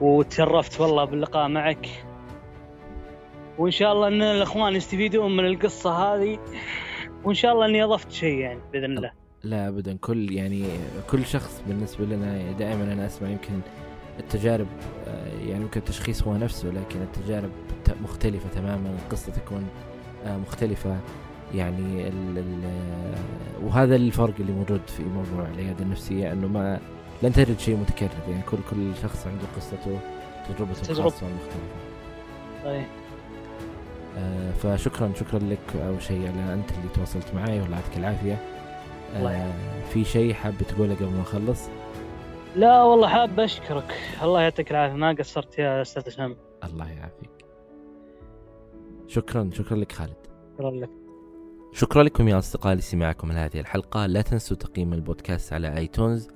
وتشرفت 0.00 0.80
والله 0.80 1.04
باللقاء 1.04 1.48
معك. 1.48 1.88
وإن 3.58 3.70
شاء 3.70 3.92
الله 3.92 4.08
إن 4.08 4.22
الأخوان 4.22 4.74
يستفيدون 4.74 5.36
من 5.36 5.46
القصة 5.46 5.90
هذه. 5.90 6.38
وإن 7.24 7.34
شاء 7.34 7.52
الله 7.52 7.66
إني 7.66 7.84
أضفت 7.84 8.12
شيء 8.12 8.38
يعني 8.38 8.60
بإذن 8.72 8.96
الله. 8.96 9.10
لا 9.44 9.68
ابدا 9.68 9.96
كل 9.96 10.32
يعني 10.32 10.64
كل 11.10 11.26
شخص 11.26 11.62
بالنسبة 11.66 12.04
لنا 12.04 12.52
دائما 12.52 12.92
أنا 12.92 13.06
أسمع 13.06 13.28
يمكن 13.28 13.60
التجارب 14.18 14.66
آه، 15.08 15.28
يعني 15.48 15.62
يمكن 15.62 15.80
التشخيص 15.80 16.22
هو 16.22 16.36
نفسه 16.36 16.68
لكن 16.68 17.02
التجارب 17.02 17.50
مختلفة 18.02 18.48
تماما 18.48 18.96
القصة 19.04 19.32
تكون 19.32 19.68
آه، 20.26 20.36
مختلفة. 20.36 20.96
يعني 21.54 22.08
ال 22.08 22.38
ال 22.38 22.64
آه، 22.64 23.64
وهذا 23.66 23.96
الفرق 23.96 24.34
اللي 24.40 24.52
موجود 24.52 24.80
في 24.86 25.02
موضوع 25.02 25.48
العياده 25.54 25.84
النفسية 25.84 26.32
إنه 26.32 26.46
ما 26.48 26.80
لن 27.22 27.32
تجد 27.32 27.58
شيء 27.58 27.76
متكرر 27.76 28.10
يعني 28.28 28.42
كل 28.42 28.56
كل 28.70 28.96
شخص 29.02 29.26
عنده 29.26 29.44
قصته 29.56 29.98
تجربته 30.48 30.82
تجربة. 30.82 30.98
الخاصه 31.06 31.26
والمختلفه 31.26 31.58
طيب. 32.64 32.86
آه، 34.18 34.50
فشكرا 34.52 35.12
شكرا 35.20 35.38
لك 35.38 35.76
أول 35.86 36.02
شيء 36.02 36.28
على 36.28 36.54
أنت 36.54 36.70
اللي 36.70 36.88
تواصلت 36.94 37.34
معي 37.34 37.60
والله 37.60 37.76
يعطيك 37.76 37.96
العافية. 37.96 38.38
آه، 39.16 39.52
في 39.92 40.04
شيء 40.04 40.32
حاب 40.34 40.54
تقوله 40.68 40.94
قبل 40.94 41.04
ما 41.06 41.20
نخلص؟ 41.20 41.68
لا 42.56 42.82
والله 42.82 43.08
حاب 43.08 43.40
أشكرك. 43.40 43.94
الله 44.22 44.40
يعطيك 44.40 44.70
العافية. 44.70 44.96
ما 44.96 45.12
قصرت 45.12 45.58
يا 45.58 45.82
أستاذ 45.82 46.02
اسامه 46.06 46.36
الله 46.64 46.90
يعافيك. 46.90 47.30
شكرا 49.06 49.50
شكرا 49.52 49.76
لك 49.76 49.92
خالد. 49.92 50.16
شكرا 50.54 50.70
لك. 50.70 50.90
شكرا 51.72 52.02
لكم 52.02 52.28
يا 52.28 52.38
أصدقائي 52.38 52.76
لسماعكم 52.76 53.32
لهذه 53.32 53.60
الحلقة. 53.60 54.06
لا 54.06 54.22
تنسوا 54.22 54.56
تقييم 54.56 54.92
البودكاست 54.92 55.52
على 55.52 55.76
آيتونز. 55.76 56.28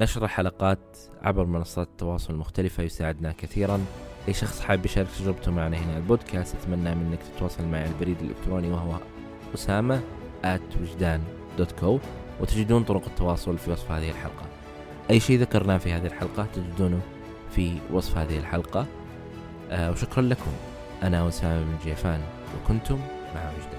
نشر 0.00 0.24
الحلقات 0.24 0.98
عبر 1.22 1.44
منصات 1.44 1.88
التواصل 1.88 2.34
المختلفة 2.34 2.82
يساعدنا 2.82 3.32
كثيرا. 3.32 3.84
أي 4.28 4.32
شخص 4.32 4.60
حاب 4.60 4.86
يشارك 4.86 5.08
تجربته 5.18 5.52
معنا 5.52 5.76
هنا 5.76 5.96
البودكاست 5.96 6.56
أتمنى 6.56 6.94
منك 6.94 7.18
تتواصل 7.22 7.64
معي 7.64 7.82
على 7.82 7.90
البريد 7.90 8.16
الإلكتروني 8.20 8.68
وهو 8.68 8.98
أسامة 9.54 10.00
at 10.44 10.80
وجدان 10.80 11.20
دوت 11.58 11.72
كو 11.72 11.98
وتجدون 12.40 12.84
طرق 12.84 13.06
التواصل 13.06 13.58
في 13.58 13.70
وصف 13.70 13.90
هذه 13.90 14.10
الحلقة. 14.10 14.46
أي 15.10 15.20
شيء 15.20 15.40
ذكرناه 15.40 15.78
في 15.78 15.92
هذه 15.92 16.06
الحلقة 16.06 16.46
تجدونه 16.54 17.00
في 17.50 17.78
وصف 17.92 18.18
هذه 18.18 18.38
الحلقة. 18.38 18.86
آه 19.70 19.90
وشكرا 19.90 20.22
لكم. 20.22 20.50
أنا 21.02 21.28
أسامة 21.28 21.64
بن 21.64 21.76
جيفان 21.84 22.20
وكنتم 22.56 22.98
مع 23.34 23.50
وجدان. 23.50 23.75